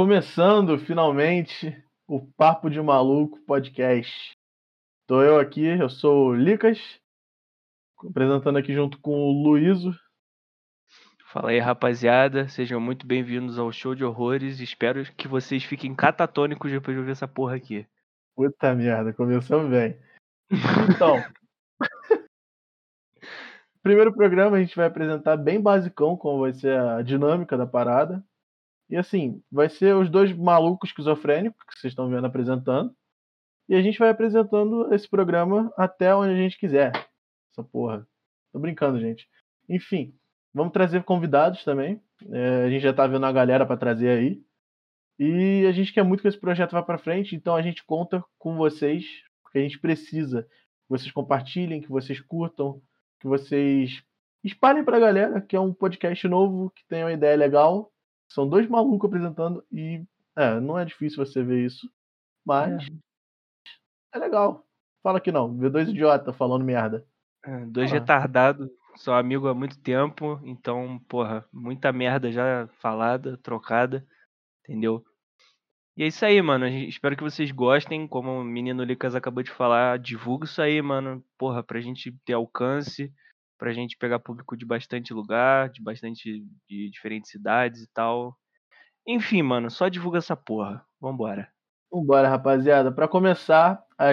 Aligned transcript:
começando 0.00 0.78
finalmente 0.78 1.76
o 2.08 2.26
Papo 2.34 2.70
de 2.70 2.80
Maluco 2.80 3.38
podcast. 3.44 4.32
Tô 5.06 5.22
eu 5.22 5.38
aqui, 5.38 5.62
eu 5.62 5.90
sou 5.90 6.28
o 6.28 6.34
Licas, 6.34 6.98
apresentando 8.08 8.56
aqui 8.56 8.72
junto 8.72 8.98
com 8.98 9.12
o 9.12 9.30
Luíso. 9.30 9.94
Fala 11.26 11.50
aí, 11.50 11.58
rapaziada. 11.58 12.48
Sejam 12.48 12.80
muito 12.80 13.06
bem-vindos 13.06 13.58
ao 13.58 13.70
show 13.70 13.94
de 13.94 14.02
horrores. 14.02 14.58
Espero 14.58 15.04
que 15.16 15.28
vocês 15.28 15.64
fiquem 15.64 15.94
catatônicos 15.94 16.72
depois 16.72 16.94
de 16.94 17.00
ouvir 17.00 17.12
essa 17.12 17.28
porra 17.28 17.56
aqui. 17.56 17.86
Puta 18.34 18.74
merda, 18.74 19.12
começamos 19.12 19.68
bem. 19.70 19.98
Então, 20.94 21.22
primeiro 23.82 24.14
programa 24.14 24.56
a 24.56 24.60
gente 24.60 24.74
vai 24.74 24.86
apresentar 24.86 25.36
bem 25.36 25.60
basicão 25.60 26.16
como 26.16 26.40
vai 26.40 26.54
ser 26.54 26.74
a 26.80 27.02
dinâmica 27.02 27.54
da 27.54 27.66
parada. 27.66 28.24
E 28.90 28.96
assim, 28.96 29.40
vai 29.50 29.68
ser 29.68 29.94
os 29.94 30.10
dois 30.10 30.36
malucos 30.36 30.90
esquizofrênicos 30.90 31.64
que 31.64 31.78
vocês 31.78 31.92
estão 31.92 32.10
vendo 32.10 32.26
apresentando. 32.26 32.92
E 33.68 33.74
a 33.76 33.80
gente 33.80 34.00
vai 34.00 34.10
apresentando 34.10 34.92
esse 34.92 35.08
programa 35.08 35.72
até 35.76 36.12
onde 36.12 36.32
a 36.32 36.36
gente 36.36 36.58
quiser. 36.58 36.90
Essa 37.52 37.62
porra. 37.62 38.04
Tô 38.52 38.58
brincando, 38.58 38.98
gente. 38.98 39.28
Enfim, 39.68 40.12
vamos 40.52 40.72
trazer 40.72 41.04
convidados 41.04 41.62
também. 41.62 42.02
É, 42.32 42.64
a 42.64 42.68
gente 42.68 42.82
já 42.82 42.92
tá 42.92 43.06
vendo 43.06 43.24
a 43.24 43.30
galera 43.30 43.64
para 43.64 43.76
trazer 43.76 44.08
aí. 44.08 44.42
E 45.20 45.64
a 45.68 45.72
gente 45.72 45.92
quer 45.92 46.02
muito 46.02 46.22
que 46.22 46.28
esse 46.28 46.40
projeto 46.40 46.72
vá 46.72 46.82
para 46.82 46.98
frente, 46.98 47.36
então 47.36 47.54
a 47.54 47.62
gente 47.62 47.84
conta 47.84 48.24
com 48.38 48.56
vocês, 48.56 49.04
porque 49.42 49.58
a 49.58 49.62
gente 49.62 49.78
precisa 49.78 50.42
que 50.42 50.88
vocês 50.88 51.12
compartilhem, 51.12 51.80
que 51.80 51.90
vocês 51.90 52.20
curtam, 52.20 52.82
que 53.20 53.28
vocês 53.28 54.02
espalhem 54.42 54.82
pra 54.82 54.98
galera 54.98 55.40
que 55.40 55.54
é 55.54 55.60
um 55.60 55.72
podcast 55.72 56.26
novo, 56.26 56.70
que 56.70 56.84
tem 56.88 57.04
uma 57.04 57.12
ideia 57.12 57.36
legal 57.36 57.92
são 58.30 58.48
dois 58.48 58.68
malucos 58.68 59.08
apresentando 59.08 59.64
e 59.70 60.04
é, 60.36 60.58
não 60.60 60.78
é 60.78 60.84
difícil 60.84 61.24
você 61.24 61.42
ver 61.42 61.64
isso, 61.64 61.90
mas 62.44 62.82
é, 64.14 64.16
é 64.16 64.18
legal. 64.18 64.64
Fala 65.02 65.20
que 65.20 65.32
não, 65.32 65.56
ver 65.56 65.70
dois 65.70 65.88
idiotas 65.88 66.36
falando 66.36 66.64
merda. 66.64 67.06
É, 67.44 67.64
dois 67.66 67.90
ah. 67.90 67.94
retardados, 67.94 68.70
sou 68.96 69.14
amigo 69.14 69.48
há 69.48 69.54
muito 69.54 69.78
tempo, 69.80 70.40
então, 70.44 70.98
porra, 71.08 71.44
muita 71.52 71.92
merda 71.92 72.30
já 72.30 72.68
falada, 72.80 73.36
trocada, 73.38 74.06
entendeu? 74.62 75.04
E 75.96 76.04
é 76.04 76.06
isso 76.06 76.24
aí, 76.24 76.40
mano. 76.40 76.66
Espero 76.66 77.16
que 77.16 77.22
vocês 77.22 77.50
gostem. 77.50 78.06
Como 78.06 78.30
o 78.30 78.44
menino 78.44 78.84
Lucas 78.84 79.14
acabou 79.14 79.42
de 79.42 79.50
falar, 79.50 79.98
divulga 79.98 80.46
isso 80.46 80.62
aí, 80.62 80.80
mano. 80.80 81.22
Porra, 81.36 81.62
pra 81.62 81.80
gente 81.80 82.10
ter 82.24 82.32
alcance 82.32 83.12
pra 83.60 83.74
gente 83.74 83.98
pegar 83.98 84.18
público 84.18 84.56
de 84.56 84.64
bastante 84.64 85.12
lugar, 85.12 85.68
de 85.68 85.82
bastante 85.82 86.42
de 86.66 86.90
diferentes 86.90 87.30
cidades 87.30 87.82
e 87.82 87.92
tal. 87.92 88.34
Enfim, 89.06 89.42
mano, 89.42 89.70
só 89.70 89.86
divulga 89.88 90.16
essa 90.16 90.34
porra. 90.34 90.82
Vambora. 90.98 91.46
Vambora, 91.92 92.26
rapaziada. 92.26 92.90
Para 92.90 93.06
começar, 93.06 93.84
a 93.98 94.12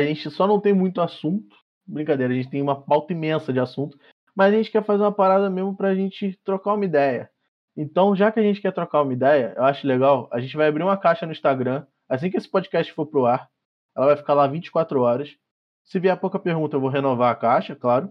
gente 0.00 0.30
só 0.30 0.46
não 0.46 0.58
tem 0.58 0.72
muito 0.72 1.02
assunto. 1.02 1.54
Brincadeira, 1.86 2.32
a 2.32 2.36
gente 2.36 2.48
tem 2.48 2.62
uma 2.62 2.80
pauta 2.80 3.12
imensa 3.12 3.52
de 3.52 3.60
assunto, 3.60 3.98
mas 4.34 4.52
a 4.52 4.56
gente 4.56 4.70
quer 4.70 4.82
fazer 4.82 5.02
uma 5.02 5.12
parada 5.12 5.50
mesmo 5.50 5.76
pra 5.76 5.94
gente 5.94 6.38
trocar 6.42 6.72
uma 6.72 6.84
ideia. 6.84 7.30
Então, 7.76 8.16
já 8.16 8.32
que 8.32 8.40
a 8.40 8.42
gente 8.42 8.62
quer 8.62 8.72
trocar 8.72 9.02
uma 9.02 9.12
ideia, 9.12 9.52
eu 9.56 9.64
acho 9.64 9.86
legal, 9.86 10.26
a 10.32 10.40
gente 10.40 10.56
vai 10.56 10.68
abrir 10.68 10.82
uma 10.82 10.96
caixa 10.96 11.26
no 11.26 11.32
Instagram, 11.32 11.86
assim 12.08 12.30
que 12.30 12.38
esse 12.38 12.50
podcast 12.50 12.90
for 12.94 13.06
pro 13.06 13.26
ar, 13.26 13.50
ela 13.94 14.06
vai 14.06 14.16
ficar 14.16 14.32
lá 14.32 14.46
24 14.46 15.00
horas. 15.02 15.36
Se 15.84 16.00
vier 16.00 16.18
pouca 16.18 16.38
pergunta, 16.38 16.76
eu 16.76 16.80
vou 16.80 16.88
renovar 16.88 17.30
a 17.30 17.36
caixa, 17.36 17.76
claro. 17.76 18.10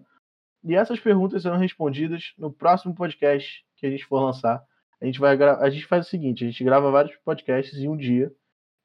E 0.66 0.75
essas 0.75 0.99
perguntas 0.99 1.44
serão 1.44 1.58
respondidas 1.58 2.33
no 2.39 2.52
próximo 2.52 2.95
podcast 2.95 3.63
que 3.77 3.85
a 3.85 3.89
gente 3.89 4.03
for 4.05 4.19
lançar. 4.19 4.63
A 4.99 5.05
gente, 5.05 5.19
vai 5.19 5.38
a 5.39 5.69
gente 5.69 5.85
faz 5.85 6.08
o 6.08 6.09
seguinte: 6.09 6.44
a 6.44 6.47
gente 6.49 6.63
grava 6.63 6.89
vários 6.89 7.16
podcasts 7.17 7.77
em 7.77 7.87
um 7.87 7.95
dia. 7.95 8.33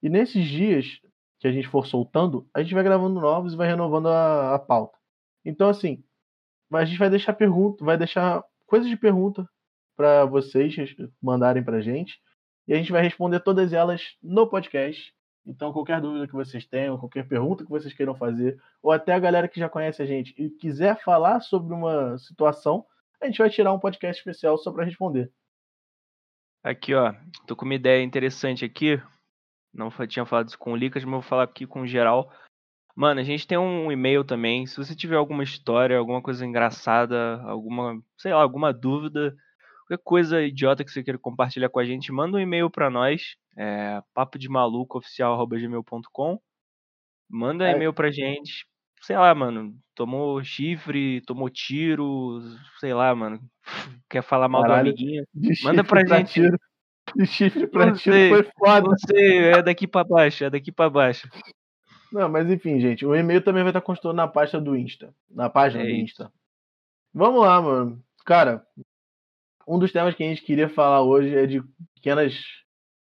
E 0.02 0.10
nesses 0.10 0.46
dias 0.46 1.00
que 1.38 1.48
a 1.48 1.52
gente 1.52 1.66
for 1.68 1.86
soltando, 1.86 2.46
a 2.52 2.62
gente 2.62 2.74
vai 2.74 2.84
gravando 2.84 3.18
novos 3.18 3.54
e 3.54 3.56
vai 3.56 3.66
renovando 3.66 4.08
a, 4.08 4.54
a 4.54 4.58
pauta. 4.58 4.98
Então, 5.42 5.70
assim, 5.70 6.04
a 6.70 6.84
gente 6.84 6.98
vai 6.98 7.08
deixar 7.08 7.32
pergunta, 7.32 7.82
vai 7.82 7.97
deixar 7.97 8.44
coisas 8.66 8.88
de 8.88 8.97
pergunta 8.97 9.48
para 9.97 10.26
vocês 10.26 10.74
mandarem 11.20 11.64
pra 11.64 11.80
gente. 11.80 12.20
E 12.68 12.74
a 12.74 12.76
gente 12.76 12.92
vai 12.92 13.02
responder 13.02 13.41
todas 13.41 13.72
elas 13.72 14.02
no 14.22 14.47
podcast. 14.47 15.14
Então, 15.46 15.72
qualquer 15.72 16.00
dúvida 16.00 16.26
que 16.26 16.34
vocês 16.34 16.66
tenham, 16.66 16.98
qualquer 16.98 17.26
pergunta 17.26 17.64
que 17.64 17.70
vocês 17.70 17.94
queiram 17.94 18.14
fazer, 18.14 18.60
ou 18.82 18.92
até 18.92 19.14
a 19.14 19.18
galera 19.18 19.48
que 19.48 19.58
já 19.58 19.68
conhece 19.68 20.02
a 20.02 20.06
gente 20.06 20.34
e 20.36 20.50
quiser 20.50 21.00
falar 21.02 21.40
sobre 21.40 21.74
uma 21.74 22.18
situação, 22.18 22.84
a 23.20 23.26
gente 23.26 23.38
vai 23.38 23.50
tirar 23.50 23.72
um 23.72 23.78
podcast 23.78 24.20
especial 24.20 24.56
só 24.58 24.70
para 24.70 24.84
responder. 24.84 25.32
Aqui, 26.62 26.94
ó, 26.94 27.14
tô 27.46 27.56
com 27.56 27.64
uma 27.64 27.74
ideia 27.74 28.02
interessante 28.02 28.64
aqui. 28.64 29.00
Não 29.72 29.90
tinha 30.06 30.26
falado 30.26 30.48
isso 30.48 30.58
com 30.58 30.72
o 30.72 30.76
Lucas, 30.76 31.04
mas 31.04 31.12
vou 31.12 31.22
falar 31.22 31.44
aqui 31.44 31.66
com 31.66 31.82
o 31.82 31.86
geral. 31.86 32.32
Mano, 32.94 33.20
a 33.20 33.24
gente 33.24 33.46
tem 33.46 33.56
um 33.56 33.90
e-mail 33.90 34.24
também. 34.24 34.66
Se 34.66 34.76
você 34.76 34.94
tiver 34.94 35.16
alguma 35.16 35.42
história, 35.42 35.96
alguma 35.96 36.20
coisa 36.20 36.44
engraçada, 36.44 37.40
alguma, 37.42 37.98
sei 38.18 38.34
lá, 38.34 38.42
alguma 38.42 38.72
dúvida, 38.74 39.34
qualquer 39.86 40.02
coisa 40.04 40.42
idiota 40.42 40.84
que 40.84 40.90
você 40.90 41.02
queira 41.02 41.18
compartilhar 41.18 41.70
com 41.70 41.78
a 41.78 41.84
gente, 41.84 42.12
manda 42.12 42.36
um 42.36 42.40
e-mail 42.40 42.68
para 42.68 42.90
nós, 42.90 43.36
é, 43.56 44.02
papo 44.14 44.38
de 44.38 44.48
maluco 44.48 44.98
oficial@gmail.com. 44.98 46.40
Manda 47.28 47.68
é. 47.68 47.72
e-mail 47.72 47.92
pra 47.92 48.10
gente. 48.10 48.66
Sei 49.00 49.16
lá, 49.16 49.34
mano, 49.34 49.74
tomou 49.94 50.42
chifre, 50.44 51.22
tomou 51.22 51.48
tiro, 51.48 52.40
sei 52.78 52.92
lá, 52.92 53.14
mano. 53.14 53.40
Quer 54.10 54.22
falar 54.22 54.48
mal 54.48 54.62
Caralho, 54.62 54.92
do 54.92 55.00
amiguinho? 55.00 55.24
Manda 55.62 55.82
pra, 55.82 56.04
pra 56.04 56.18
gente. 56.18 56.32
Tiro. 56.32 56.58
De 57.16 57.26
chifre 57.26 57.66
pra 57.66 57.86
não 57.86 57.94
tiro 57.94 58.14
sei, 58.14 58.28
foi 58.28 58.42
foda. 58.58 58.88
Não 58.88 58.98
sei, 58.98 59.38
é 59.52 59.62
daqui 59.62 59.86
pra 59.86 60.04
baixo, 60.04 60.44
é 60.44 60.50
daqui 60.50 60.70
pra 60.70 60.90
baixo. 60.90 61.28
Não, 62.12 62.28
mas 62.28 62.48
enfim, 62.50 62.80
gente, 62.80 63.06
o 63.06 63.14
e-mail 63.14 63.42
também 63.42 63.62
vai 63.62 63.70
estar 63.70 63.80
constando 63.80 64.14
na 64.14 64.28
pasta 64.28 64.60
do 64.60 64.76
Insta. 64.76 65.14
Na 65.30 65.48
página 65.48 65.82
é 65.82 65.86
do 65.86 65.92
Insta. 65.92 66.32
Vamos 67.12 67.40
lá, 67.40 67.60
mano. 67.60 68.02
Cara, 68.24 68.64
um 69.66 69.78
dos 69.78 69.92
temas 69.92 70.14
que 70.14 70.22
a 70.22 70.26
gente 70.26 70.42
queria 70.42 70.68
falar 70.68 71.02
hoje 71.02 71.34
é 71.34 71.46
de 71.46 71.62
pequenas 71.94 72.34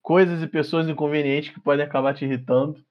coisas 0.08 0.42
e 0.42 0.46
pessoas 0.46 0.88
inconvenientes 0.88 1.52
que 1.52 1.60
podem 1.60 1.84
acabar 1.84 2.14
te 2.14 2.24
irritando. 2.24 2.82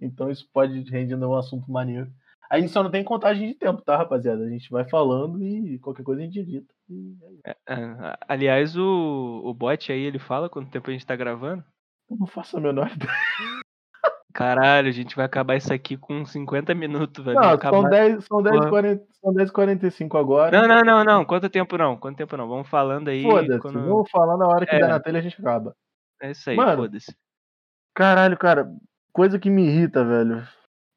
Então 0.00 0.30
isso 0.30 0.48
pode 0.52 0.88
render 0.88 1.16
um 1.16 1.34
assunto 1.34 1.68
maneiro. 1.68 2.08
A 2.48 2.60
gente 2.60 2.70
só 2.70 2.80
não 2.80 2.92
tem 2.92 3.02
contagem 3.02 3.48
de 3.48 3.54
tempo, 3.54 3.82
tá, 3.82 3.96
rapaziada? 3.96 4.44
A 4.44 4.48
gente 4.48 4.70
vai 4.70 4.88
falando 4.88 5.42
e 5.42 5.80
qualquer 5.80 6.04
coisa 6.04 6.22
a 6.22 6.24
gente 6.24 6.38
edita. 6.38 6.72
É, 7.44 7.56
é, 7.68 8.16
aliás, 8.28 8.76
o, 8.76 9.42
o 9.44 9.52
bot 9.52 9.90
aí, 9.90 10.02
ele 10.02 10.20
fala 10.20 10.48
quanto 10.48 10.70
tempo 10.70 10.88
a 10.88 10.92
gente 10.92 11.04
tá 11.04 11.16
gravando? 11.16 11.64
Eu 12.08 12.18
não 12.18 12.26
faço 12.28 12.56
a 12.56 12.60
menor 12.60 12.86
ideia. 12.94 13.10
Caralho, 14.32 14.88
a 14.88 14.92
gente 14.92 15.16
vai 15.16 15.24
acabar 15.24 15.56
isso 15.56 15.74
aqui 15.74 15.96
com 15.96 16.24
50 16.24 16.72
minutos, 16.72 17.24
velho. 17.24 17.40
Não, 17.40 17.50
acabar... 17.50 17.80
são 17.80 17.90
10, 17.90 18.24
são 18.26 18.42
10, 18.42 18.66
40, 18.66 19.04
são 19.20 19.34
10 19.34 19.50
45 19.50 20.18
agora. 20.18 20.56
Não, 20.56 20.68
não, 20.68 20.82
não, 20.82 21.04
não. 21.04 21.24
Quanto 21.24 21.50
tempo 21.50 21.76
não? 21.76 21.96
Quanto 21.96 22.16
tempo 22.16 22.36
não? 22.36 22.46
Vamos 22.46 22.68
falando 22.68 23.08
aí. 23.08 23.24
Foda-se, 23.24 23.58
quando... 23.58 23.80
vamos 23.80 24.08
falando 24.08 24.38
na 24.38 24.46
hora 24.46 24.66
que 24.66 24.76
é. 24.76 24.78
der 24.78 24.88
na 24.88 25.00
telha 25.00 25.18
a 25.18 25.22
gente 25.22 25.40
acaba. 25.40 25.74
É 26.20 26.30
isso 26.30 26.50
aí, 26.50 26.56
foda-se. 26.56 27.14
Caralho, 27.94 28.36
cara, 28.36 28.68
coisa 29.12 29.38
que 29.38 29.50
me 29.50 29.66
irrita, 29.66 30.04
velho. 30.04 30.46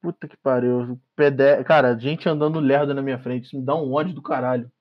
Puta 0.02 0.28
que 0.28 0.38
pariu. 0.38 1.00
Pede... 1.16 1.64
Cara, 1.64 1.98
gente 1.98 2.28
andando 2.28 2.60
lerdo 2.60 2.94
na 2.94 3.02
minha 3.02 3.20
frente, 3.20 3.46
isso 3.46 3.58
me 3.58 3.66
dá 3.66 3.76
um 3.76 3.94
ódio 3.94 4.14
do 4.14 4.22
caralho. 4.22 4.72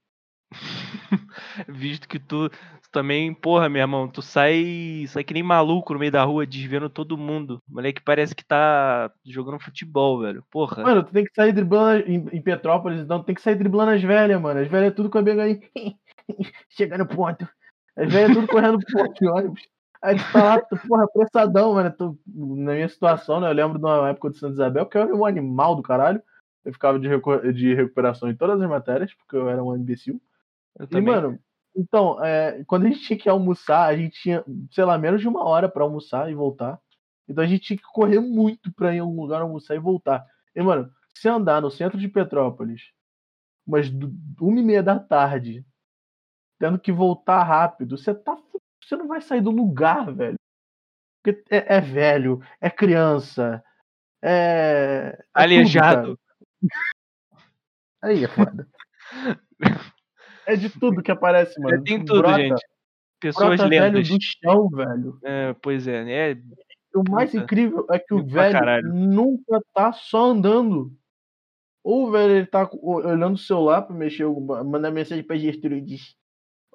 Visto 1.69 2.09
que 2.09 2.19
tu, 2.19 2.51
também, 2.97 3.35
porra, 3.35 3.69
meu 3.69 3.83
irmão, 3.83 4.09
tu 4.09 4.23
sai, 4.23 5.05
sai 5.09 5.23
que 5.23 5.35
nem 5.35 5.43
maluco 5.43 5.93
no 5.93 5.99
meio 5.99 6.11
da 6.11 6.25
rua, 6.25 6.47
desviando 6.47 6.89
todo 6.89 7.19
mundo. 7.19 7.63
O 7.69 7.75
moleque 7.75 8.01
parece 8.01 8.35
que 8.35 8.43
tá 8.43 9.13
jogando 9.23 9.61
futebol, 9.61 10.21
velho. 10.21 10.43
Porra. 10.51 10.83
Mano, 10.83 11.03
tu 11.03 11.13
tem 11.13 11.25
que 11.25 11.35
sair 11.35 11.53
driblando 11.53 12.09
em, 12.11 12.27
em 12.33 12.43
Petrópolis, 12.43 13.01
então 13.01 13.23
tem 13.23 13.35
que 13.35 13.43
sair 13.43 13.57
driblando 13.57 13.91
as 13.91 14.03
velhas, 14.03 14.41
mano. 14.41 14.61
As 14.61 14.69
velhas 14.69 14.95
tudo 14.95 15.11
com 15.11 15.19
a 15.19 15.43
aí. 15.43 15.61
Chegando 16.71 17.01
no 17.01 17.07
ponto. 17.07 17.47
As 17.97 18.11
velhas 18.11 18.33
tudo 18.35 18.49
correndo 18.49 18.79
pro 18.79 19.05
ponto 19.05 19.21
de 19.21 19.29
ônibus. 19.29 19.63
Aí 20.03 20.17
tu 20.17 20.33
tá 20.33 20.45
lá, 20.45 20.61
tu, 20.61 20.77
porra, 20.87 21.05
apressadão, 21.05 21.75
mano. 21.75 21.93
Tu, 21.93 22.19
na 22.27 22.73
minha 22.73 22.89
situação, 22.89 23.41
né? 23.41 23.49
Eu 23.49 23.55
lembro 23.55 23.79
de 23.79 23.85
uma 23.85 24.09
época 24.09 24.31
de 24.31 24.39
Santa 24.39 24.55
Isabel, 24.55 24.87
que 24.87 24.97
eu 24.97 25.03
era 25.03 25.15
um 25.15 25.25
animal 25.25 25.75
do 25.75 25.83
caralho. 25.83 26.23
Eu 26.65 26.73
ficava 26.73 26.99
de, 26.99 27.09
de 27.53 27.75
recuperação 27.75 28.29
em 28.29 28.37
todas 28.37 28.61
as 28.61 28.69
matérias, 28.69 29.15
porque 29.15 29.37
eu 29.37 29.49
era 29.49 29.63
um 29.63 29.77
imbecil. 29.77 30.21
Eu 30.79 30.85
e, 30.85 30.89
também. 30.89 31.15
mano, 31.15 31.39
então, 31.77 32.23
é, 32.25 32.65
quando 32.67 32.87
a 32.87 32.89
gente 32.89 33.01
tinha 33.01 33.19
que 33.19 33.29
almoçar, 33.29 33.87
a 33.87 33.97
gente 33.97 34.21
tinha, 34.21 34.45
sei 34.71 34.85
lá, 34.85 34.97
menos 34.97 35.21
de 35.21 35.29
uma 35.29 35.45
hora 35.45 35.69
para 35.69 35.83
almoçar 35.83 36.31
e 36.31 36.35
voltar. 36.35 36.81
Então 37.29 37.45
a 37.45 37.47
gente 37.47 37.65
tinha 37.65 37.77
que 37.77 37.85
correr 37.93 38.21
muito 38.21 38.73
pra 38.73 38.95
ir 38.95 39.01
a 39.01 39.05
um 39.05 39.21
lugar 39.21 39.43
almoçar 39.43 39.75
e 39.75 39.79
voltar. 39.79 40.25
E, 40.55 40.63
mano, 40.63 40.91
se 41.15 41.29
andar 41.29 41.61
no 41.61 41.71
centro 41.71 41.99
de 41.99 42.09
Petrópolis, 42.09 42.93
umas 43.67 43.89
uma 44.41 44.61
e 44.61 44.63
meia 44.63 44.83
da 44.83 44.99
tarde, 44.99 45.67
tendo 46.59 46.79
que 46.79 46.93
voltar 46.93 47.43
rápido, 47.43 47.99
você 47.99 48.15
tá. 48.15 48.39
Você 48.83 48.97
não 48.97 49.09
vai 49.09 49.21
sair 49.21 49.41
do 49.41 49.51
lugar, 49.51 50.13
velho. 50.15 50.37
Porque 51.23 51.43
é, 51.51 51.77
é 51.77 51.81
velho, 51.81 52.41
é 52.61 52.71
criança, 52.71 53.63
é. 54.23 55.17
é 55.19 55.25
Aleijado. 55.35 56.17
Tudo, 56.17 56.21
Aí 58.03 58.25
é 58.25 58.29
foda. 58.29 58.69
É 60.47 60.55
de 60.55 60.69
tudo 60.71 61.03
que 61.03 61.11
aparece, 61.11 61.61
mano. 61.61 61.77
É, 61.77 61.81
tem 61.83 62.05
tudo, 62.05 62.23
Brota. 62.23 62.39
gente. 62.39 62.65
Pessoas 63.19 63.57
brota 63.59 63.69
velho 63.69 64.03
do 64.03 64.19
chão, 64.23 64.69
velho. 64.69 65.19
É, 65.25 65.53
pois 65.55 65.89
é, 65.89 66.31
é. 66.33 66.37
O 66.95 67.03
mais 67.11 67.31
Puta, 67.33 67.43
incrível 67.43 67.87
é 67.91 67.99
que 67.99 68.15
o 68.15 68.25
velho 68.25 68.53
caralho. 68.53 68.95
nunca 68.95 69.61
tá 69.75 69.93
só 69.93 70.27
andando. 70.27 70.93
Ou 71.83 72.07
o 72.07 72.11
velho 72.11 72.33
ele 72.37 72.47
tá 72.47 72.69
olhando 72.81 73.35
o 73.35 73.39
celular 73.39 73.83
pra 73.83 73.97
mexer, 73.97 74.23
alguma- 74.25 74.63
mandar 74.63 74.91
mensagem 74.91 75.25
pra 75.25 75.37
Gertrudes. 75.37 76.15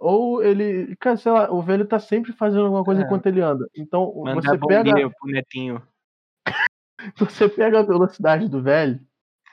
Ou 0.02 0.44
ele. 0.44 0.96
Cara, 0.96 1.16
sei 1.16 1.32
lá, 1.32 1.52
o 1.52 1.62
velho 1.62 1.86
tá 1.86 2.00
sempre 2.00 2.34
fazendo 2.34 2.66
alguma 2.66 2.84
coisa 2.84 3.04
É. 3.04 3.06
enquanto 3.06 3.28
ele 3.28 3.40
anda. 3.40 3.70
Então 3.76 4.12
você 4.12 4.58
pega, 4.58 5.10
pro 5.12 5.32
netinho. 5.32 5.82
você 7.18 7.48
pega 7.48 7.80
a 7.80 7.84
velocidade 7.84 8.50
do 8.50 8.64
velho, 8.64 9.00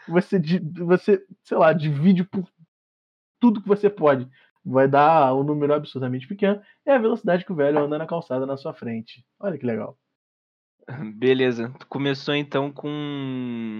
você, 0.08 0.40
você, 0.78 1.22
sei 1.42 1.58
lá, 1.58 1.74
divide 1.74 2.24
por 2.24 2.48
tudo 3.38 3.60
que 3.60 3.68
você 3.68 3.90
pode. 3.90 4.26
Vai 4.64 4.88
dar 4.88 5.34
um 5.34 5.42
número 5.42 5.74
absurdamente 5.74 6.26
pequeno. 6.26 6.62
É 6.84 6.94
a 6.94 6.98
velocidade 6.98 7.44
que 7.44 7.52
o 7.52 7.56
velho 7.56 7.80
anda 7.80 7.98
na 7.98 8.06
calçada 8.06 8.46
na 8.46 8.56
sua 8.56 8.72
frente. 8.72 9.26
Olha 9.38 9.58
que 9.58 9.66
legal. 9.66 9.98
Beleza. 11.14 11.74
Tu 11.78 11.86
começou 11.86 12.34
então 12.34 12.72
com. 12.72 13.76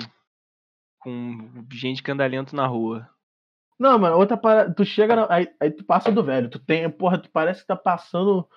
Com 0.98 1.64
gente 1.72 2.02
que 2.02 2.10
anda 2.10 2.26
lento 2.26 2.54
na 2.54 2.66
rua. 2.66 3.08
Não, 3.78 3.98
mano, 3.98 4.16
outra 4.16 4.36
parada. 4.36 4.74
Tu 4.74 4.84
chega. 4.84 5.14
na- 5.16 5.26
aí, 5.32 5.48
aí 5.60 5.70
tu 5.70 5.84
passa 5.84 6.10
do 6.10 6.22
velho. 6.24 6.50
Tu 6.50 6.58
tem. 6.58 6.90
Porra, 6.90 7.18
tu 7.18 7.30
parece 7.30 7.60
que 7.60 7.66
tá 7.66 7.76
passando. 7.76 8.48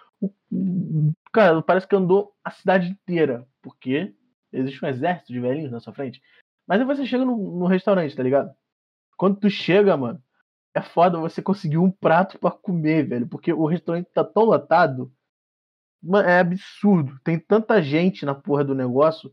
Cara, 1.31 1.61
parece 1.61 1.87
que 1.87 1.95
andou 1.95 2.33
a 2.43 2.51
cidade 2.51 2.89
inteira. 2.89 3.47
Porque 3.61 4.13
existe 4.51 4.83
um 4.83 4.87
exército 4.87 5.31
de 5.31 5.39
velhinhos 5.39 5.71
na 5.71 5.79
sua 5.79 5.93
frente. 5.93 6.21
Mas 6.67 6.79
aí 6.79 6.85
você 6.85 7.05
chega 7.05 7.25
no, 7.25 7.35
no 7.59 7.65
restaurante, 7.67 8.15
tá 8.15 8.23
ligado? 8.23 8.53
Quando 9.17 9.39
tu 9.39 9.49
chega, 9.49 9.97
mano, 9.97 10.21
é 10.75 10.81
foda 10.81 11.19
você 11.19 11.41
conseguir 11.41 11.77
um 11.77 11.91
prato 11.91 12.39
pra 12.39 12.51
comer, 12.51 13.07
velho. 13.07 13.27
Porque 13.27 13.53
o 13.53 13.65
restaurante 13.67 14.09
tá 14.13 14.23
tão 14.23 14.43
lotado. 14.45 15.11
Mano, 16.01 16.27
é 16.29 16.39
absurdo. 16.39 17.19
Tem 17.23 17.39
tanta 17.39 17.81
gente 17.81 18.25
na 18.25 18.35
porra 18.35 18.63
do 18.63 18.75
negócio. 18.75 19.31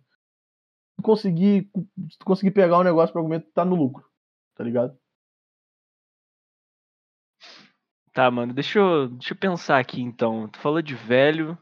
Tu 0.97 1.03
conseguir, 1.03 1.71
tu 2.19 2.25
conseguir 2.25 2.51
pegar 2.51 2.79
um 2.79 2.85
negócio 2.85 3.13
pra 3.13 3.23
comer, 3.23 3.41
tu 3.41 3.51
tá 3.53 3.65
no 3.65 3.77
lucro. 3.77 4.05
Tá 4.55 4.65
ligado? 4.65 4.99
Tá, 8.19 8.29
mano, 8.33 8.53
deixa 8.53 8.81
eu, 8.81 9.07
deixa 9.11 9.33
eu 9.33 9.39
pensar 9.39 9.79
aqui 9.79 10.03
então. 10.03 10.49
Tu 10.49 10.59
falou 10.59 10.83
de 10.83 10.93
velho. 10.93 11.57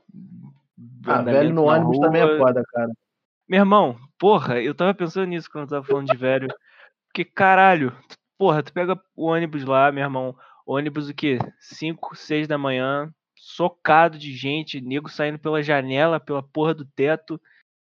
Ah, 1.06 1.20
velho 1.20 1.52
no 1.52 1.64
ônibus 1.64 1.98
também 1.98 2.22
é 2.22 2.24
rua. 2.24 2.38
foda, 2.38 2.64
cara. 2.72 2.90
Meu 3.46 3.60
irmão, 3.60 3.98
porra, 4.18 4.58
eu 4.62 4.74
tava 4.74 4.94
pensando 4.94 5.26
nisso 5.26 5.50
quando 5.52 5.64
eu 5.64 5.68
tava 5.68 5.84
falando 5.84 6.06
de 6.06 6.16
velho. 6.16 6.48
Porque, 7.08 7.26
caralho, 7.26 7.90
tu- 8.08 8.16
porra, 8.38 8.62
tu 8.62 8.72
pega 8.72 8.98
o 9.14 9.26
ônibus 9.26 9.66
lá, 9.66 9.92
meu 9.92 10.02
irmão. 10.02 10.34
Ônibus 10.66 11.10
o 11.10 11.14
quê? 11.14 11.38
5, 11.60 12.16
6 12.16 12.48
da 12.48 12.56
manhã, 12.56 13.12
socado 13.34 14.16
de 14.18 14.34
gente, 14.34 14.80
nego 14.80 15.10
saindo 15.10 15.38
pela 15.38 15.62
janela, 15.62 16.18
pela 16.18 16.42
porra 16.42 16.72
do 16.72 16.86
teto, 16.86 17.38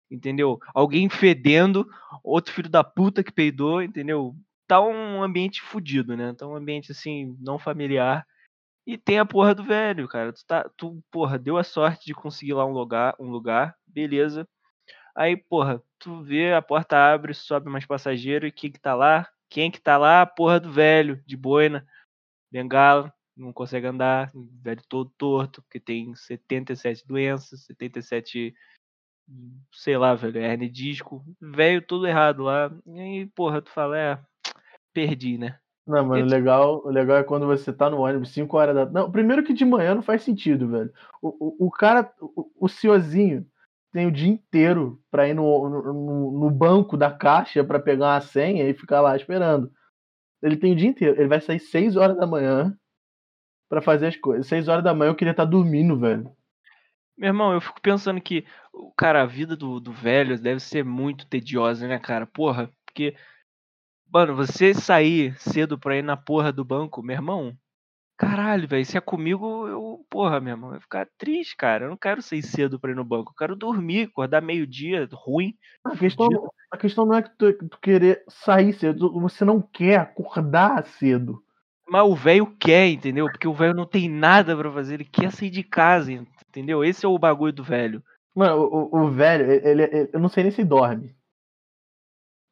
entendeu? 0.10 0.58
Alguém 0.74 1.10
fedendo, 1.10 1.86
outro 2.24 2.54
filho 2.54 2.70
da 2.70 2.86
puta 2.86 3.22
que 3.22 3.34
peidou, 3.34 3.82
entendeu? 3.82 4.34
Tá 4.66 4.80
um 4.80 5.22
ambiente 5.22 5.62
fudido, 5.62 6.16
né? 6.16 6.34
Tá 6.38 6.48
um 6.48 6.56
ambiente 6.56 6.94
assim, 6.94 7.36
não 7.42 7.60
familiar. 7.60 8.26
E 8.86 8.98
tem 8.98 9.20
a 9.20 9.26
porra 9.26 9.54
do 9.54 9.64
velho, 9.64 10.08
cara. 10.08 10.34
Tu, 10.34 10.46
tá, 10.46 10.70
tu, 10.76 11.04
porra, 11.12 11.38
deu 11.38 11.58
a 11.58 11.64
sorte 11.64 12.06
de 12.06 12.14
conseguir 12.14 12.54
lá 12.54 12.66
um 12.66 12.72
lugar, 12.72 13.16
um 13.20 13.30
lugar, 13.30 13.76
beleza. 13.86 14.48
Aí, 15.16 15.38
porra, 15.38 15.84
tu 16.00 16.22
vê, 16.24 16.54
a 16.54 16.62
porta 16.62 16.98
abre, 16.98 17.34
sobe 17.34 17.70
mais 17.70 17.86
passageiro, 17.86 18.48
e 18.48 18.52
quem 18.52 18.72
que 18.72 18.80
tá 18.80 18.96
lá? 18.96 19.30
Quem 19.50 19.70
que 19.70 19.80
tá 19.80 19.98
lá? 19.98 20.22
A 20.22 20.26
porra 20.26 20.60
do 20.60 20.72
velho, 20.72 21.22
de 21.26 21.38
boina, 21.38 21.86
bengala, 22.52 23.14
não 23.36 23.54
consegue 23.54 23.88
andar, 23.88 24.32
velho 24.34 24.82
todo 24.88 25.12
torto, 25.18 25.62
porque 25.64 25.80
tem 25.80 26.16
77 26.16 27.06
doenças, 27.06 27.66
77, 27.66 28.54
sei 29.74 29.98
lá, 29.98 30.16
velho, 30.16 30.40
hernia 30.40 30.70
disco, 30.70 31.24
velho 31.40 31.82
tudo 31.82 32.08
errado 32.08 32.44
lá. 32.44 32.72
E 32.86 33.00
aí, 33.00 33.26
porra, 33.28 33.62
tu 33.62 33.72
fala, 33.72 33.98
é, 33.98 34.20
perdi, 34.94 35.38
né? 35.38 35.60
Não, 35.92 36.06
mano, 36.06 36.26
o 36.26 36.28
legal, 36.30 36.82
o 36.86 36.90
legal 36.90 37.18
é 37.18 37.24
quando 37.24 37.46
você 37.46 37.74
tá 37.74 37.90
no 37.90 38.00
ônibus 38.00 38.30
5 38.30 38.58
horas 38.58 38.74
da 38.76 38.86
Não, 38.86 39.12
primeiro 39.12 39.44
que 39.44 39.54
de 39.54 39.66
manhã 39.66 39.94
não 39.94 40.02
faz 40.02 40.24
sentido, 40.24 40.68
velho. 40.70 40.92
O, 41.22 41.66
o, 41.66 41.68
o 41.68 41.72
cara, 41.72 42.12
o, 42.20 42.50
o 42.60 42.68
senhorzinho, 42.70 43.46
tem 43.92 44.08
o 44.08 44.12
dia 44.12 44.30
inteiro 44.30 45.02
pra 45.12 45.28
ir 45.28 45.34
no, 45.34 45.70
no, 45.70 46.32
no 46.40 46.50
banco 46.50 46.96
da 46.96 47.12
caixa 47.12 47.64
pra 47.64 47.80
pegar 47.80 48.14
uma 48.14 48.22
senha 48.22 48.70
e 48.70 48.74
ficar 48.74 49.02
lá 49.02 49.16
esperando. 49.16 49.70
Ele 50.42 50.56
tem 50.56 50.72
o 50.74 50.76
dia 50.76 50.88
inteiro. 50.90 51.20
Ele 51.20 51.28
vai 51.28 51.42
sair 51.42 51.60
6 51.60 51.96
horas 51.98 52.16
da 52.18 52.26
manhã 52.26 52.76
pra 53.70 53.82
fazer 53.82 54.08
as 54.08 54.16
coisas. 54.16 54.48
6 54.48 54.68
horas 54.68 54.84
da 54.84 54.94
manhã 54.94 55.12
eu 55.12 55.16
queria 55.16 55.32
estar 55.32 55.46
dormindo, 55.46 55.98
velho. 56.00 56.32
Meu 57.18 57.28
irmão, 57.28 57.54
eu 57.54 57.62
fico 57.62 57.82
pensando 57.82 58.20
que, 58.22 58.46
o- 58.74 58.92
cara, 58.94 59.22
a 59.22 59.26
vida 59.26 59.56
do, 59.56 59.80
do 59.80 59.92
velho 59.92 60.40
deve 60.42 60.60
ser 60.60 60.84
muito 60.84 61.28
tediosa, 61.28 61.88
né, 61.88 62.00
cara? 62.00 62.26
Porra, 62.26 62.72
porque, 62.86 63.16
mano, 64.12 64.36
você 64.36 64.74
sair 64.74 65.36
cedo 65.40 65.78
pra 65.80 65.98
ir 65.98 66.04
na 66.04 66.18
porra 66.18 66.52
do 66.52 66.64
banco, 66.66 67.02
meu 67.02 67.16
irmão, 67.16 67.56
caralho, 68.18 68.68
velho, 68.68 68.86
se 68.86 68.98
é 68.98 69.02
comigo, 69.02 69.68
eu, 69.68 70.06
porra, 70.10 70.40
meu 70.40 70.54
irmão, 70.54 70.70
eu 70.72 70.76
ia 70.76 70.82
ficar 70.82 71.08
triste, 71.18 71.56
cara. 71.58 71.86
Eu 71.86 71.90
não 71.90 71.98
quero 71.98 72.22
sair 72.22 72.44
cedo 72.44 72.80
pra 72.80 72.92
ir 72.92 72.96
no 72.96 73.06
banco, 73.06 73.32
eu 73.32 73.36
quero 73.36 73.56
dormir, 73.56 74.08
acordar 74.10 74.42
meio-dia, 74.42 75.08
ruim. 75.14 75.56
A 75.84 75.98
questão, 75.98 76.28
a 76.72 76.78
questão 76.78 77.06
não 77.06 77.16
é 77.16 77.24
que 77.24 77.32
tu, 77.38 77.54
tu 77.70 77.80
querer 77.82 78.24
sair 78.30 78.74
cedo, 78.74 79.12
você 79.20 79.44
não 79.46 79.62
quer 79.62 80.00
acordar 80.00 80.86
cedo. 80.86 81.44
Mas 81.88 82.04
o 82.06 82.16
velho 82.16 82.48
quer, 82.58 82.88
entendeu? 82.88 83.26
Porque 83.30 83.48
o 83.48 83.54
velho 83.54 83.74
não 83.74 83.86
tem 83.86 84.08
nada 84.10 84.56
pra 84.56 84.72
fazer, 84.72 84.96
ele 84.96 85.06
quer 85.06 85.32
sair 85.32 85.50
de 85.50 85.64
casa, 85.64 86.12
entendeu? 86.14 86.84
Esse 86.86 87.06
é 87.06 87.10
o 87.10 87.20
bagulho 87.20 87.52
do 87.52 87.64
velho. 87.64 88.04
Mano, 88.34 88.62
o, 88.62 88.96
o- 88.96 89.02
o 89.06 89.12
velho, 89.12 89.52
ele, 89.52 89.84
ele- 89.84 90.10
eu 90.14 90.20
não 90.20 90.30
sei 90.30 90.44
nem 90.44 90.52
se 90.52 90.64
dorme. 90.64 91.14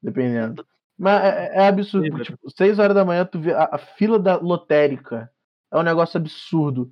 Dependendo. 0.01 0.65
Mas 0.99 1.23
é, 1.23 1.55
é 1.55 1.67
absurdo. 1.67 2.17
Sim, 2.17 2.23
Tipo, 2.23 2.51
6 2.51 2.77
horas 2.77 2.93
da 2.93 3.05
manhã 3.05 3.25
tu 3.25 3.39
vê 3.39 3.53
a, 3.53 3.69
a 3.71 3.77
fila 3.77 4.19
da 4.19 4.35
lotérica. 4.35 5.31
É 5.71 5.77
um 5.77 5.83
negócio 5.83 6.17
absurdo. 6.19 6.91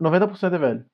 90% 0.00 0.54
é 0.54 0.58
velho. 0.58 0.86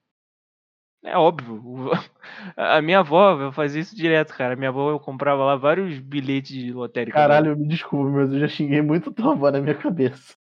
É 1.05 1.19
óbvio. 1.19 1.91
A 2.56 2.81
minha 2.81 3.00
avó 3.00 3.53
fazia 3.53 3.82
isso 3.82 3.94
direto, 3.94 4.35
cara. 4.35 4.56
Minha 4.56 4.71
avó 4.71 4.91
eu 4.91 4.99
comprava 4.99 5.44
lá 5.44 5.55
vários 5.55 5.99
bilhetes 5.99 6.56
de 6.56 6.73
lotérica. 6.73 7.19
Caralho, 7.19 7.55
me 7.55 7.69
desculpa, 7.69 8.11
mas 8.11 8.32
eu 8.32 8.41
já 8.41 8.49
xinguei 8.49 8.81
muito 8.81 9.12
tua 9.12 9.32
avó 9.32 9.50
na 9.50 9.61
minha 9.61 9.75
cabeça. 9.75 10.35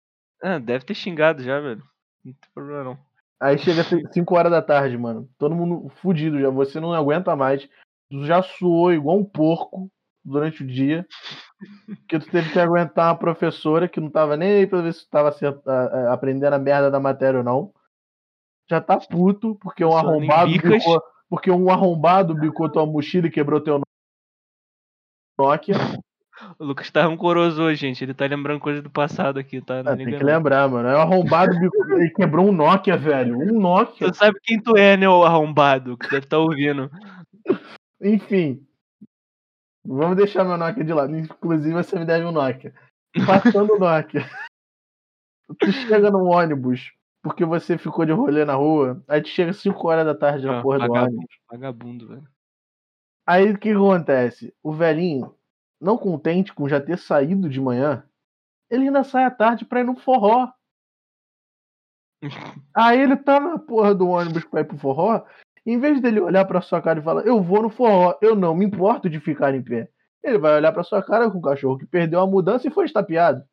Ah, 0.43 0.59
deve 0.59 0.85
ter 0.85 0.93
xingado 0.93 1.41
já, 1.41 1.59
velho. 1.59 1.83
Não 2.23 2.33
tem 2.33 2.51
problema 2.53 2.83
não. 2.83 2.99
Aí 3.39 3.57
chega 3.57 3.81
5 4.13 4.35
horas 4.35 4.51
da 4.51 4.61
tarde, 4.61 4.95
mano. 4.95 5.27
Todo 5.39 5.55
mundo 5.55 5.89
fudido 5.95 6.39
já. 6.39 6.51
Você 6.51 6.79
não 6.79 6.93
aguenta 6.93 7.35
mais. 7.35 7.67
Tu 8.11 8.23
já 8.25 8.43
suou 8.43 8.93
igual 8.93 9.17
um 9.17 9.25
porco 9.25 9.91
durante 10.23 10.63
o 10.63 10.67
dia. 10.67 11.05
Porque 11.87 12.19
tu 12.19 12.29
teve 12.29 12.51
que 12.51 12.59
aguentar 12.59 13.09
uma 13.09 13.17
professora 13.17 13.87
que 13.87 13.99
não 13.99 14.09
tava 14.09 14.37
nem 14.37 14.51
aí 14.53 14.67
pra 14.67 14.81
ver 14.81 14.93
se 14.93 15.05
tu 15.05 15.09
tava 15.09 15.35
aprendendo 16.11 16.53
a 16.53 16.59
merda 16.59 16.89
da 16.89 16.99
matéria 16.99 17.39
ou 17.39 17.43
não. 17.43 17.73
Já 18.69 18.79
tá 18.79 18.97
puto, 18.97 19.55
porque 19.55 19.83
um 19.83 19.95
arrombado 19.95 20.51
bicou, 20.51 21.01
porque 21.29 21.51
um 21.51 21.69
arrombado 21.69 22.33
bicou 22.33 22.69
tua 22.71 22.85
mochila 22.85 23.27
e 23.27 23.31
quebrou 23.31 23.59
teu 23.59 23.81
Nokia. 25.39 25.75
O 26.57 26.63
Lucas 26.65 26.89
tá 26.89 27.03
rancoroso 27.03 27.61
hoje, 27.61 27.81
gente. 27.81 28.03
Ele 28.03 28.13
tá 28.13 28.25
lembrando 28.25 28.59
coisa 28.59 28.81
do 28.81 28.89
passado 28.89 29.37
aqui, 29.37 29.61
tá? 29.61 29.83
Não 29.83 29.91
Ah, 29.91 29.97
tem 29.97 30.05
que 30.07 30.23
lembrar, 30.23 30.67
mano. 30.67 30.87
É 30.87 30.97
um 30.97 31.01
arrombado 31.01 31.59
bicou, 31.59 31.99
ele 31.99 32.09
quebrou 32.09 32.47
um 32.47 32.51
Nokia, 32.51 32.97
velho. 32.97 33.37
Um 33.37 33.59
Nokia. 33.59 34.11
Tu 34.11 34.17
sabe 34.17 34.39
quem 34.41 34.59
tu 34.59 34.75
é, 34.75 34.97
né, 34.97 35.07
o 35.07 35.23
arrombado, 35.23 35.97
que 35.97 36.09
deve 36.09 36.25
estar 36.25 36.39
ouvindo. 36.39 36.89
Enfim. 38.01 38.65
Vamos 39.85 40.15
deixar 40.15 40.43
meu 40.43 40.57
Nokia 40.57 40.83
de 40.83 40.93
lado. 40.93 41.15
Inclusive, 41.17 41.73
você 41.73 41.97
me 41.97 42.05
deve 42.05 42.25
um 42.25 42.31
Nokia. 42.31 42.73
Passando 43.25 43.73
o 43.73 43.79
Nokia. 43.79 44.21
Tu 45.59 45.71
chega 45.73 46.09
no 46.09 46.25
ônibus 46.27 46.93
porque 47.21 47.43
você 47.43 47.77
ficou 47.77 48.05
de 48.05 48.13
rolê 48.13 48.45
na 48.45 48.55
rua. 48.55 49.03
Aí 49.07 49.21
tu 49.21 49.27
chega 49.27 49.51
5 49.51 49.85
horas 49.87 50.05
da 50.05 50.15
tarde 50.15 50.45
na 50.45 50.59
Ah, 50.59 50.61
porra 50.61 50.79
do 50.79 50.87
vagabundo, 50.87 51.17
ônibus. 51.17 51.35
vagabundo, 51.49 52.07
velho. 52.07 52.27
Aí 53.27 53.51
o 53.51 53.59
que 53.59 53.69
acontece? 53.71 54.55
O 54.63 54.71
velhinho, 54.71 55.35
não 55.79 55.97
contente 55.97 56.53
com 56.53 56.69
já 56.69 56.79
ter 56.79 56.97
saído 56.97 57.49
de 57.49 57.59
manhã, 57.59 58.07
ele 58.69 58.85
ainda 58.85 59.03
sai 59.03 59.25
à 59.25 59.31
tarde 59.31 59.65
pra 59.65 59.81
ir 59.81 59.83
no 59.83 59.95
forró. 59.97 60.49
Aí 62.73 62.99
ele 63.01 63.17
tá 63.17 63.39
na 63.41 63.59
porra 63.59 63.93
do 63.93 64.07
ônibus 64.07 64.45
pra 64.45 64.61
ir 64.61 64.65
pro 64.65 64.77
forró. 64.77 65.25
Em 65.65 65.79
vez 65.79 66.01
dele 66.01 66.19
olhar 66.19 66.45
pra 66.45 66.61
sua 66.61 66.81
cara 66.81 66.99
e 66.99 67.03
falar, 67.03 67.25
eu 67.25 67.41
vou 67.41 67.61
no 67.61 67.69
forró, 67.69 68.17
eu 68.21 68.35
não 68.35 68.55
me 68.55 68.65
importo 68.65 69.09
de 69.09 69.19
ficar 69.19 69.53
em 69.53 69.61
pé. 69.61 69.89
Ele 70.23 70.37
vai 70.37 70.55
olhar 70.55 70.71
pra 70.71 70.83
sua 70.83 71.03
cara 71.03 71.29
com 71.29 71.37
o 71.37 71.41
cachorro 71.41 71.77
que 71.77 71.85
perdeu 71.85 72.19
a 72.19 72.27
mudança 72.27 72.67
e 72.67 72.71
foi 72.71 72.85
estapeado. 72.85 73.43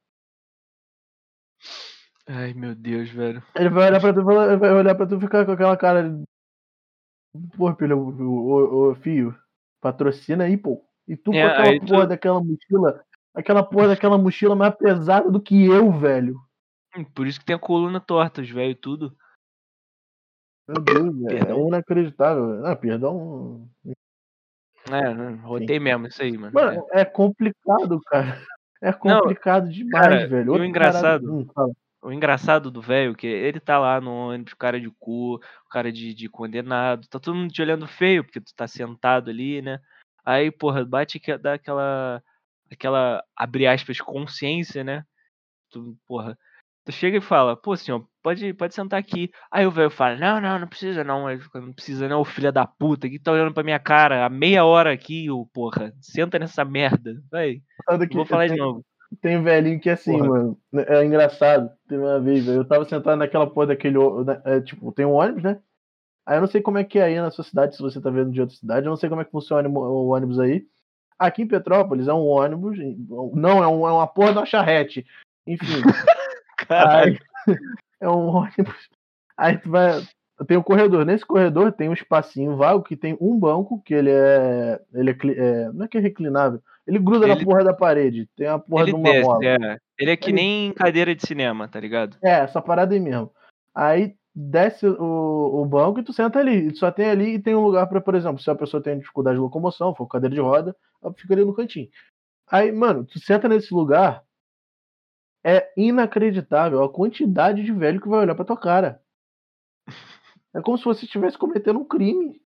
Ai, 2.26 2.52
meu 2.52 2.74
Deus, 2.74 3.08
velho. 3.10 3.42
Ele 3.54 3.70
vai 3.70 3.88
olhar 3.88 4.00
pra 4.00 4.12
tu, 4.12 4.22
vai 4.22 4.72
olhar 4.74 4.94
pra 4.94 5.06
tu 5.06 5.18
ficar 5.20 5.46
com 5.46 5.52
aquela 5.52 5.76
cara. 5.76 6.20
Pô, 7.56 7.74
filho, 7.74 7.98
ô, 7.98 8.90
ô, 8.90 8.94
filho, 8.96 9.36
patrocina 9.80 10.44
aí, 10.44 10.56
pô. 10.56 10.84
E 11.06 11.16
tu 11.16 11.32
É, 11.32 11.42
com 11.42 11.48
aquela 11.48 11.68
aí 11.68 11.80
tu- 11.80 11.86
porra 11.86 12.06
daquela 12.06 12.40
mochila, 12.42 13.04
aquela 13.34 13.62
porra 13.62 13.88
daquela 13.88 14.18
mochila 14.18 14.54
mais 14.54 14.74
pesada 14.74 15.30
do 15.30 15.40
que 15.40 15.64
eu, 15.66 15.90
velho. 15.92 16.36
Por 17.14 17.26
isso 17.26 17.38
que 17.38 17.46
tem 17.46 17.56
a 17.56 17.58
coluna 17.58 18.00
torta, 18.00 18.42
os 18.42 18.50
velho 18.50 18.74
tudo. 18.74 19.16
Meu 20.68 20.82
Deus, 20.82 21.32
é 21.32 21.66
inacreditável. 21.66 22.66
Ah, 22.66 22.76
perdão. 22.76 23.66
É, 24.86 25.14
né, 25.14 25.40
rotei 25.42 25.80
mesmo 25.80 26.06
isso 26.06 26.22
aí, 26.22 26.36
mano. 26.36 26.52
Mano, 26.52 26.86
é, 26.92 27.04
complicado, 27.04 28.00
cara. 28.06 28.38
É 28.80 28.92
complicado 28.92 29.64
Não, 29.64 29.72
demais, 29.72 30.06
cara, 30.06 30.28
velho. 30.28 30.52
o 30.52 30.64
engraçado. 30.64 31.48
O 32.00 32.12
engraçado 32.12 32.70
do 32.70 32.80
velho, 32.80 33.12
que 33.12 33.26
ele 33.26 33.58
tá 33.58 33.76
lá 33.76 34.00
no 34.00 34.28
ônibus, 34.28 34.54
cara 34.54 34.80
de 34.80 34.88
cu, 35.00 35.40
cara 35.68 35.90
de, 35.90 36.14
de 36.14 36.28
condenado, 36.28 37.08
tá 37.08 37.18
todo 37.18 37.34
mundo 37.34 37.52
te 37.52 37.60
olhando 37.60 37.88
feio, 37.88 38.22
porque 38.22 38.40
tu 38.40 38.54
tá 38.54 38.68
sentado 38.68 39.30
ali, 39.30 39.60
né? 39.60 39.80
Aí, 40.24 40.52
porra, 40.52 40.84
bate 40.84 41.18
que 41.18 41.36
dá 41.36 41.54
aquela, 41.54 42.22
aquela, 42.70 43.20
abre 43.34 43.66
aspas, 43.66 44.00
consciência, 44.00 44.84
né? 44.84 45.02
Tu, 45.70 45.98
porra, 46.06 46.38
tu 46.88 46.92
chega 46.92 47.18
e 47.18 47.20
fala, 47.20 47.54
pô, 47.54 47.76
senhor, 47.76 48.02
pode, 48.22 48.54
pode 48.54 48.74
sentar 48.74 48.98
aqui. 48.98 49.30
Aí 49.52 49.66
o 49.66 49.70
velho 49.70 49.90
fala, 49.90 50.16
não, 50.16 50.40
não, 50.40 50.58
não 50.60 50.66
precisa 50.66 51.04
não, 51.04 51.26
não 51.28 51.72
precisa 51.74 52.08
não, 52.08 52.24
filha 52.24 52.50
da 52.50 52.66
puta, 52.66 53.10
que 53.10 53.18
tá 53.18 53.30
olhando 53.30 53.52
pra 53.52 53.62
minha 53.62 53.78
cara 53.78 54.24
há 54.24 54.30
meia 54.30 54.64
hora 54.64 54.90
aqui, 54.90 55.30
ô, 55.30 55.44
porra, 55.44 55.92
senta 56.00 56.38
nessa 56.38 56.64
merda, 56.64 57.22
vai. 57.30 57.60
Vou 58.10 58.24
falar 58.24 58.46
de 58.46 58.56
novo. 58.56 58.82
Tem 59.20 59.36
um 59.36 59.42
velhinho 59.42 59.78
que 59.78 59.90
é 59.90 59.92
assim, 59.92 60.16
porra. 60.16 60.28
mano. 60.28 60.58
É 60.74 61.04
engraçado. 61.04 61.70
Teve 61.86 62.02
uma 62.02 62.20
vez, 62.20 62.48
eu 62.48 62.64
tava 62.64 62.86
sentado 62.86 63.18
naquela 63.18 63.46
porra 63.46 63.68
daquele. 63.68 63.98
É, 64.44 64.60
tipo, 64.62 64.90
tem 64.92 65.04
um 65.04 65.12
ônibus, 65.12 65.42
né? 65.42 65.60
Aí 66.26 66.38
eu 66.38 66.40
não 66.40 66.48
sei 66.48 66.62
como 66.62 66.78
é 66.78 66.84
que 66.84 66.98
é 66.98 67.04
aí 67.04 67.16
na 67.16 67.30
sua 67.30 67.44
cidade, 67.44 67.76
se 67.76 67.82
você 67.82 68.00
tá 68.00 68.08
vendo 68.08 68.30
de 68.30 68.40
outra 68.40 68.56
cidade, 68.56 68.86
eu 68.86 68.90
não 68.90 68.96
sei 68.96 69.10
como 69.10 69.20
é 69.20 69.24
que 69.26 69.30
funciona 69.30 69.68
o 69.68 70.08
ônibus 70.08 70.40
aí. 70.40 70.64
Aqui 71.18 71.42
em 71.42 71.48
Petrópolis 71.48 72.08
é 72.08 72.14
um 72.14 72.26
ônibus, 72.26 72.78
não, 73.34 73.62
é, 73.62 73.66
um, 73.66 73.86
é 73.86 73.92
uma 73.92 74.06
porra 74.06 74.32
da 74.32 74.46
charrete. 74.46 75.04
Enfim. 75.46 75.82
aí, 76.68 77.18
é 78.00 78.08
um 78.08 78.28
ônibus. 78.28 78.88
Aí 79.36 79.58
tu 79.58 79.70
vai. 79.70 80.02
Tem 80.46 80.56
um 80.56 80.62
corredor. 80.62 81.04
Nesse 81.04 81.26
corredor 81.26 81.72
tem 81.72 81.88
um 81.88 81.92
espacinho 81.92 82.56
vago 82.56 82.82
que 82.82 82.96
tem 82.96 83.16
um 83.20 83.38
banco, 83.38 83.82
que 83.84 83.92
ele 83.92 84.10
é. 84.10 84.80
Ele 84.94 85.10
é, 85.10 85.16
é 85.36 85.72
não 85.72 85.84
é 85.84 85.88
que 85.88 85.98
é 85.98 86.00
reclinável. 86.00 86.60
Ele 86.86 86.98
gruda 86.98 87.26
ele, 87.26 87.34
na 87.34 87.44
porra 87.44 87.64
da 87.64 87.74
parede. 87.74 88.28
Tem 88.36 88.46
a 88.46 88.58
porra 88.58 88.86
de 88.86 88.94
uma 88.94 89.02
desce, 89.02 89.22
mola. 89.22 89.44
É. 89.44 89.78
Ele 89.98 90.10
é 90.10 90.16
que 90.16 90.30
ele... 90.30 90.36
nem 90.36 90.72
cadeira 90.72 91.14
de 91.14 91.26
cinema, 91.26 91.68
tá 91.68 91.80
ligado? 91.80 92.16
É, 92.22 92.40
essa 92.40 92.62
parada 92.62 92.94
aí 92.94 93.00
mesmo. 93.00 93.30
Aí 93.74 94.14
desce 94.34 94.86
o, 94.86 95.60
o 95.60 95.64
banco 95.66 95.98
e 95.98 96.02
tu 96.04 96.12
senta 96.12 96.38
ali. 96.38 96.70
Tu 96.70 96.78
só 96.78 96.90
tem 96.90 97.10
ali 97.10 97.34
e 97.34 97.38
tem 97.38 97.54
um 97.54 97.64
lugar 97.64 97.86
para, 97.88 98.00
por 98.00 98.14
exemplo, 98.14 98.40
se 98.40 98.50
a 98.50 98.54
pessoa 98.54 98.82
tem 98.82 98.98
dificuldade 98.98 99.36
de 99.36 99.42
locomoção, 99.42 99.94
for 99.94 100.06
cadeira 100.06 100.34
de 100.34 100.40
roda, 100.40 100.74
ela 101.02 101.12
fica 101.12 101.34
ali 101.34 101.44
no 101.44 101.54
cantinho. 101.54 101.88
Aí, 102.50 102.70
mano, 102.72 103.04
tu 103.04 103.18
senta 103.18 103.48
nesse 103.48 103.74
lugar, 103.74 104.22
é 105.44 105.72
inacreditável 105.76 106.82
a 106.82 106.92
quantidade 106.92 107.62
de 107.62 107.72
velho 107.72 108.00
que 108.00 108.08
vai 108.08 108.20
olhar 108.20 108.34
pra 108.34 108.44
tua 108.44 108.58
cara. 108.58 109.02
É 110.54 110.60
como 110.60 110.78
se 110.78 110.84
você 110.84 111.04
estivesse 111.04 111.38
cometendo 111.38 111.78
um 111.78 111.84
crime. 111.84 112.42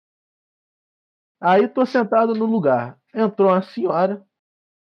Aí 1.42 1.68
tô 1.68 1.86
sentado 1.86 2.34
no 2.34 2.46
lugar. 2.46 3.00
Entrou 3.14 3.50
uma 3.50 3.62
senhora, 3.62 4.26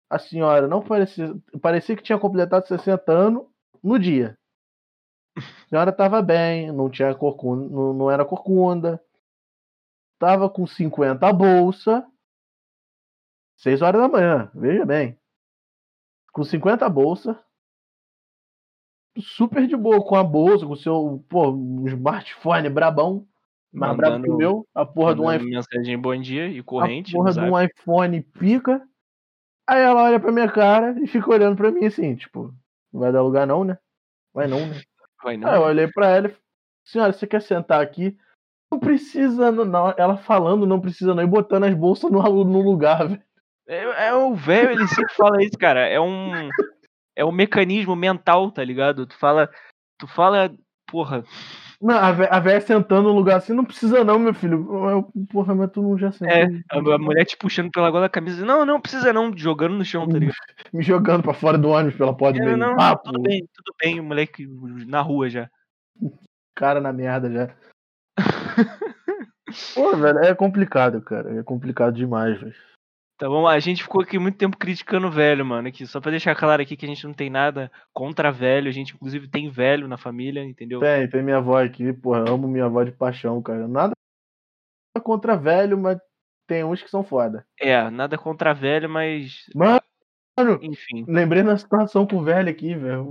a 0.09 0.19
senhora 0.19 0.67
não 0.67 0.83
parecia, 0.83 1.35
parecia 1.61 1.97
que 1.97 2.03
tinha 2.03 2.19
completado 2.19 2.67
60 2.67 3.13
anos 3.13 3.47
no 3.83 3.99
dia. 3.99 4.39
A 5.37 5.69
senhora 5.69 5.91
estava 5.91 6.21
bem, 6.21 6.73
não 6.73 6.91
tinha 6.91 7.15
corcunda, 7.15 7.69
não, 7.69 7.93
não 7.93 8.11
era 8.11 8.25
corcunda. 8.25 9.03
Tava 10.19 10.51
com 10.51 10.67
50 10.67 11.27
a 11.27 11.33
bolsa. 11.33 12.07
6 13.57 13.83
horas 13.83 14.01
da 14.01 14.09
manhã, 14.09 14.51
veja 14.55 14.85
bem. 14.85 15.19
Com 16.33 16.43
50 16.43 16.85
a 16.85 16.89
bolsa. 16.89 17.43
Super 19.19 19.67
de 19.67 19.77
boa, 19.77 20.05
com 20.05 20.17
a 20.17 20.23
bolsa, 20.23 20.65
com 20.65 20.73
o 20.73 20.77
seu 20.77 21.25
pô, 21.29 21.51
um 21.51 21.87
smartphone 21.89 22.69
brabão. 22.69 23.27
Mais 23.73 23.97
brabo 23.97 24.23
que 24.23 24.31
o 24.31 24.37
meu. 24.37 24.67
A 24.75 24.85
porra 24.85 25.15
de 25.15 25.21
um 25.21 25.33
iPhone. 25.33 25.51
Mensagem 25.51 25.99
bom 25.99 26.17
dia 26.21 26.49
e 26.49 26.63
corrente. 26.63 27.15
A 27.15 27.19
porra 27.19 27.33
de 27.33 27.41
um 27.41 27.61
iPhone 27.61 28.21
pica. 28.21 28.83
Aí 29.69 29.81
ela 29.81 30.03
olha 30.03 30.19
pra 30.19 30.33
minha 30.33 30.51
cara 30.51 30.97
e 31.01 31.07
fica 31.07 31.31
olhando 31.31 31.57
pra 31.57 31.71
mim 31.71 31.85
assim, 31.87 32.17
tipo, 32.17 32.53
não 32.93 33.01
vai 33.01 33.13
dar 33.13 33.23
lugar 33.23 33.47
não, 33.47 33.63
né? 33.63 33.79
Vai 34.35 34.49
não, 34.49 34.67
né? 34.67 34.75
Vai 35.23 35.37
não. 35.37 35.49
Aí 35.49 35.57
eu 35.57 35.63
olhei 35.63 35.87
pra 35.87 36.09
ela 36.09 36.29
e 36.29 36.37
senhora, 36.83 37.13
você 37.13 37.27
quer 37.27 37.43
sentar 37.43 37.83
aqui? 37.83 38.17
Não 38.73 38.79
precisa, 38.79 39.53
não. 39.53 39.93
Ela 39.99 40.17
falando, 40.17 40.67
não 40.67 40.81
precisa 40.81 41.15
não, 41.15 41.23
e 41.23 41.27
botando 41.27 41.65
as 41.65 41.75
bolsas 41.75 42.11
no, 42.11 42.23
no 42.45 42.63
lugar, 42.63 43.07
velho. 43.07 43.23
É, 43.69 44.09
é 44.09 44.15
o 44.15 44.35
velho, 44.35 44.73
ele 44.73 44.89
sempre 44.89 45.15
fala 45.15 45.43
isso, 45.43 45.59
cara. 45.59 45.87
É 45.87 46.01
um. 46.01 46.49
É 47.21 47.25
um 47.25 47.31
mecanismo 47.31 47.95
mental, 47.95 48.51
tá 48.51 48.65
ligado? 48.65 49.07
Tu 49.07 49.15
fala. 49.19 49.51
Tu 49.99 50.07
fala. 50.07 50.51
Porra. 50.91 51.23
Não, 51.79 51.95
a 51.95 52.41
véia 52.41 52.61
sentando 52.63 53.11
no 53.11 53.15
lugar 53.15 53.37
assim, 53.37 53.53
não 53.53 53.65
precisa 53.65 54.03
não, 54.03 54.19
meu 54.19 54.33
filho. 54.33 54.89
Eu, 54.89 55.13
porra, 55.31 55.55
mas 55.55 55.71
tu 55.71 55.83
não 55.83 55.99
já 55.99 56.11
sentou. 56.11 56.35
É, 56.35 56.45
a, 56.71 56.79
a 56.79 56.99
mulher 56.99 57.27
te 57.27 57.37
puxando 57.37 57.71
pela 57.71 57.91
gola 57.91 58.07
da 58.07 58.09
camisa. 58.09 58.43
Não, 58.45 58.65
não 58.65 58.81
precisa 58.81 59.13
não, 59.13 59.37
jogando 59.37 59.75
no 59.75 59.85
chão, 59.85 60.09
tá 60.09 60.19
ligado? 60.19 60.35
Me 60.73 60.83
jogando 60.83 61.23
pra 61.23 61.35
fora 61.35 61.59
do 61.59 61.69
ônibus 61.69 61.97
pela 61.97 62.17
porta 62.17 62.43
é, 62.43 62.57
Não, 62.57 62.75
não, 62.75 62.97
tudo 62.97 63.21
bem, 63.21 63.47
tudo 63.55 63.75
bem, 63.79 64.01
o 64.01 64.05
moleque 64.05 64.47
na 64.87 65.03
rua 65.03 65.29
já. 65.29 65.51
Cara 66.55 66.81
na 66.81 66.93
merda 66.93 67.31
já. 67.31 67.55
Pô, 69.75 69.95
velho, 69.95 70.19
é 70.21 70.35
complicado, 70.35 71.03
cara. 71.03 71.39
É 71.39 71.43
complicado 71.43 71.95
demais, 71.95 72.41
velho. 72.41 72.55
Tá 73.21 73.29
bom, 73.29 73.47
a 73.47 73.59
gente 73.59 73.83
ficou 73.83 74.01
aqui 74.01 74.19
muito 74.19 74.39
tempo 74.39 74.57
criticando 74.57 75.07
o 75.07 75.11
velho, 75.11 75.45
mano. 75.45 75.69
Aqui, 75.69 75.87
só 75.87 76.01
pra 76.01 76.11
deixar 76.11 76.35
claro 76.35 76.63
aqui 76.63 76.75
que 76.75 76.87
a 76.87 76.89
gente 76.89 77.07
não 77.07 77.13
tem 77.13 77.29
nada 77.29 77.71
contra 77.93 78.33
velho. 78.33 78.67
A 78.67 78.73
gente, 78.73 78.95
inclusive, 78.95 79.29
tem 79.29 79.51
velho 79.51 79.87
na 79.87 79.99
família, 79.99 80.43
entendeu? 80.43 80.81
Tem, 80.81 81.07
tem 81.07 81.23
minha 81.23 81.37
avó 81.37 81.63
aqui, 81.63 81.93
porra. 81.93 82.25
Amo 82.27 82.49
minha 82.49 82.65
avó 82.65 82.83
de 82.83 82.93
paixão, 82.93 83.43
cara. 83.43 83.69
Nada 83.69 83.93
contra 85.05 85.37
velho, 85.37 85.77
mas 85.77 85.99
tem 86.47 86.65
uns 86.65 86.83
que 86.83 86.89
são 86.89 87.05
foda. 87.05 87.45
É, 87.61 87.91
nada 87.91 88.17
contra 88.17 88.55
velho, 88.55 88.89
mas. 88.89 89.45
Mano, 89.55 90.59
enfim. 90.63 91.05
Lembrei 91.07 91.43
na 91.43 91.59
situação 91.59 92.07
com 92.07 92.17
o 92.17 92.25
velho 92.25 92.49
aqui, 92.49 92.75
velho. 92.75 93.11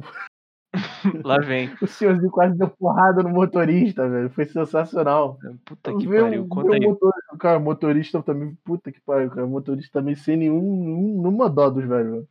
Lá 1.24 1.38
vem. 1.38 1.72
o 1.80 1.86
senhorzinho 1.86 2.32
quase 2.32 2.58
deu 2.58 2.68
porrada 2.68 3.22
no 3.22 3.30
motorista, 3.30 4.10
velho. 4.10 4.32
Foi 4.32 4.46
sensacional. 4.46 5.38
Puta 5.64 5.96
que 5.96 6.08
pariu. 6.08 6.48
Conta 6.48 6.74
aí. 6.74 6.80
Motorista, 6.80 7.19
cara, 7.40 7.60
motorista 7.60 8.22
também. 8.22 8.56
Puta 8.64 8.92
que 8.92 9.02
pariu, 9.02 9.30
cara. 9.32 9.48
Motorista 9.48 10.00
também 10.00 10.16
sem 10.16 10.38
nenhum, 10.38 10.62
nenhuma 10.62 11.50
dó 11.50 11.70
dos 11.70 11.86
velhos, 11.86 12.28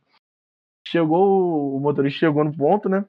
Chegou, 0.87 1.75
o 1.75 1.79
motorista 1.79 2.19
chegou 2.19 2.43
no 2.43 2.55
ponto, 2.55 2.87
né? 2.89 3.05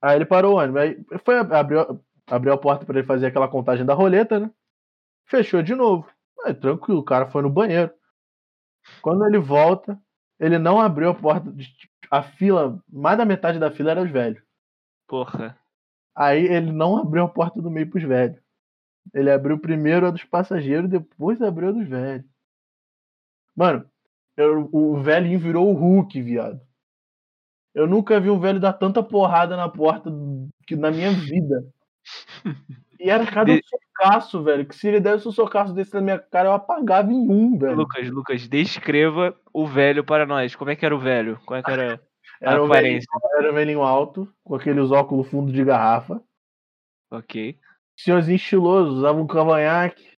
Aí 0.00 0.16
ele 0.16 0.24
parou 0.24 0.54
o 0.54 0.58
ônibus. 0.58 0.80
Aí 0.80 1.04
foi, 1.24 1.38
abriu, 1.38 2.02
abriu 2.26 2.52
a 2.52 2.58
porta 2.58 2.86
para 2.86 2.98
ele 2.98 3.06
fazer 3.06 3.26
aquela 3.26 3.48
contagem 3.48 3.84
da 3.84 3.94
roleta, 3.94 4.40
né? 4.40 4.50
Fechou 5.26 5.62
de 5.62 5.74
novo. 5.74 6.08
Aí, 6.44 6.54
tranquilo, 6.54 7.00
o 7.00 7.04
cara 7.04 7.26
foi 7.26 7.42
no 7.42 7.50
banheiro. 7.50 7.92
Quando 9.02 9.26
ele 9.26 9.38
volta, 9.38 10.00
ele 10.40 10.58
não 10.58 10.80
abriu 10.80 11.10
a 11.10 11.14
porta 11.14 11.52
a 12.10 12.22
fila, 12.22 12.82
mais 12.88 13.18
da 13.18 13.24
metade 13.24 13.58
da 13.58 13.70
fila 13.70 13.90
era 13.90 14.02
os 14.02 14.10
velhos. 14.10 14.42
Porra. 15.06 15.58
Aí 16.14 16.44
ele 16.44 16.72
não 16.72 16.96
abriu 16.98 17.24
a 17.24 17.28
porta 17.28 17.60
do 17.60 17.70
meio 17.70 17.88
pros 17.88 18.02
velhos. 18.02 18.40
Ele 19.14 19.30
abriu 19.30 19.58
primeiro 19.58 20.06
a 20.06 20.10
dos 20.10 20.24
passageiros, 20.24 20.90
depois 20.90 21.40
abriu 21.40 21.68
a 21.68 21.72
dos 21.72 21.88
velhos. 21.88 22.26
Mano, 23.56 23.84
eu, 24.36 24.68
o 24.72 24.96
velhinho 25.02 25.38
virou 25.38 25.68
o 25.68 25.74
Hulk, 25.74 26.20
viado. 26.22 26.60
Eu 27.74 27.86
nunca 27.86 28.18
vi 28.20 28.30
um 28.30 28.38
velho 28.38 28.60
dar 28.60 28.72
tanta 28.72 29.02
porrada 29.02 29.56
na 29.56 29.68
porta 29.68 30.10
que 30.66 30.74
na 30.76 30.90
minha 30.90 31.10
vida. 31.10 31.64
E 32.98 33.10
era 33.10 33.24
cada 33.26 33.52
um 33.52 33.58
socaço, 33.62 34.42
velho. 34.42 34.66
Que 34.66 34.74
se 34.74 34.88
ele 34.88 35.00
desse 35.00 35.28
um 35.28 35.32
socaço 35.32 35.72
desse 35.72 35.94
na 35.94 36.00
minha 36.00 36.18
cara, 36.18 36.48
eu 36.48 36.52
apagava 36.52 37.12
em 37.12 37.30
um, 37.30 37.56
velho. 37.56 37.76
Lucas, 37.76 38.10
Lucas, 38.10 38.48
descreva 38.48 39.36
o 39.52 39.66
velho 39.66 40.02
para 40.02 40.26
nós. 40.26 40.56
Como 40.56 40.70
é 40.70 40.76
que 40.76 40.84
era 40.84 40.94
o 40.94 40.98
velho? 40.98 41.38
Como 41.44 41.58
é 41.58 41.62
que 41.62 41.70
era 41.70 42.00
a 42.42 42.52
era 42.52 42.64
aparência? 42.64 43.08
Um 43.14 43.20
velhinho, 43.20 43.38
era 43.38 43.50
um 43.50 43.54
velhinho 43.54 43.82
alto, 43.82 44.28
com 44.42 44.54
aqueles 44.54 44.90
óculos 44.90 45.28
fundo 45.28 45.52
de 45.52 45.64
garrafa. 45.64 46.20
Ok. 47.10 47.58
Senhorzinho 47.98 48.36
estiloso, 48.36 48.98
usava 48.98 49.20
um 49.20 49.26
cavanhaque. 49.26 50.16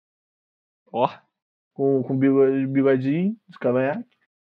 Ó. 0.92 1.06
Oh. 1.06 1.30
Com, 1.72 2.02
com 2.02 2.18
bigodinho 2.18 3.34
de 3.48 3.58
cavanhaque. 3.58 4.06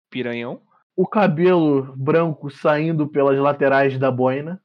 Piranhão. 0.08 0.62
O 0.94 1.08
cabelo 1.08 1.94
branco 1.96 2.48
saindo 2.48 3.08
pelas 3.08 3.36
laterais 3.36 3.98
da 3.98 4.12
boina. 4.12 4.62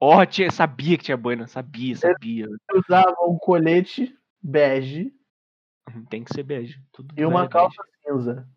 Ó, 0.00 0.20
oh, 0.20 0.26
tinha, 0.26 0.50
sabia 0.50 0.98
que 0.98 1.04
tinha 1.04 1.16
boina, 1.16 1.46
sabia, 1.46 1.94
sabia. 1.94 2.46
Ele 2.46 2.80
usava 2.84 3.14
um 3.22 3.38
colete 3.38 4.12
bege. 4.42 5.14
Uhum, 5.88 6.04
tem 6.06 6.24
que 6.24 6.34
ser 6.34 6.42
bege. 6.42 6.82
Tudo 6.90 7.14
e 7.16 7.24
uma 7.24 7.48
calça 7.48 7.80
bege. 7.80 8.18
cinza. 8.18 8.48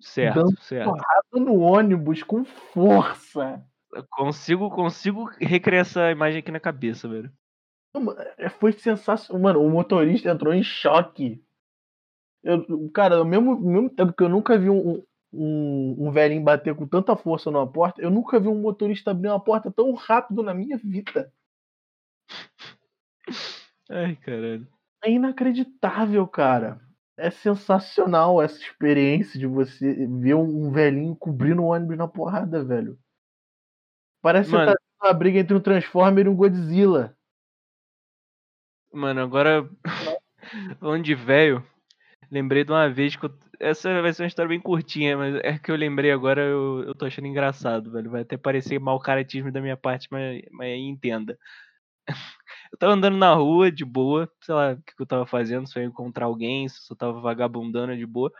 Certo, 0.00 0.34
Dando 0.36 0.60
certo. 0.60 0.94
no 1.32 1.58
ônibus 1.58 2.22
com 2.22 2.44
força. 2.44 3.66
Consigo, 4.10 4.70
consigo 4.70 5.24
recriar 5.40 5.82
essa 5.82 6.10
imagem 6.10 6.40
aqui 6.40 6.50
na 6.50 6.60
cabeça, 6.60 7.08
velho. 7.08 7.32
É, 8.38 8.48
foi 8.48 8.72
sensacional. 8.72 9.42
Mano, 9.42 9.62
o 9.62 9.70
motorista 9.70 10.30
entrou 10.30 10.52
em 10.52 10.62
choque. 10.62 11.42
Eu, 12.42 12.90
cara, 12.92 13.16
ao 13.16 13.24
mesmo, 13.24 13.58
mesmo 13.58 13.88
tempo 13.88 14.12
que 14.12 14.22
eu 14.22 14.28
nunca 14.28 14.58
vi 14.58 14.68
um, 14.68 15.02
um, 15.32 15.96
um 15.98 16.10
velhinho 16.10 16.42
bater 16.42 16.74
com 16.74 16.86
tanta 16.86 17.16
força 17.16 17.50
numa 17.50 17.70
porta. 17.70 18.02
Eu 18.02 18.10
nunca 18.10 18.38
vi 18.40 18.48
um 18.48 18.60
motorista 18.60 19.12
abrir 19.12 19.28
uma 19.28 19.42
porta 19.42 19.70
tão 19.70 19.92
rápido 19.94 20.42
na 20.42 20.52
minha 20.52 20.76
vida. 20.76 21.32
Ai, 23.88 24.16
caralho. 24.16 24.66
É 25.04 25.10
inacreditável, 25.10 26.26
cara. 26.26 26.80
É 27.16 27.30
sensacional 27.30 28.42
essa 28.42 28.58
experiência 28.58 29.38
de 29.38 29.46
você 29.46 30.06
ver 30.06 30.34
um 30.34 30.70
velhinho 30.72 31.14
cobrindo 31.14 31.62
o 31.62 31.66
ônibus 31.66 31.96
na 31.96 32.08
porrada, 32.08 32.64
velho. 32.64 32.98
Parece 34.24 34.50
Mano. 34.50 34.64
que 34.64 34.70
você 34.70 34.78
tá 34.78 35.06
numa 35.06 35.12
briga 35.12 35.38
entre 35.38 35.54
um 35.54 35.60
Transformer 35.60 36.24
e 36.24 36.28
um 36.30 36.34
Godzilla. 36.34 37.14
Mano, 38.90 39.20
agora. 39.20 39.68
Falando 40.80 41.04
de 41.04 41.14
velho, 41.14 41.62
lembrei 42.30 42.64
de 42.64 42.72
uma 42.72 42.88
vez 42.88 43.16
que 43.16 43.26
eu... 43.26 43.38
Essa 43.60 44.00
vai 44.00 44.14
ser 44.14 44.22
uma 44.22 44.28
história 44.28 44.48
bem 44.48 44.60
curtinha, 44.60 45.14
mas 45.14 45.34
é 45.42 45.58
que 45.58 45.70
eu 45.70 45.76
lembrei 45.76 46.10
agora, 46.10 46.40
eu, 46.40 46.84
eu 46.84 46.94
tô 46.94 47.04
achando 47.04 47.26
engraçado, 47.26 47.90
velho. 47.90 48.10
Vai 48.10 48.22
até 48.22 48.38
parecer 48.38 48.78
mau 48.78 48.98
caratismo 48.98 49.52
da 49.52 49.60
minha 49.60 49.76
parte, 49.76 50.08
mas, 50.10 50.42
mas 50.50 50.70
entenda. 50.70 51.38
Eu 52.72 52.78
tava 52.78 52.92
andando 52.94 53.16
na 53.16 53.32
rua 53.34 53.70
de 53.70 53.84
boa, 53.84 54.28
sei 54.42 54.52
lá 54.52 54.72
o 54.72 54.76
que, 54.82 54.92
eu 54.98 55.06
tava 55.06 55.24
fazendo, 55.24 55.68
se 55.68 55.78
eu 55.78 55.82
ia 55.84 55.88
encontrar 55.88 56.26
alguém, 56.26 56.68
se 56.68 56.92
eu 56.92 56.96
tava 56.96 57.20
vagabundando 57.20 57.96
de 57.96 58.04
boa. 58.04 58.32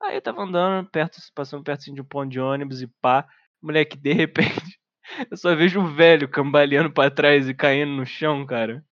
Aí 0.00 0.14
eu 0.14 0.22
tava 0.22 0.42
andando, 0.42 0.88
perto, 0.88 1.18
passando 1.34 1.64
perto 1.64 1.80
assim, 1.80 1.92
de 1.92 2.00
um 2.00 2.04
ponto 2.04 2.30
de 2.30 2.38
ônibus 2.38 2.80
e 2.80 2.86
pá. 2.86 3.26
Moleque, 3.60 3.96
de 3.96 4.12
repente, 4.12 4.71
eu 5.30 5.36
só 5.36 5.54
vejo 5.54 5.80
o 5.80 5.86
velho 5.86 6.28
cambaleando 6.28 6.92
pra 6.92 7.10
trás 7.10 7.48
e 7.48 7.54
caindo 7.54 7.92
no 7.92 8.06
chão, 8.06 8.44
cara. 8.46 8.84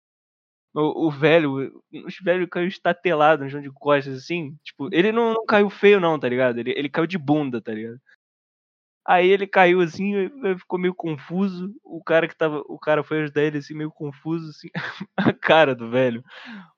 O, 0.75 1.09
o 1.09 1.11
velho, 1.11 1.83
os 2.07 2.17
velhos 2.23 2.49
caiu 2.51 2.69
estatelado 2.69 3.45
no 3.45 3.51
chão 3.51 3.61
de 3.61 3.71
costas, 3.73 4.17
assim. 4.17 4.57
Tipo, 4.63 4.89
ele 4.93 5.13
não, 5.13 5.35
não 5.35 5.45
caiu 5.47 5.69
feio, 5.71 6.01
não, 6.01 6.19
tá 6.19 6.29
ligado? 6.29 6.59
Ele, 6.59 6.73
ele 6.77 6.89
caiu 6.89 7.07
de 7.07 7.19
bunda, 7.19 7.61
tá 7.61 7.73
ligado? 7.73 8.01
Aí 9.07 9.29
ele 9.29 9.47
caiu 9.47 9.81
assim, 9.81 10.13
ficou 10.59 10.79
meio 10.79 10.95
confuso. 10.95 11.75
O 11.85 12.03
cara 12.03 12.29
que 12.29 12.37
tava. 12.37 12.63
O 12.69 12.79
cara 12.79 13.03
foi 13.03 13.23
ajudar 13.23 13.43
ele 13.43 13.59
assim, 13.59 13.75
meio 13.75 13.91
confuso, 13.91 14.51
assim. 14.51 14.69
A 15.17 15.33
cara 15.33 15.75
do 15.75 15.91
velho. 15.91 16.23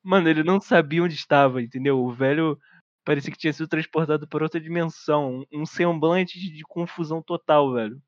Mano, 0.02 0.28
ele 0.28 0.42
não 0.42 0.60
sabia 0.60 1.02
onde 1.02 1.14
estava, 1.14 1.62
entendeu? 1.62 1.98
O 1.98 2.12
velho 2.12 2.58
parecia 3.04 3.30
que 3.32 3.38
tinha 3.38 3.52
sido 3.52 3.68
transportado 3.68 4.26
por 4.28 4.42
outra 4.42 4.60
dimensão. 4.60 5.44
Um 5.52 5.66
semblante 5.66 6.38
de 6.38 6.62
confusão 6.64 7.22
total, 7.22 7.72
velho. 7.74 8.00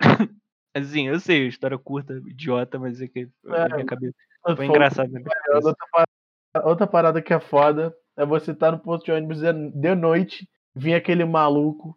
assim, 0.74 1.08
eu 1.08 1.20
sei, 1.20 1.46
história 1.46 1.78
curta, 1.78 2.14
idiota, 2.26 2.78
mas 2.78 3.00
é 3.00 3.06
que 3.08 3.28
É, 3.46 3.68
na 3.68 3.76
minha 3.76 3.86
cabeça. 3.86 4.14
Foi 4.56 4.66
engraçado 4.66 5.10
cabeça. 5.12 5.30
Outra 5.54 5.86
parada, 5.92 6.68
outra 6.68 6.86
parada 6.86 7.22
que 7.22 7.32
é 7.32 7.40
foda 7.40 7.94
é 8.16 8.24
você 8.24 8.52
estar 8.52 8.72
no 8.72 8.78
posto 8.78 9.04
de 9.06 9.12
ônibus 9.12 9.40
de 9.40 9.94
noite, 9.94 10.48
vir 10.74 10.94
aquele 10.94 11.24
maluco 11.24 11.96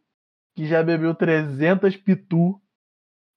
que 0.56 0.66
já 0.66 0.84
bebeu 0.84 1.16
300 1.16 1.96
pitu 1.98 2.62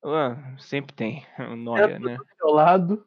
Ah, 0.05 0.55
sempre 0.59 0.95
tem. 0.95 1.25
o 1.39 1.57
Noia, 1.57 1.99
né? 1.99 2.17
do 2.17 2.27
seu 2.37 2.49
lado 2.51 3.07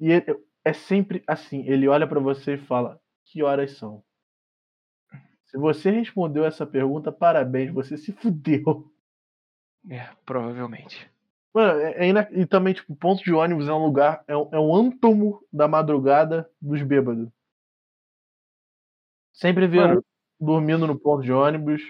e 0.00 0.10
ele- 0.10 0.44
é 0.64 0.72
sempre 0.72 1.22
assim, 1.26 1.64
ele 1.68 1.86
olha 1.88 2.06
pra 2.06 2.18
você 2.20 2.54
e 2.54 2.58
fala: 2.58 3.00
"Que 3.24 3.42
horas 3.42 3.76
são?" 3.78 4.02
Se 5.46 5.56
você 5.56 5.90
respondeu 5.90 6.44
essa 6.44 6.66
pergunta, 6.66 7.12
parabéns, 7.12 7.72
você 7.72 7.96
se 7.96 8.12
fudeu. 8.12 8.92
É, 9.90 10.08
provavelmente. 10.24 11.10
Mano, 11.54 11.80
é, 11.80 12.08
é 12.08 12.28
e 12.32 12.44
também, 12.44 12.74
tipo, 12.74 12.94
ponto 12.96 13.22
de 13.22 13.32
ônibus 13.32 13.68
é 13.68 13.72
um 13.72 13.84
lugar, 13.84 14.22
é 14.28 14.36
um, 14.36 14.48
é 14.52 14.60
um 14.60 14.74
ântomo 14.74 15.42
da 15.52 15.66
madrugada 15.66 16.48
dos 16.60 16.82
bêbados. 16.82 17.28
Sempre 19.32 19.66
vê 19.66 19.82
um 19.82 20.02
dormindo 20.40 20.86
no 20.86 20.98
ponto 20.98 21.22
de 21.22 21.32
ônibus, 21.32 21.82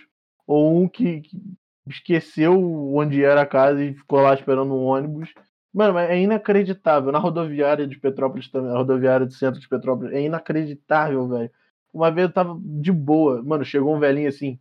ou 0.47 0.81
um 0.81 0.89
que, 0.89 1.21
que 1.23 1.43
esqueceu 1.89 2.61
onde 2.95 3.25
era 3.25 3.43
a 3.43 3.47
casa 3.47 3.83
e 3.83 3.95
ficou 3.95 4.21
lá 4.21 4.35
esperando 4.35 4.75
um 4.75 4.85
ônibus. 4.85 5.33
Mano, 5.73 5.95
mas 5.95 6.11
é 6.11 6.19
inacreditável. 6.19 7.13
Na 7.13 7.19
rodoviária 7.19 7.87
de 7.87 7.99
Petrópolis 7.99 8.49
também, 8.49 8.71
a 8.71 8.77
rodoviária 8.77 9.27
do 9.27 9.33
centro 9.33 9.61
de 9.61 9.69
Petrópolis, 9.69 10.13
é 10.13 10.23
inacreditável, 10.23 11.27
velho. 11.29 11.51
Uma 11.93 12.11
vez 12.11 12.29
eu 12.29 12.33
tava 12.33 12.59
de 12.63 12.93
boa, 12.93 13.43
mano, 13.43 13.65
chegou 13.65 13.95
um 13.95 13.99
velhinho 13.99 14.29
assim. 14.29 14.59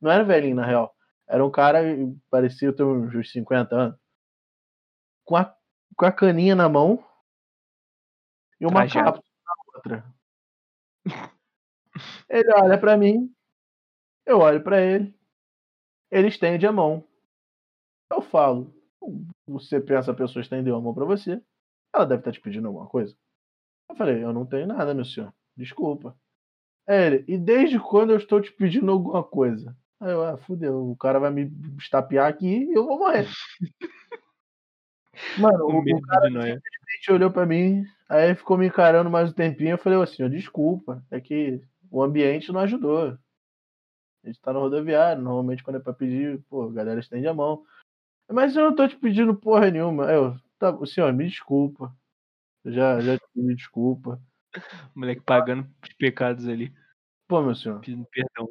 Não 0.00 0.10
era 0.10 0.24
velhinho, 0.24 0.56
na 0.56 0.66
real. 0.66 0.94
Era 1.28 1.44
um 1.44 1.50
cara, 1.50 1.80
parecia 2.30 2.72
ter 2.72 2.82
uns 2.82 3.30
50 3.30 3.74
anos. 3.74 3.98
Com 5.24 5.36
a, 5.36 5.56
com 5.96 6.04
a 6.04 6.12
caninha 6.12 6.54
na 6.54 6.68
mão 6.68 7.02
e 8.60 8.66
uma 8.66 8.86
Trajado. 8.86 9.04
cápsula 9.12 9.24
na 9.46 9.54
outra. 9.74 10.14
Ele 12.28 12.50
olha 12.54 12.78
pra 12.78 12.96
mim, 12.96 13.30
eu 14.24 14.38
olho 14.38 14.62
pra 14.62 14.80
ele, 14.80 15.14
ele 16.10 16.28
estende 16.28 16.66
a 16.66 16.72
mão. 16.72 17.06
Eu 18.10 18.22
falo, 18.22 18.74
você 19.46 19.78
pensa 19.78 20.10
a 20.10 20.14
pessoa 20.14 20.40
estendeu 20.42 20.74
a 20.74 20.80
mão 20.80 20.94
pra 20.94 21.04
você, 21.04 21.42
ela 21.94 22.06
deve 22.06 22.20
estar 22.20 22.32
te 22.32 22.40
pedindo 22.40 22.68
alguma 22.68 22.86
coisa. 22.88 23.14
Eu 23.90 23.96
falei, 23.96 24.24
eu 24.24 24.32
não 24.32 24.46
tenho 24.46 24.66
nada, 24.66 24.94
meu 24.94 25.04
senhor, 25.04 25.34
desculpa. 25.54 26.16
Aí 26.86 26.96
ele, 26.96 27.24
e 27.28 27.36
desde 27.36 27.78
quando 27.78 28.10
eu 28.10 28.16
estou 28.16 28.40
te 28.40 28.52
pedindo 28.52 28.90
alguma 28.90 29.22
coisa? 29.22 29.76
Aí 30.02 30.10
eu, 30.10 30.24
ah, 30.24 30.36
fudeu, 30.36 30.90
o 30.90 30.96
cara 30.96 31.20
vai 31.20 31.30
me 31.30 31.48
estapear 31.78 32.28
aqui 32.28 32.64
e 32.64 32.72
eu 32.74 32.84
vou 32.84 32.98
morrer. 32.98 33.28
Mano, 35.38 35.62
O 35.70 35.78
o, 35.78 36.02
cara 36.02 36.26
simplesmente 36.26 37.12
olhou 37.12 37.30
pra 37.30 37.46
mim, 37.46 37.86
aí 38.08 38.34
ficou 38.34 38.58
me 38.58 38.66
encarando 38.66 39.08
mais 39.08 39.30
um 39.30 39.32
tempinho. 39.32 39.70
Eu 39.70 39.78
falei 39.78 40.02
assim: 40.02 40.28
desculpa, 40.28 41.04
é 41.08 41.20
que 41.20 41.62
o 41.88 42.02
ambiente 42.02 42.50
não 42.50 42.58
ajudou. 42.62 43.16
A 44.24 44.26
gente 44.26 44.40
tá 44.40 44.52
no 44.52 44.58
rodoviário, 44.58 45.22
normalmente 45.22 45.62
quando 45.62 45.76
é 45.76 45.80
pra 45.80 45.92
pedir, 45.92 46.42
pô, 46.50 46.64
a 46.64 46.72
galera 46.72 46.98
estende 46.98 47.28
a 47.28 47.34
mão. 47.34 47.64
Mas 48.28 48.56
eu 48.56 48.64
não 48.64 48.74
tô 48.74 48.88
te 48.88 48.96
pedindo 48.96 49.36
porra 49.36 49.70
nenhuma. 49.70 50.10
Eu, 50.10 50.36
tá, 50.58 50.70
o 50.70 50.84
senhor, 50.84 51.12
me 51.12 51.28
desculpa. 51.28 51.96
Eu 52.64 52.72
já, 52.72 53.00
já 53.00 53.16
te 53.16 53.24
pedi 53.32 53.54
desculpa. 53.54 54.20
O 54.96 54.98
moleque 54.98 55.22
pagando 55.22 55.66
os 55.82 55.94
pecados 55.94 56.46
ali, 56.46 56.74
Pô, 57.26 57.40
meu 57.40 57.54
senhor. 57.54 57.80
pedindo 57.80 58.04
perdão. 58.10 58.50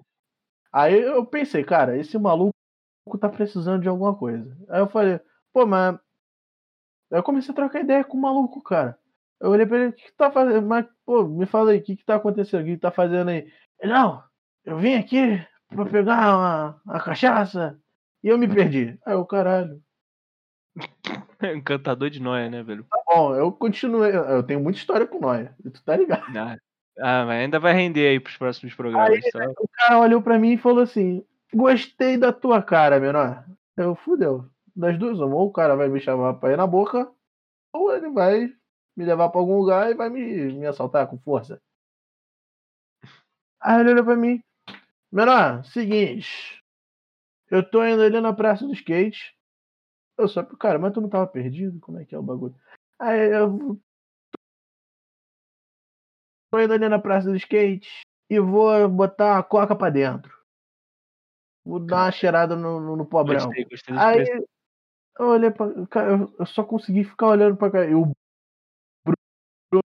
Aí 0.71 1.01
eu 1.01 1.25
pensei, 1.25 1.63
cara, 1.63 1.97
esse 1.97 2.17
maluco 2.17 2.53
tá 3.19 3.27
precisando 3.27 3.81
de 3.81 3.89
alguma 3.89 4.15
coisa. 4.15 4.55
Aí 4.69 4.79
eu 4.79 4.87
falei, 4.87 5.19
pô, 5.51 5.65
mas. 5.65 5.95
Aí 7.11 7.19
eu 7.19 7.23
comecei 7.23 7.51
a 7.51 7.55
trocar 7.55 7.81
ideia 7.81 8.03
com 8.03 8.17
o 8.17 8.21
maluco, 8.21 8.61
cara. 8.63 8.97
Eu 9.39 9.49
olhei 9.49 9.65
pra 9.65 9.77
ele, 9.77 9.87
o 9.87 9.93
que, 9.93 10.03
que 10.05 10.15
tá 10.15 10.31
fazendo? 10.31 10.65
Mas, 10.65 10.85
pô, 11.05 11.23
me 11.27 11.45
fala 11.45 11.71
aí, 11.71 11.79
o 11.79 11.83
que, 11.83 11.95
que 11.95 12.05
tá 12.05 12.15
acontecendo? 12.15 12.61
O 12.61 12.65
que, 12.65 12.71
que 12.75 12.81
tá 12.81 12.91
fazendo 12.91 13.29
aí? 13.29 13.51
Ele, 13.79 13.91
não, 13.91 14.23
eu 14.63 14.77
vim 14.77 14.93
aqui 14.93 15.43
pra 15.67 15.85
pegar 15.85 16.37
uma, 16.37 16.81
uma 16.85 17.03
cachaça 17.03 17.77
e 18.23 18.27
eu 18.27 18.37
me 18.37 18.47
perdi. 18.47 18.99
Aí 19.05 19.13
eu, 19.13 19.25
caralho. 19.25 19.81
Encantador 21.55 22.09
de 22.09 22.21
Noia, 22.21 22.49
né, 22.49 22.61
velho? 22.61 22.85
Tá 22.85 23.01
bom, 23.07 23.35
eu 23.35 23.51
continuei. 23.51 24.15
Eu 24.15 24.43
tenho 24.43 24.59
muita 24.61 24.77
história 24.79 25.07
com 25.07 25.19
Noia, 25.19 25.55
tu 25.73 25.83
tá 25.83 25.97
ligado. 25.97 26.23
Ah, 26.37 26.57
ah, 26.99 27.25
mas 27.25 27.41
ainda 27.41 27.59
vai 27.59 27.73
render 27.73 28.07
aí 28.07 28.19
pros 28.19 28.37
próximos 28.37 28.73
programas, 28.75 29.09
Aí, 29.09 29.31
tá? 29.31 29.51
O 29.59 29.67
cara 29.67 29.99
olhou 29.99 30.21
pra 30.21 30.37
mim 30.37 30.53
e 30.53 30.57
falou 30.57 30.83
assim: 30.83 31.25
Gostei 31.53 32.17
da 32.17 32.33
tua 32.33 32.61
cara, 32.61 32.99
menor. 32.99 33.45
Eu 33.77 33.95
fudeu. 33.95 34.45
Das 34.75 34.97
duas, 34.97 35.19
ou 35.19 35.47
o 35.47 35.51
cara 35.51 35.75
vai 35.75 35.89
me 35.89 35.99
chamar 35.99 36.35
pra 36.35 36.53
ir 36.53 36.57
na 36.57 36.65
boca, 36.65 37.11
ou 37.73 37.93
ele 37.93 38.09
vai 38.09 38.53
me 38.95 39.05
levar 39.05 39.29
pra 39.29 39.39
algum 39.39 39.57
lugar 39.57 39.89
e 39.89 39.93
vai 39.93 40.09
me, 40.09 40.53
me 40.53 40.65
assaltar 40.65 41.07
com 41.07 41.17
força. 41.19 41.61
Aí 43.59 43.79
ele 43.81 43.91
olhou 43.91 44.05
pra 44.05 44.15
mim: 44.15 44.41
Menor, 45.11 45.63
seguinte. 45.65 46.61
Eu 47.49 47.69
tô 47.69 47.85
indo 47.85 48.01
ali 48.01 48.21
na 48.21 48.31
praça 48.31 48.65
do 48.65 48.73
skate. 48.73 49.35
Eu 50.17 50.27
só, 50.27 50.43
cara, 50.43 50.79
mas 50.79 50.93
tu 50.93 51.01
não 51.01 51.09
tava 51.09 51.27
perdido? 51.27 51.79
Como 51.79 51.99
é 51.99 52.05
que 52.05 52.15
é 52.15 52.19
o 52.19 52.23
bagulho? 52.23 52.55
Aí 52.97 53.31
eu 53.31 53.79
tô 56.51 56.59
indo 56.59 56.73
ali 56.73 56.89
na 56.89 56.99
praça 56.99 57.29
do 57.29 57.35
skate 57.35 57.89
e 58.29 58.39
vou 58.39 58.87
botar 58.89 59.35
uma 59.35 59.43
coca 59.43 59.75
pra 59.75 59.89
dentro. 59.89 60.31
Vou 61.65 61.79
dar 61.79 62.05
uma 62.05 62.11
cheirada 62.11 62.55
no, 62.55 62.79
no, 62.79 62.95
no 62.97 63.05
pobrão. 63.05 63.45
Gostei, 63.45 63.65
gostei 63.65 63.97
Aí 63.97 64.25
eu 65.19 65.27
olhei 65.27 65.51
pra. 65.51 65.67
Cara, 65.87 66.11
eu, 66.11 66.35
eu 66.37 66.45
só 66.45 66.63
consegui 66.63 67.03
ficar 67.03 67.27
olhando 67.27 67.55
pra 67.55 67.71
cá. 67.71 67.85
E 67.85 67.93
o 67.93 68.11
Bruno, 69.05 69.83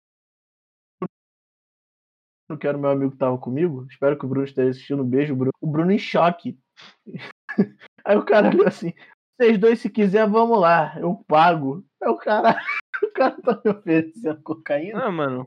que 2.58 2.66
era 2.66 2.76
o 2.76 2.80
meu 2.80 2.90
amigo 2.90 3.12
que 3.12 3.18
tava 3.18 3.38
comigo, 3.38 3.86
espero 3.90 4.18
que 4.18 4.24
o 4.24 4.28
Bruno 4.28 4.46
esteja 4.46 4.70
assistindo. 4.70 5.02
Um 5.02 5.08
beijo, 5.08 5.36
Bruno. 5.36 5.52
O 5.60 5.66
Bruno 5.66 5.92
em 5.92 5.98
choque. 5.98 6.58
Aí 8.04 8.16
o 8.16 8.24
cara 8.24 8.48
olhou 8.48 8.66
assim: 8.66 8.94
vocês 9.38 9.58
dois, 9.58 9.80
se 9.80 9.90
quiser, 9.90 10.28
vamos 10.28 10.58
lá, 10.58 10.98
eu 10.98 11.22
pago. 11.28 11.84
Aí 12.02 12.08
o 12.08 12.16
cara, 12.16 12.58
o 13.04 13.10
cara 13.12 13.40
tá 13.42 13.60
me 13.64 13.70
oferecendo 13.70 14.42
cocaína. 14.42 15.04
Ah, 15.04 15.12
mano. 15.12 15.46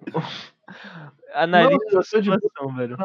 Analisa 1.33 1.77
Não, 1.77 1.99
eu 1.99 2.03
tô 2.03 2.21
de 2.21 2.29
boa. 2.29 2.75
velho. 2.75 2.97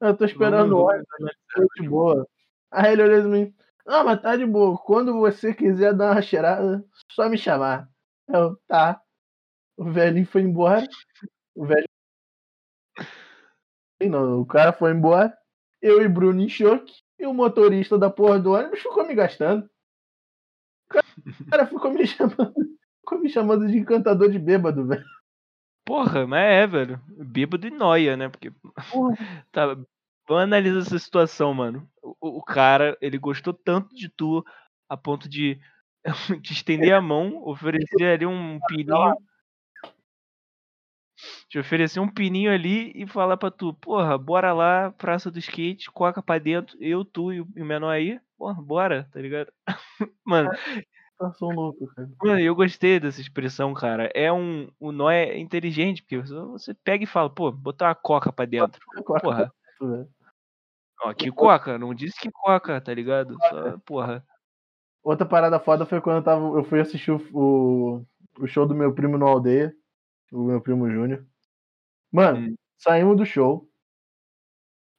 Eu 0.00 0.16
tô 0.16 0.24
esperando 0.24 0.76
o 0.76 0.86
ônibus, 0.86 1.06
tô 1.54 1.66
de 1.80 1.88
boa. 1.88 2.28
Aí 2.70 2.92
ele 2.92 3.02
olhou 3.02 3.20
pra 3.22 3.30
mim: 3.30 3.54
não, 3.86 4.04
mas 4.04 4.20
tá 4.20 4.36
de 4.36 4.44
boa. 4.44 4.76
Quando 4.76 5.14
você 5.14 5.54
quiser 5.54 5.94
dar 5.94 6.12
uma 6.12 6.22
cheirada, 6.22 6.84
só 7.12 7.28
me 7.28 7.38
chamar. 7.38 7.88
Eu, 8.28 8.56
tá. 8.66 9.00
O 9.76 9.84
velhinho 9.84 10.26
foi 10.26 10.42
embora. 10.42 10.86
O 11.54 11.64
velho. 11.64 11.86
Não, 14.02 14.40
o 14.40 14.46
cara 14.46 14.72
foi 14.72 14.90
embora. 14.92 15.36
Eu 15.80 16.02
e 16.02 16.08
Bruno 16.08 16.40
em 16.40 16.48
choque. 16.48 16.92
E 17.18 17.26
o 17.26 17.32
motorista 17.32 17.96
da 17.96 18.10
porra 18.10 18.38
do 18.38 18.52
ônibus 18.52 18.80
ficou 18.80 19.06
me 19.06 19.14
gastando. 19.14 19.70
O 21.40 21.50
cara 21.50 21.66
ficou 21.66 21.90
me 21.92 22.04
chamando. 22.06 22.54
Ficou 23.00 23.20
me 23.20 23.30
chamando 23.30 23.68
de 23.68 23.78
encantador 23.78 24.28
de 24.30 24.38
bêbado, 24.38 24.84
velho. 24.86 25.04
Porra, 25.86 26.26
mas 26.26 26.42
é, 26.42 26.66
velho. 26.66 27.00
Bêbado 27.06 27.66
e 27.66 27.70
noia, 27.70 28.16
né? 28.16 28.28
Porque. 28.28 28.52
tá, 29.52 29.66
vamos 30.28 30.42
analisar 30.42 30.80
essa 30.80 30.98
situação, 30.98 31.54
mano. 31.54 31.88
O, 32.02 32.38
o, 32.38 32.42
cara, 32.42 32.98
ele 33.00 33.16
gostou 33.16 33.54
tanto 33.54 33.94
de 33.94 34.08
tu 34.08 34.44
a 34.88 34.96
ponto 34.96 35.28
de 35.28 35.60
te 36.42 36.52
estender 36.52 36.92
a 36.92 37.00
mão, 37.00 37.40
oferecer 37.46 38.04
ali 38.04 38.26
um 38.26 38.58
pininho. 38.66 39.14
Te 41.48 41.58
oferecer 41.60 42.00
um 42.00 42.08
pininho 42.08 42.52
ali 42.52 42.92
e 42.94 43.06
falar 43.06 43.36
pra 43.36 43.50
tu, 43.50 43.72
porra, 43.74 44.18
bora 44.18 44.52
lá, 44.52 44.90
praça 44.90 45.30
do 45.30 45.38
skate, 45.38 45.90
coca 45.90 46.20
pra 46.20 46.38
dentro, 46.38 46.76
eu, 46.80 47.04
tu 47.04 47.32
e 47.32 47.40
o 47.40 47.48
menor 47.64 47.90
aí, 47.90 48.20
porra, 48.36 48.60
bora, 48.60 49.08
tá 49.12 49.20
ligado? 49.20 49.50
Mano, 50.24 50.50
Situação 51.16 51.48
louca, 51.48 51.86
cara. 51.94 52.10
Mano, 52.22 52.40
eu 52.40 52.54
gostei 52.54 53.00
dessa 53.00 53.22
expressão, 53.22 53.72
cara. 53.72 54.10
É 54.14 54.30
um. 54.30 54.70
O 54.78 54.92
nó 54.92 55.10
é 55.10 55.38
inteligente, 55.38 56.02
porque 56.02 56.18
você 56.18 56.74
pega 56.74 57.04
e 57.04 57.06
fala, 57.06 57.30
pô, 57.30 57.50
botar 57.50 57.88
uma 57.88 57.94
coca 57.94 58.30
pra 58.30 58.44
dentro. 58.44 58.78
Porra. 59.22 59.50
Ó, 61.02 61.14
que 61.14 61.32
coca? 61.32 61.78
Não 61.78 61.94
disse 61.94 62.20
que 62.20 62.30
coca, 62.30 62.78
tá 62.82 62.92
ligado? 62.92 63.34
Só, 63.48 63.78
porra. 63.78 64.26
Outra 65.02 65.26
parada 65.26 65.58
foda 65.58 65.86
foi 65.86 66.02
quando 66.02 66.18
eu, 66.18 66.22
tava, 66.22 66.44
eu 66.58 66.64
fui 66.64 66.80
assistir 66.80 67.12
o, 67.12 68.04
o 68.38 68.46
show 68.46 68.66
do 68.66 68.74
meu 68.74 68.94
primo 68.94 69.16
no 69.16 69.26
aldeia. 69.26 69.74
O 70.30 70.42
meu 70.42 70.60
primo 70.60 70.90
Júnior. 70.90 71.24
Mano, 72.12 72.50
hum. 72.50 72.54
saímos 72.76 73.16
do 73.16 73.24
show. 73.24 73.66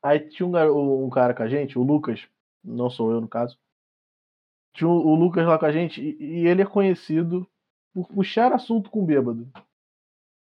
Aí 0.01 0.19
tinha 0.19 0.47
um, 0.47 1.05
um 1.05 1.09
cara 1.11 1.33
com 1.35 1.43
a 1.43 1.47
gente, 1.47 1.77
o 1.77 1.83
Lucas. 1.83 2.27
Não 2.63 2.89
sou 2.89 3.11
eu, 3.11 3.21
no 3.21 3.27
caso. 3.27 3.59
Tinha 4.77 4.87
o 4.87 5.15
Lucas 5.15 5.43
lá 5.47 5.57
com 5.57 5.65
a 5.65 5.71
gente 5.71 5.99
e, 5.99 6.43
e 6.43 6.47
ele 6.47 6.61
é 6.61 6.65
conhecido 6.65 7.49
por 7.91 8.07
puxar 8.07 8.53
assunto 8.53 8.91
com 8.91 9.03
bêbado. 9.03 9.51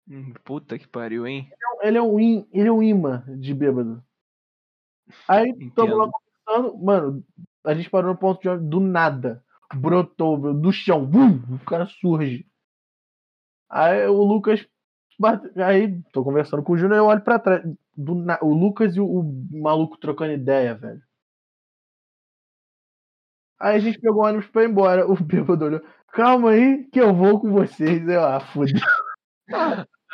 Hum, 0.07 0.35
puta 0.45 0.79
que 0.79 0.87
pariu, 0.87 1.27
hein? 1.27 1.51
Ele 1.81 1.97
é 1.97 2.03
um, 2.03 2.19
ele 2.21 2.69
é 2.69 2.71
um 2.71 2.83
imã 2.83 3.25
de 3.39 3.55
bêbado. 3.55 4.05
Aí 5.27 5.57
estamos 5.59 5.97
lá 5.97 6.11
conversando, 6.11 6.85
mano, 6.85 7.25
a 7.65 7.73
gente 7.73 7.89
parou 7.89 8.13
no 8.13 8.19
ponto 8.19 8.43
de 8.43 8.63
do 8.63 8.79
nada. 8.79 9.43
Brotou 9.75 10.53
do 10.53 10.71
chão, 10.71 11.07
bum, 11.07 11.41
o 11.55 11.59
cara 11.65 11.87
surge. 11.87 12.47
Aí 13.71 14.07
o 14.07 14.23
Lucas. 14.23 14.69
Aí 15.57 15.99
tô 16.13 16.23
conversando 16.23 16.63
com 16.63 16.75
o 16.75 16.77
Júnior 16.77 16.97
e 16.97 16.99
eu 16.99 17.07
olho 17.07 17.23
pra 17.23 17.39
trás. 17.39 17.63
Do, 17.97 18.15
o 18.43 18.53
Lucas 18.53 18.97
e 18.97 19.01
o, 19.01 19.07
o 19.07 19.49
maluco 19.51 19.97
trocando 19.97 20.33
ideia, 20.33 20.75
velho. 20.75 21.03
Aí 23.61 23.77
a 23.77 23.79
gente 23.79 24.01
pegou 24.01 24.23
o 24.23 24.27
ônibus 24.27 24.47
pra 24.47 24.63
ir 24.65 24.71
embora. 24.71 25.07
O 25.07 25.15
bêbado 25.23 25.67
olhou, 25.67 25.83
calma 26.13 26.53
aí 26.53 26.85
que 26.85 26.99
eu 26.99 27.15
vou 27.15 27.39
com 27.39 27.53
vocês. 27.53 28.09
Eu, 28.09 28.25
ah, 28.25 28.41
fudeu. 28.41 28.81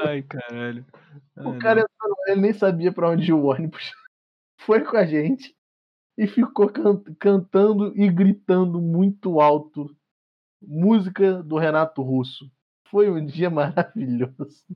Ai, 0.00 0.22
caralho. 0.22 0.84
Ai, 1.36 1.46
o 1.46 1.58
cara 1.58 1.80
entrou, 1.80 2.16
ele 2.26 2.40
nem 2.40 2.52
sabia 2.52 2.92
pra 2.92 3.08
onde 3.08 3.28
ia 3.28 3.36
o 3.36 3.44
ônibus. 3.44 3.92
Foi 4.60 4.84
com 4.84 4.96
a 4.96 5.06
gente 5.06 5.54
e 6.18 6.26
ficou 6.26 6.68
can 6.68 7.00
cantando 7.20 7.92
e 7.94 8.08
gritando 8.10 8.80
muito 8.80 9.40
alto 9.40 9.94
música 10.60 11.42
do 11.42 11.56
Renato 11.56 12.02
Russo. 12.02 12.50
Foi 12.90 13.10
um 13.10 13.24
dia 13.24 13.50
maravilhoso. 13.50 14.66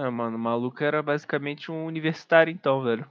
Ah, 0.00 0.12
mano, 0.12 0.36
o 0.36 0.38
maluco 0.38 0.84
era 0.84 1.02
basicamente 1.02 1.72
um 1.72 1.84
universitário 1.84 2.52
então, 2.52 2.84
velho. 2.84 3.04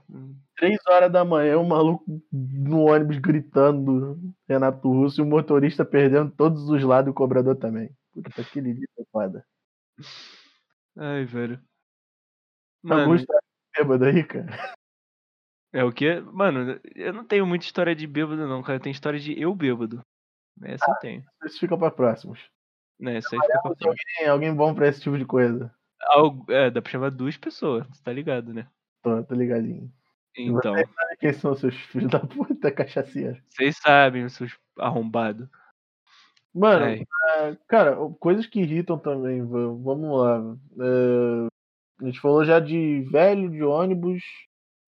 Três 0.56 0.78
horas 0.88 1.12
da 1.12 1.22
manhã, 1.22 1.58
o 1.58 1.68
maluco 1.68 2.02
no 2.32 2.86
ônibus 2.86 3.18
gritando 3.18 4.18
Renato 4.48 4.90
Russo 4.90 5.20
e 5.20 5.22
o 5.22 5.26
motorista 5.26 5.84
perdendo 5.84 6.30
todos 6.30 6.70
os 6.70 6.82
lados 6.82 7.08
e 7.08 7.10
o 7.10 7.14
cobrador 7.14 7.56
também. 7.56 7.94
Puta, 8.14 8.40
aquele 8.40 8.72
dia 8.72 8.88
foi 8.94 9.04
foda. 9.12 9.46
Ai, 10.96 11.26
velho. 11.26 11.60
Mano, 12.82 13.02
Augusto 13.02 13.34
bêbado 13.76 14.06
aí, 14.06 14.24
cara. 14.24 14.74
É 15.74 15.84
o 15.84 15.92
quê? 15.92 16.20
Mano, 16.20 16.80
eu 16.94 17.12
não 17.12 17.22
tenho 17.22 17.46
muita 17.46 17.66
história 17.66 17.94
de 17.94 18.06
bêbado 18.06 18.48
não, 18.48 18.62
cara. 18.62 18.80
Tenho 18.80 18.94
história 18.94 19.20
de 19.20 19.38
eu 19.38 19.54
bêbado. 19.54 20.00
Essa 20.62 20.86
ah, 20.86 20.94
eu 20.94 21.00
tenho. 21.00 21.24
Isso 21.44 21.60
fica 21.60 21.76
pra 21.76 21.90
próximos. 21.90 22.40
Né, 22.98 23.18
essa 23.18 23.36
aí 23.36 23.42
fica 23.42 23.60
pra 23.60 23.76
próximos. 23.76 23.94
Alguém, 24.16 24.32
alguém 24.32 24.54
bom 24.54 24.74
pra 24.74 24.88
esse 24.88 25.02
tipo 25.02 25.18
de 25.18 25.26
coisa. 25.26 25.70
É, 26.48 26.70
dá 26.70 26.80
pra 26.80 26.90
chamar 26.90 27.10
duas 27.10 27.36
pessoas, 27.36 27.86
você 27.88 28.02
tá 28.02 28.12
ligado, 28.12 28.52
né? 28.52 28.68
Tô, 29.02 29.22
tô 29.24 29.34
ligadinho. 29.34 29.92
Então. 30.36 30.74
Vocês 30.74 30.88
sabem 30.94 31.16
quem 31.18 31.32
são 31.32 31.54
seus 31.54 31.74
filhos 31.74 32.10
da 32.10 32.20
puta 32.20 32.70
cachaceira. 32.72 33.42
Vocês 33.48 33.76
sabem, 33.76 34.28
seus 34.28 34.56
arrombados. 34.78 35.48
Mano, 36.54 36.86
é, 36.86 37.06
cara, 37.66 37.96
coisas 38.18 38.46
que 38.46 38.60
irritam 38.60 38.98
também, 38.98 39.44
vamos 39.44 40.20
lá. 40.20 40.56
É, 40.80 41.48
a 42.02 42.06
gente 42.06 42.20
falou 42.20 42.44
já 42.44 42.58
de 42.58 43.02
velho, 43.10 43.50
de 43.50 43.62
ônibus, 43.62 44.22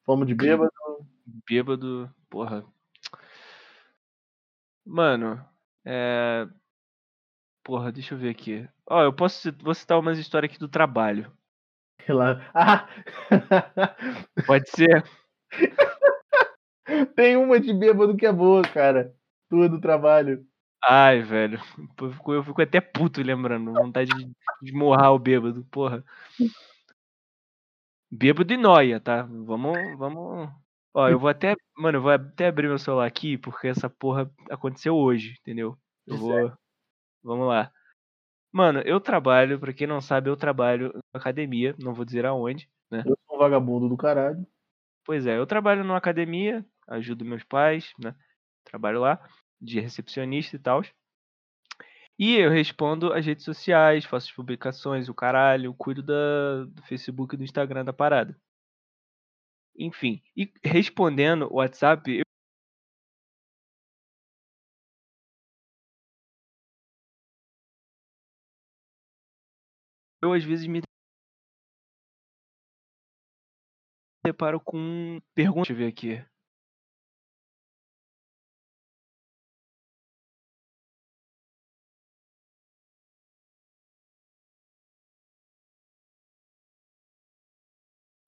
fomos 0.04 0.26
de 0.26 0.34
bêbado. 0.34 0.72
Bêbado, 1.48 2.10
porra. 2.28 2.64
Mano, 4.84 5.44
é. 5.84 6.48
Porra, 7.62 7.92
deixa 7.92 8.14
eu 8.14 8.18
ver 8.18 8.30
aqui. 8.30 8.68
Ó, 8.88 9.02
eu 9.02 9.12
posso 9.12 9.52
vou 9.60 9.74
citar 9.74 9.98
umas 9.98 10.18
histórias 10.18 10.50
aqui 10.50 10.58
do 10.58 10.68
trabalho. 10.68 11.30
Lá. 12.08 12.50
Ah! 12.54 12.88
Pode 14.46 14.68
ser. 14.70 15.04
Tem 17.14 17.36
uma 17.36 17.60
de 17.60 17.72
bêbado 17.72 18.16
que 18.16 18.26
é 18.26 18.32
boa, 18.32 18.62
cara. 18.62 19.14
Tua 19.48 19.68
do 19.68 19.80
trabalho. 19.80 20.44
Ai, 20.82 21.20
velho. 21.20 21.60
Eu 22.00 22.12
fico, 22.12 22.32
eu 22.32 22.42
fico 22.42 22.62
até 22.62 22.80
puto 22.80 23.22
lembrando. 23.22 23.72
Vontade 23.72 24.10
de, 24.12 24.32
de 24.62 24.72
morrar 24.72 25.12
o 25.12 25.18
bêbado, 25.18 25.64
porra. 25.70 26.02
Bêbado 28.10 28.52
e 28.52 28.56
noia, 28.56 28.98
tá? 28.98 29.22
Vamos, 29.22 29.76
vamos. 29.98 30.50
Ó, 30.94 31.08
eu 31.08 31.18
vou 31.18 31.28
até. 31.28 31.54
Mano, 31.76 31.98
eu 31.98 32.02
vou 32.02 32.10
até 32.10 32.48
abrir 32.48 32.66
meu 32.66 32.78
celular 32.78 33.06
aqui, 33.06 33.38
porque 33.38 33.68
essa 33.68 33.88
porra 33.88 34.30
aconteceu 34.50 34.96
hoje, 34.96 35.36
entendeu? 35.40 35.76
Eu 36.06 36.16
vou. 36.16 36.52
Vamos 37.22 37.46
lá. 37.48 37.72
Mano, 38.52 38.80
eu 38.80 39.00
trabalho, 39.00 39.61
pra 39.61 39.72
quem 39.72 39.87
não 39.87 40.00
sabe, 40.00 40.28
eu 40.28 40.37
trabalho 40.37 40.92
na 41.14 41.20
academia, 41.20 41.74
não 41.78 41.94
vou 41.94 42.04
dizer 42.04 42.26
aonde, 42.26 42.68
né? 42.90 43.04
Eu 43.06 43.16
sou 43.26 43.37
um 43.37 43.38
vagabundo 43.38 43.88
do 43.88 43.96
caralho. 43.96 44.44
Pois 45.04 45.26
é, 45.26 45.38
eu 45.38 45.46
trabalho 45.46 45.85
numa 45.85 45.96
academia, 45.96 46.64
ajudo 46.88 47.24
meus 47.24 47.44
pais, 47.44 47.92
né? 47.98 48.14
Trabalho 48.64 49.00
lá, 49.00 49.20
de 49.61 49.80
recepcionista 49.80 50.56
e 50.56 50.59
tal. 50.59 50.83
E 52.18 52.37
eu 52.37 52.50
respondo 52.50 53.12
as 53.12 53.24
redes 53.24 53.44
sociais, 53.44 54.04
faço 54.04 54.28
as 54.28 54.35
publicações, 54.35 55.09
o 55.09 55.14
caralho, 55.14 55.72
cuido 55.74 56.02
da, 56.02 56.64
do 56.64 56.83
Facebook 56.83 57.35
e 57.35 57.38
do 57.38 57.44
Instagram 57.44 57.85
da 57.85 57.92
parada. 57.92 58.37
Enfim, 59.78 60.22
e 60.37 60.52
respondendo 60.62 61.48
o 61.50 61.56
WhatsApp, 61.56 62.11
eu 62.11 62.24
eu 70.22 70.33
às 70.33 70.44
vezes 70.44 70.66
me 70.66 70.80
deparo 74.24 74.59
com 74.61 75.20
perguntas. 75.35 75.68
Deixa 75.68 75.72
eu 75.72 75.76
ver 75.76 75.87
aqui. 75.92 76.24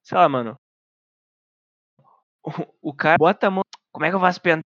Sei 0.03 0.17
lá, 0.19 0.29
mano. 0.29 0.59
O, 2.83 2.93
cara 2.95 3.17
bota 3.19 3.47
a 3.47 3.51
mão. 3.51 3.63
Como 3.93 4.05
é 4.07 4.11
que 4.11 4.17
eu 4.17 4.21
faço 4.21 4.41
pra 4.41 4.61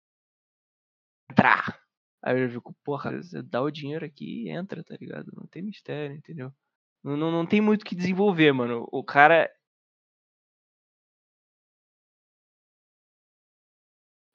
entrar? 1.30 1.80
Aí 2.22 2.40
eu 2.42 2.50
fico, 2.50 2.74
porra, 2.84 3.12
dá 3.46 3.62
o 3.62 3.72
dinheiro 3.72 4.06
aqui 4.06 4.46
e 4.46 4.50
entra, 4.50 4.84
tá 4.84 4.96
ligado? 5.00 5.32
Não 5.36 5.46
tem 5.48 5.62
mistério, 5.62 6.16
entendeu? 6.16 6.54
Não, 7.04 7.18
não, 7.18 7.46
tem 7.46 7.60
muito 7.62 7.82
o 7.82 7.86
que 7.86 7.96
desenvolver, 7.96 8.52
mano. 8.54 8.88
O 8.92 9.04
cara. 9.04 9.50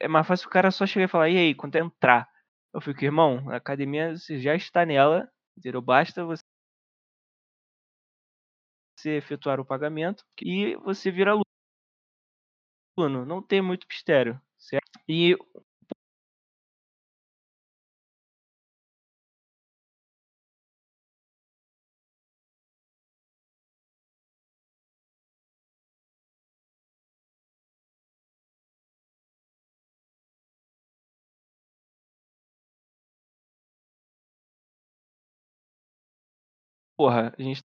É 0.00 0.06
mais 0.08 0.26
fácil 0.26 0.46
o 0.46 0.50
cara 0.50 0.70
só 0.70 0.86
chegar 0.86 1.04
e 1.06 1.08
falar, 1.08 1.28
e 1.28 1.36
aí, 1.36 1.54
quando 1.54 1.74
entrar? 1.76 2.28
Eu 2.72 2.80
fico, 2.80 3.04
irmão, 3.04 3.48
a 3.50 3.56
academia 3.56 4.16
você 4.16 4.38
já 4.38 4.54
está 4.54 4.84
nela, 4.86 5.28
entendeu? 5.56 5.82
Basta 5.82 6.24
você 6.24 6.42
efetuar 9.06 9.60
o 9.60 9.64
pagamento 9.64 10.24
e 10.42 10.76
você 10.76 11.10
vira 11.10 11.32
aluno. 12.96 13.24
Não 13.24 13.40
tem 13.42 13.62
muito 13.62 13.86
mistério, 13.88 14.40
certo? 14.58 14.98
E 15.08 15.36
porra, 36.98 37.32
a 37.38 37.42
gente 37.42 37.62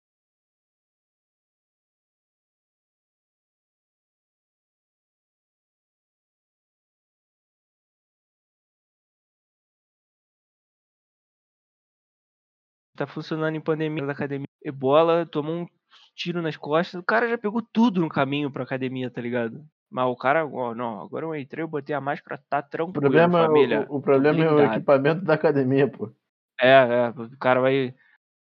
tá 12.94 13.06
funcionando 13.06 13.56
em 13.56 13.60
pandemia 13.60 14.04
da 14.04 14.12
academia. 14.12 14.46
Ebola, 14.62 15.24
tomou 15.24 15.62
um 15.62 15.66
tiro 16.14 16.42
nas 16.42 16.58
costas. 16.58 17.00
O 17.00 17.04
cara 17.04 17.26
já 17.26 17.38
pegou 17.38 17.62
tudo 17.62 18.02
no 18.02 18.08
caminho 18.08 18.50
pra 18.50 18.64
academia, 18.64 19.10
tá 19.10 19.20
ligado? 19.20 19.64
Mas 19.90 20.06
o 20.06 20.14
cara, 20.14 20.46
ó, 20.46 20.74
não, 20.74 21.00
agora 21.00 21.24
eu 21.24 21.34
entrei, 21.34 21.64
eu 21.64 21.68
botei 21.68 21.94
a 21.94 22.00
máscara, 22.00 22.42
tá 22.50 22.62
tranquilo, 22.62 23.00
problema, 23.00 23.40
é 23.40 23.46
família. 23.46 23.86
O, 23.88 23.96
o 23.96 24.02
problema 24.02 24.44
é 24.44 24.52
o 24.52 24.60
equipamento 24.60 25.24
da 25.24 25.34
academia, 25.34 25.88
pô. 25.88 26.12
É, 26.60 26.70
é, 26.70 27.08
o 27.08 27.38
cara 27.38 27.60
vai 27.60 27.94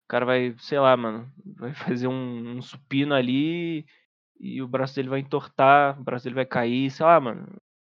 o 0.10 0.12
cara 0.12 0.26
vai, 0.26 0.56
sei 0.58 0.80
lá, 0.80 0.98
mano, 0.98 1.32
vai 1.56 1.72
fazer 1.72 2.08
um, 2.08 2.58
um 2.58 2.62
supino 2.63 3.13
ali 3.13 3.86
e 4.39 4.60
o 4.60 4.67
braço 4.67 4.95
dele 4.95 5.08
vai 5.08 5.19
entortar, 5.19 6.00
o 6.00 6.04
braço 6.04 6.24
dele 6.24 6.34
vai 6.34 6.48
cair, 6.48 6.89
sei 6.89 7.06
lá, 7.06 7.19
mano. 7.19 7.48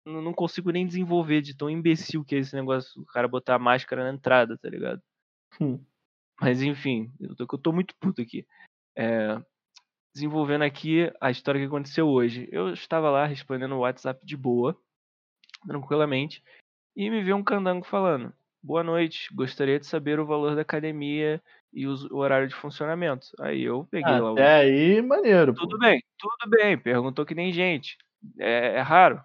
Não, 0.04 0.20
não 0.20 0.34
consigo 0.34 0.70
nem 0.70 0.86
desenvolver 0.86 1.40
de 1.40 1.56
tão 1.56 1.70
imbecil 1.70 2.22
que 2.22 2.34
é 2.34 2.38
esse 2.38 2.54
negócio, 2.54 3.00
o 3.00 3.06
cara 3.06 3.26
botar 3.26 3.54
a 3.54 3.58
máscara 3.58 4.04
na 4.04 4.14
entrada, 4.14 4.58
tá 4.58 4.68
ligado? 4.68 5.00
Hum. 5.58 5.82
Mas 6.38 6.60
enfim, 6.60 7.10
eu 7.18 7.34
tô, 7.34 7.46
eu 7.50 7.58
tô 7.58 7.72
muito 7.72 7.94
puto 7.98 8.20
aqui. 8.20 8.46
É, 8.94 9.40
desenvolvendo 10.14 10.64
aqui 10.64 11.10
a 11.18 11.30
história 11.30 11.62
que 11.62 11.66
aconteceu 11.66 12.06
hoje. 12.06 12.46
Eu 12.52 12.74
estava 12.74 13.08
lá 13.08 13.24
respondendo 13.24 13.72
o 13.74 13.80
WhatsApp 13.80 14.20
de 14.26 14.36
boa, 14.36 14.78
tranquilamente, 15.66 16.44
e 16.94 17.08
me 17.08 17.22
veio 17.22 17.36
um 17.36 17.42
candango 17.42 17.86
falando: 17.86 18.34
Boa 18.62 18.84
noite, 18.84 19.32
gostaria 19.34 19.80
de 19.80 19.86
saber 19.86 20.20
o 20.20 20.26
valor 20.26 20.54
da 20.54 20.60
academia 20.60 21.42
e 21.72 21.86
o 21.86 22.16
horário 22.16 22.48
de 22.48 22.54
funcionamento. 22.54 23.26
Aí 23.40 23.62
eu 23.62 23.86
peguei 23.90 24.12
lá 24.20 24.30
o. 24.30 24.34
Até 24.34 24.56
aí, 24.60 25.00
maneiro, 25.02 25.54
pô. 25.54 25.60
Tudo 25.60 25.78
bem, 25.78 26.02
tudo 26.18 26.50
bem. 26.50 26.76
Perguntou 26.78 27.24
que 27.24 27.34
nem 27.34 27.52
gente. 27.52 27.96
É, 28.38 28.74
é 28.76 28.80
raro, 28.80 29.20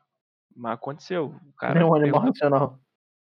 mas 0.55 0.73
aconteceu. 0.73 1.25
O 1.27 1.53
cara 1.57 1.73
Nem 1.79 1.83
um 1.83 1.93
animal 1.95 2.21
racional. 2.21 2.79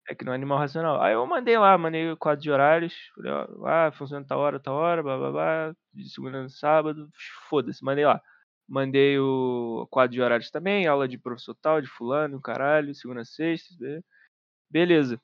é 0.08 0.16
que 0.16 0.24
no 0.26 0.32
animal 0.32 0.58
racional. 0.58 1.02
Aí 1.02 1.14
eu 1.14 1.26
mandei 1.28 1.58
lá, 1.58 1.78
mandei 1.78 2.12
o 2.12 2.18
quadro 2.18 2.42
de 2.42 2.50
horários. 2.52 2.94
Falei, 3.16 3.32
ó, 3.32 3.68
ah, 3.68 3.92
funciona 3.92 4.26
tal 4.26 4.40
hora, 4.40 4.60
tal 4.60 4.76
hora, 4.76 5.04
blá 5.04 5.18
blá 5.18 5.32
blá. 5.32 5.76
De 5.94 6.10
segunda 6.10 6.44
a 6.44 6.50
sábado, 6.50 7.10
foda-se, 7.50 7.84
mandei 7.84 8.06
lá. 8.06 8.22
Mandei 8.70 9.20
o 9.20 9.86
quadro 9.92 10.14
de 10.14 10.22
horários 10.22 10.50
também, 10.50 10.88
aula 10.88 11.06
de 11.06 11.18
professor 11.18 11.54
tal, 11.62 11.82
de 11.82 11.88
fulano, 11.88 12.40
caralho, 12.42 12.96
segunda 12.96 13.22
a 13.22 13.26
sexta. 13.26 13.76
be- 13.78 14.02
Beleza. 14.70 15.20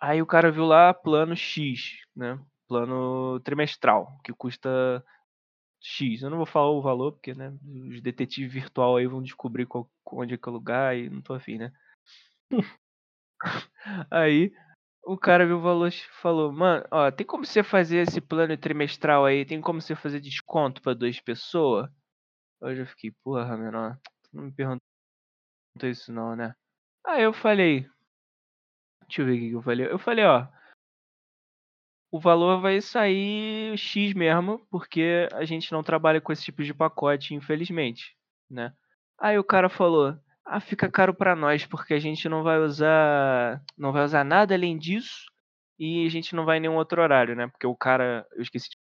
Aí 0.00 0.22
o 0.22 0.26
cara 0.26 0.50
viu 0.50 0.64
lá 0.64 0.94
plano 0.94 1.36
X, 1.36 1.98
né? 2.16 2.38
Plano 2.68 3.40
trimestral, 3.40 4.18
que 4.22 4.32
custa 4.32 5.04
X. 5.80 6.22
Eu 6.22 6.30
não 6.30 6.36
vou 6.36 6.46
falar 6.46 6.70
o 6.70 6.82
valor, 6.82 7.12
porque, 7.12 7.34
né? 7.34 7.56
Os 7.90 8.00
detetives 8.02 8.52
virtual 8.52 8.96
aí 8.96 9.06
vão 9.06 9.22
descobrir 9.22 9.66
qual, 9.66 9.90
onde 10.12 10.34
é 10.34 10.38
que 10.38 10.48
é 10.48 10.52
o 10.52 10.54
lugar 10.54 10.96
e 10.96 11.08
não 11.08 11.22
tô 11.22 11.34
afim, 11.34 11.58
né? 11.58 11.72
Aí 14.10 14.52
o 15.04 15.16
cara 15.16 15.46
viu 15.46 15.56
o 15.58 15.62
valor 15.62 15.88
e 15.88 15.92
falou, 16.20 16.52
mano, 16.52 16.84
ó, 16.90 17.10
tem 17.10 17.26
como 17.26 17.44
você 17.44 17.62
fazer 17.62 17.98
esse 17.98 18.20
plano 18.20 18.56
trimestral 18.56 19.24
aí? 19.24 19.44
Tem 19.46 19.60
como 19.60 19.80
você 19.80 19.96
fazer 19.96 20.20
desconto 20.20 20.82
pra 20.82 20.92
duas 20.92 21.18
pessoas? 21.20 21.88
Eu 22.60 22.76
já 22.76 22.84
fiquei, 22.84 23.12
porra, 23.24 23.56
menor, 23.56 23.98
não 24.32 24.44
me 24.44 24.52
perguntou 24.52 24.82
isso 25.84 26.12
não, 26.12 26.36
né? 26.36 26.54
Aí 27.06 27.22
eu 27.22 27.32
falei, 27.32 27.88
deixa 29.06 29.22
eu 29.22 29.26
ver 29.26 29.32
o 29.32 29.38
que 29.38 29.52
eu 29.52 29.62
falei. 29.62 29.86
Eu 29.92 29.98
falei, 29.98 30.24
ó, 30.24 30.46
o 32.10 32.18
valor 32.20 32.60
vai 32.60 32.80
sair 32.80 33.76
X 33.76 34.14
mesmo, 34.14 34.66
porque 34.70 35.28
a 35.32 35.44
gente 35.44 35.72
não 35.72 35.82
trabalha 35.82 36.20
com 36.20 36.32
esse 36.32 36.44
tipo 36.44 36.62
de 36.64 36.74
pacote, 36.74 37.34
infelizmente, 37.34 38.16
né? 38.50 38.72
Aí 39.20 39.38
o 39.38 39.44
cara 39.44 39.68
falou: 39.68 40.16
"Ah, 40.44 40.60
fica 40.60 40.90
caro 40.90 41.14
pra 41.14 41.36
nós, 41.36 41.66
porque 41.66 41.94
a 41.94 41.98
gente 41.98 42.28
não 42.28 42.42
vai 42.42 42.58
usar, 42.58 43.62
não 43.76 43.92
vai 43.92 44.04
usar 44.04 44.24
nada 44.24 44.54
além 44.54 44.78
disso 44.78 45.26
e 45.78 46.06
a 46.06 46.10
gente 46.10 46.34
não 46.34 46.44
vai 46.44 46.58
em 46.58 46.60
nenhum 46.60 46.76
outro 46.76 47.02
horário, 47.02 47.36
né? 47.36 47.46
Porque 47.48 47.66
o 47.66 47.76
cara, 47.76 48.26
eu 48.32 48.42
esqueci 48.42 48.68
de 48.70 48.76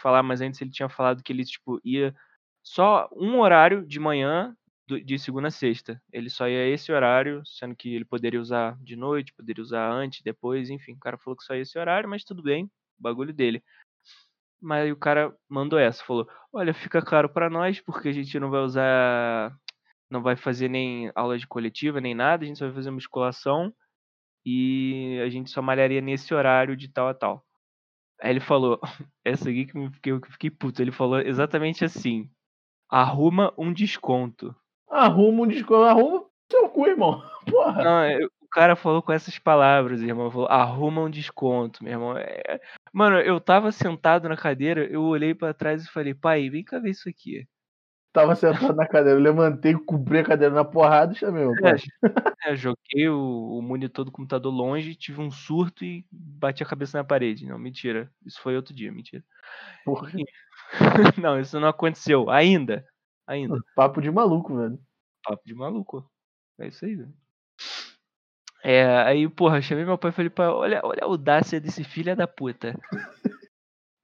falar, 0.00 0.22
mas 0.22 0.40
antes 0.40 0.60
ele 0.60 0.70
tinha 0.70 0.88
falado 0.88 1.22
que 1.22 1.32
ele 1.32 1.44
tipo 1.44 1.80
ia 1.84 2.14
só 2.62 3.08
um 3.16 3.40
horário 3.40 3.86
de 3.86 3.98
manhã 4.00 4.56
de 4.98 5.18
segunda 5.18 5.48
a 5.48 5.50
sexta. 5.50 6.02
Ele 6.12 6.30
só 6.30 6.48
ia 6.48 6.66
esse 6.68 6.90
horário, 6.90 7.42
sendo 7.44 7.76
que 7.76 7.94
ele 7.94 8.04
poderia 8.04 8.40
usar 8.40 8.76
de 8.82 8.96
noite, 8.96 9.34
poderia 9.34 9.62
usar 9.62 9.90
antes, 9.90 10.22
depois, 10.22 10.70
enfim. 10.70 10.94
O 10.94 10.98
cara 10.98 11.18
falou 11.18 11.36
que 11.36 11.44
só 11.44 11.54
ia 11.54 11.62
esse 11.62 11.78
horário, 11.78 12.08
mas 12.08 12.24
tudo 12.24 12.42
bem, 12.42 12.70
bagulho 12.98 13.32
dele. 13.32 13.62
Mas 14.60 14.90
o 14.90 14.96
cara 14.96 15.34
mandou 15.48 15.78
essa, 15.78 16.04
falou: 16.04 16.28
Olha, 16.52 16.74
fica 16.74 17.02
caro 17.02 17.28
pra 17.28 17.50
nós, 17.50 17.80
porque 17.80 18.08
a 18.08 18.12
gente 18.12 18.38
não 18.40 18.50
vai 18.50 18.60
usar. 18.60 19.56
Não 20.10 20.22
vai 20.22 20.36
fazer 20.36 20.68
nem 20.68 21.10
aula 21.14 21.38
de 21.38 21.46
coletiva, 21.46 22.00
nem 22.00 22.14
nada, 22.14 22.44
a 22.44 22.46
gente 22.46 22.58
só 22.58 22.66
vai 22.66 22.74
fazer 22.74 22.90
musculação 22.90 23.72
e 24.44 25.20
a 25.24 25.28
gente 25.28 25.50
só 25.50 25.62
malharia 25.62 26.00
nesse 26.00 26.34
horário 26.34 26.76
de 26.76 26.88
tal 26.88 27.08
a 27.08 27.14
tal. 27.14 27.46
Aí 28.22 28.30
ele 28.30 28.40
falou, 28.40 28.80
essa 29.24 29.48
aqui 29.48 29.66
que 30.02 30.10
eu 30.10 30.20
fiquei 30.30 30.50
puto, 30.50 30.82
ele 30.82 30.92
falou 30.92 31.20
exatamente 31.20 31.84
assim: 31.84 32.30
arruma 32.90 33.54
um 33.56 33.72
desconto. 33.72 34.54
Arruma 34.90 35.44
um 35.44 35.46
desconto. 35.46 35.84
Arruma 35.84 36.24
seu 36.50 36.68
cu, 36.68 36.86
irmão. 36.86 37.22
Porra. 37.46 37.84
Não, 37.84 38.00
é, 38.02 38.18
o 38.24 38.48
cara 38.50 38.74
falou 38.74 39.00
com 39.00 39.12
essas 39.12 39.38
palavras, 39.38 40.02
irmão. 40.02 40.30
Falou, 40.30 40.48
arruma 40.48 41.02
um 41.02 41.10
desconto, 41.10 41.82
meu 41.84 41.92
irmão. 41.92 42.16
É- 42.16 42.60
Mano, 42.92 43.18
eu 43.18 43.40
tava 43.40 43.70
sentado 43.70 44.28
na 44.28 44.36
cadeira, 44.36 44.84
eu 44.84 45.02
olhei 45.02 45.34
pra 45.34 45.54
trás 45.54 45.84
e 45.84 45.90
falei, 45.90 46.12
pai, 46.12 46.50
vem 46.50 46.64
cá 46.64 46.78
ver 46.78 46.90
isso 46.90 47.08
aqui. 47.08 47.46
Tava 48.12 48.34
sentado 48.34 48.74
na 48.74 48.88
cadeira. 48.88 49.18
Eu 49.18 49.22
levantei, 49.22 49.74
cobri 49.74 50.18
a 50.18 50.24
cadeira 50.24 50.52
na 50.52 50.64
porrada 50.64 51.12
e 51.12 51.16
chamei 51.16 51.44
meu 51.44 51.54
pai. 51.60 51.76
É, 52.42 52.56
joguei 52.56 53.06
o, 53.06 53.58
o 53.58 53.60
monitor 53.60 54.02
do 54.02 54.10
computador 54.10 54.50
longe, 54.50 54.94
tive 54.94 55.20
um 55.20 55.30
surto 55.30 55.84
e 55.84 56.06
bati 56.10 56.62
a 56.62 56.66
cabeça 56.66 56.96
na 56.96 57.04
parede. 57.04 57.44
Não, 57.46 57.58
mentira. 57.58 58.10
Isso 58.24 58.40
foi 58.40 58.56
outro 58.56 58.74
dia, 58.74 58.90
mentira. 58.90 59.22
Porra. 59.84 60.10
não, 61.22 61.38
isso 61.38 61.60
não 61.60 61.68
aconteceu. 61.68 62.30
Ainda. 62.30 62.82
Ainda. 63.30 63.62
Papo 63.76 64.02
de 64.02 64.10
maluco, 64.10 64.56
velho. 64.56 64.76
Papo 65.22 65.42
de 65.46 65.54
maluco. 65.54 66.04
É 66.58 66.66
isso 66.66 66.84
aí, 66.84 66.96
velho. 66.96 67.14
É, 68.64 68.84
aí, 69.02 69.28
porra, 69.28 69.62
chamei 69.62 69.84
meu 69.84 69.96
pai 69.96 70.10
e 70.10 70.14
falei, 70.14 70.30
pai, 70.30 70.48
olha, 70.48 70.80
olha 70.82 70.98
a 71.00 71.06
audácia 71.06 71.60
desse 71.60 71.84
filho 71.84 72.16
da 72.16 72.26
puta. 72.26 72.76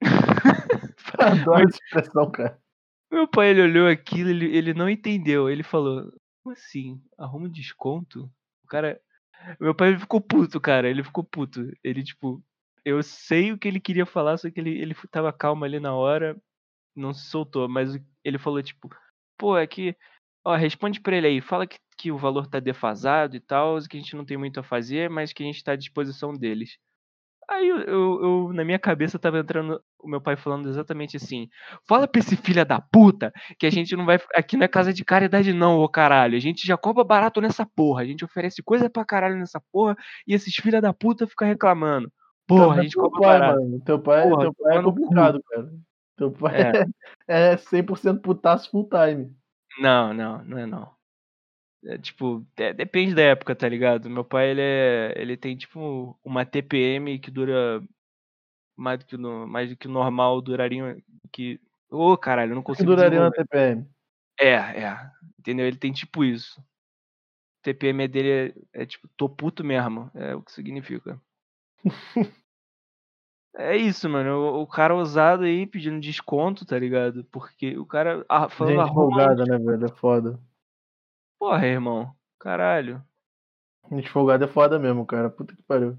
Adoro 1.19 1.67
essa 1.67 1.77
expressão, 1.83 2.31
cara. 2.31 2.57
Meu 3.11 3.27
pai, 3.27 3.49
ele 3.49 3.63
olhou 3.63 3.89
aquilo, 3.89 4.29
ele, 4.29 4.45
ele 4.55 4.73
não 4.73 4.89
entendeu. 4.89 5.49
Ele 5.49 5.61
falou, 5.61 6.09
como 6.41 6.53
assim? 6.53 7.01
Arruma 7.17 7.47
um 7.47 7.51
desconto? 7.51 8.31
O 8.63 8.67
cara. 8.67 8.97
Meu 9.59 9.75
pai 9.75 9.89
ele 9.89 9.99
ficou 9.99 10.21
puto, 10.21 10.61
cara. 10.61 10.89
Ele 10.89 11.03
ficou 11.03 11.25
puto. 11.25 11.69
Ele, 11.83 12.01
tipo, 12.01 12.41
eu 12.85 13.03
sei 13.03 13.51
o 13.51 13.57
que 13.57 13.67
ele 13.67 13.81
queria 13.81 14.05
falar, 14.05 14.37
só 14.37 14.49
que 14.49 14.57
ele, 14.57 14.79
ele 14.79 14.95
tava 15.11 15.33
calmo 15.33 15.65
ali 15.65 15.81
na 15.81 15.93
hora, 15.93 16.41
não 16.95 17.13
se 17.13 17.25
soltou. 17.25 17.67
Mas 17.67 17.99
ele 18.23 18.37
falou, 18.37 18.63
tipo, 18.63 18.89
pô, 19.37 19.57
é 19.57 19.67
que. 19.67 19.95
Ó, 20.45 20.55
responde 20.55 21.01
pra 21.01 21.15
ele 21.17 21.27
aí, 21.27 21.41
fala 21.41 21.67
que, 21.67 21.77
que 21.97 22.11
o 22.11 22.17
valor 22.17 22.47
tá 22.47 22.59
defasado 22.59 23.35
e 23.35 23.39
tal, 23.39 23.77
que 23.89 23.97
a 23.97 23.99
gente 23.99 24.15
não 24.15 24.23
tem 24.25 24.37
muito 24.37 24.59
a 24.59 24.63
fazer, 24.63 25.09
mas 25.09 25.33
que 25.33 25.43
a 25.43 25.45
gente 25.45 25.63
tá 25.63 25.73
à 25.73 25.75
disposição 25.75 26.33
deles. 26.33 26.77
Aí 27.49 27.67
eu, 27.67 27.79
eu- 27.79 28.21
eu, 28.49 28.53
na 28.53 28.65
minha 28.65 28.79
cabeça 28.79 29.17
tava 29.19 29.39
entrando 29.39 29.81
o 29.99 30.07
meu 30.09 30.19
pai 30.21 30.35
falando 30.35 30.67
exatamente 30.69 31.15
assim: 31.17 31.47
Fala 31.87 32.07
pra 32.07 32.19
esse 32.19 32.35
filho 32.35 32.65
da 32.65 32.81
puta 32.81 33.31
que 33.59 33.65
a 33.65 33.69
gente 33.69 33.95
não 33.95 34.05
vai. 34.05 34.19
Aqui 34.35 34.57
não 34.57 34.65
é 34.65 34.67
casa 34.67 34.93
de 34.93 35.05
caridade, 35.05 35.53
não, 35.53 35.79
ô 35.79 35.87
caralho. 35.89 36.35
A 36.35 36.39
gente 36.41 36.67
já 36.67 36.77
cobra 36.77 37.03
barato 37.05 37.39
nessa 37.41 37.65
porra. 37.65 38.01
A 38.01 38.05
gente 38.05 38.25
oferece 38.25 38.61
coisa 38.63 38.89
pra 38.89 39.05
caralho 39.05 39.37
nessa 39.37 39.61
porra 39.71 39.95
e 40.27 40.33
esses 40.33 40.53
filha 40.55 40.81
da 40.81 40.93
puta 40.93 41.25
ficam 41.27 41.47
reclamando. 41.47 42.11
Porra, 42.47 42.63
a 42.63 42.67
Também 42.69 42.83
gente 42.83 42.95
cobra 42.95 43.21
pai, 43.21 43.39
barato. 43.39 43.61
mano. 43.61 43.79
Teu 43.81 43.99
pai, 43.99 44.23
Porra, 44.23 44.41
teu 44.43 44.53
pai 44.53 44.77
é 44.77 44.81
complicado, 44.83 45.41
cara. 45.49 45.69
Teu 46.17 46.31
pai 46.33 46.55
é, 47.27 47.51
é 47.53 47.57
100% 47.57 48.21
putaço 48.21 48.69
full 48.71 48.89
time. 48.89 49.35
Não, 49.79 50.13
não, 50.13 50.43
não 50.43 50.57
é 50.57 50.65
não. 50.65 50.97
É, 51.85 51.97
tipo, 51.97 52.45
é- 52.57 52.73
depende 52.73 53.13
da 53.13 53.21
época, 53.21 53.55
tá 53.55 53.69
ligado? 53.69 54.09
Meu 54.09 54.25
pai, 54.25 54.49
ele 54.49 54.61
é. 54.61 55.13
Ele 55.15 55.37
tem, 55.37 55.55
tipo, 55.55 56.19
uma 56.23 56.45
TPM 56.45 57.19
que 57.19 57.29
dura 57.31 57.81
mais 58.75 58.99
do 58.99 59.05
que, 59.05 59.17
no, 59.17 59.47
mais 59.47 59.69
do 59.69 59.77
que 59.77 59.87
o 59.87 59.91
normal, 59.91 60.41
duraria. 60.41 60.97
Que. 61.31 61.59
Ô, 61.89 62.17
caralho, 62.17 62.51
eu 62.51 62.55
não 62.55 62.61
O 62.61 62.63
que 62.65 62.71
consigo 62.71 62.89
duraria 62.89 63.19
desenvolver. 63.19 63.45
TPM? 63.47 63.89
É, 64.39 64.53
é. 64.53 65.11
Entendeu? 65.39 65.67
Ele 65.67 65.77
tem 65.77 65.93
tipo 65.93 66.23
isso. 66.23 66.61
TPM 67.61 68.07
dele 68.07 68.55
é, 68.73 68.81
é 68.81 68.85
tipo, 68.85 69.07
tô 69.15 69.29
puto 69.29 69.63
mesmo. 69.63 70.09
É 70.13 70.35
o 70.35 70.41
que 70.41 70.51
significa. 70.51 71.21
É 73.59 73.75
isso, 73.75 74.07
mano. 74.07 74.37
O, 74.37 74.61
o 74.61 74.67
cara 74.67 74.93
ousado 74.93 75.43
aí 75.43 75.65
pedindo 75.65 75.99
desconto, 75.99 76.63
tá 76.63 76.77
ligado? 76.77 77.23
Porque 77.25 77.75
o 77.75 77.85
cara 77.87 78.23
ah, 78.29 78.47
falando 78.47 78.85
Gente 78.85 78.93
folgada, 78.93 79.43
né, 79.45 79.57
velho? 79.57 79.85
É 79.85 79.89
foda. 79.89 80.39
Porra, 81.39 81.65
irmão. 81.65 82.15
Caralho. 82.39 83.03
Gente 83.91 84.09
folgada 84.09 84.45
é 84.45 84.47
foda 84.47 84.77
mesmo, 84.77 85.03
cara. 85.07 85.27
Puta 85.27 85.55
que 85.55 85.63
pariu. 85.63 85.97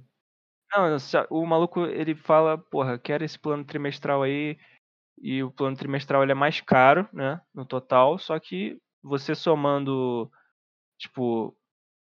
Não, 0.72 0.96
o 1.30 1.46
maluco 1.46 1.80
ele 1.86 2.14
fala, 2.14 2.56
porra, 2.56 2.96
quero 2.96 3.24
esse 3.24 3.38
plano 3.38 3.64
trimestral 3.64 4.22
aí. 4.22 4.56
E 5.20 5.42
o 5.42 5.50
plano 5.50 5.76
trimestral 5.76 6.22
ele 6.22 6.30
é 6.30 6.36
mais 6.36 6.60
caro, 6.60 7.08
né? 7.12 7.40
No 7.52 7.66
total. 7.66 8.18
Só 8.18 8.38
que 8.38 8.80
você 9.02 9.34
somando, 9.34 10.30
tipo, 10.96 11.56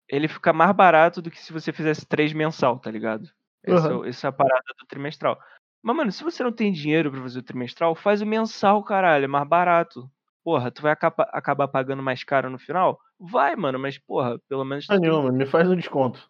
ele 0.09 0.29
fica 0.29 0.53
mais 0.53 0.71
barato 0.73 1.21
do 1.21 1.33
que 1.33 1.43
se 1.43 1.53
você 1.53 1.73
fizesse 1.73 2.07
três 2.07 2.33
mensal, 2.33 2.79
tá 2.79 2.91
ligado? 2.93 3.29
Essa, 3.65 3.89
Aham. 3.89 4.07
essa 4.07 4.27
é 4.27 4.31
a 4.31 4.33
parada 4.33 4.65
do 4.79 4.87
trimestral. 4.87 5.39
Mas, 5.83 5.97
mano, 5.97 6.13
se 6.13 6.23
você 6.23 6.43
não 6.43 6.53
tem 6.53 6.73
dinheiro 6.73 7.11
pra 7.11 7.21
fazer 7.23 7.39
o 7.41 7.43
trimestral, 7.43 7.95
faz 7.95 8.21
o 8.23 8.27
mensal, 8.27 8.83
caralho, 8.85 9.25
é 9.25 9.29
mais 9.29 9.47
barato. 9.49 10.11
Porra, 10.45 10.71
tu 10.71 10.83
vai 10.83 10.93
acaba- 10.93 11.29
acabar 11.33 11.69
pagando 11.69 12.03
mais 12.03 12.25
caro 12.25 12.51
no 12.51 12.59
final? 12.59 12.99
Vai, 13.19 13.55
mano, 13.57 13.79
mas, 13.79 13.99
porra, 13.99 14.39
pelo 14.49 14.65
menos. 14.65 14.87
Ah, 14.91 14.95
tem- 14.99 15.09
nenhuma, 15.09 15.31
me 15.31 15.47
faz 15.47 15.69
um 15.71 15.77
desconto. 15.77 16.29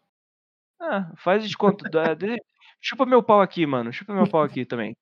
Ah, 0.81 1.13
faz 1.17 1.43
desconto. 1.45 1.85
de- 2.17 2.43
Chupa 2.81 3.07
meu 3.07 3.23
pau 3.23 3.41
aqui, 3.41 3.65
mano. 3.67 3.93
Chupa 3.93 4.13
meu 4.13 4.29
pau 4.29 4.43
aqui 4.43 4.65
também. 4.67 4.95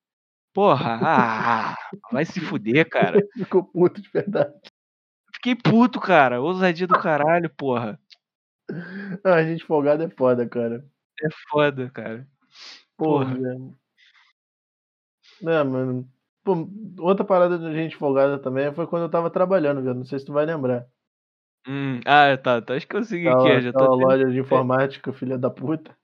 Porra, 0.53 0.99
ah, 1.03 1.75
vai 2.13 2.25
se 2.25 2.41
fuder, 2.41 2.89
cara. 2.89 3.17
Ficou 3.49 3.65
puto 3.65 4.01
de 4.03 4.09
verdade. 4.11 4.53
Fiquei 5.35 5.55
puto, 5.57 5.99
cara. 6.01 6.41
Ousadia 6.43 6.87
do 6.87 6.99
caralho, 6.99 7.49
porra. 7.57 7.99
Ah, 9.25 9.35
a 9.37 9.43
gente 9.45 9.65
folgada 9.65 10.05
é 10.05 10.09
foda, 10.11 10.47
cara. 10.49 10.85
É 11.23 11.29
foda, 11.49 11.91
cara. 11.91 12.27
Porra. 12.97 13.35
Porra. 13.35 13.75
É, 15.43 15.65
mano. 15.65 16.09
Pô, 16.43 16.69
outra 16.99 17.25
parada 17.25 17.59
de 17.59 17.73
gente 17.75 17.97
folgada 17.97 18.39
também 18.39 18.73
foi 18.73 18.87
quando 18.87 19.03
eu 19.03 19.11
tava 19.11 19.31
trabalhando, 19.31 19.83
velho. 19.83 19.95
Não 19.97 20.05
sei 20.05 20.19
se 20.19 20.25
tu 20.27 20.33
vai 20.33 20.45
lembrar. 20.47 20.87
Hum, 21.69 22.01
ah, 22.07 22.37
tá, 22.39 22.63
tá. 22.63 22.75
Acho 22.75 22.87
que 22.89 22.97
eu 22.97 23.05
que 23.05 23.29
é. 23.29 23.61
Já 23.61 23.71
até- 23.71 23.85
loja 23.85 24.31
de 24.31 24.39
informática, 24.41 25.13
filha 25.13 25.37
da 25.39 25.51
puta. 25.51 25.95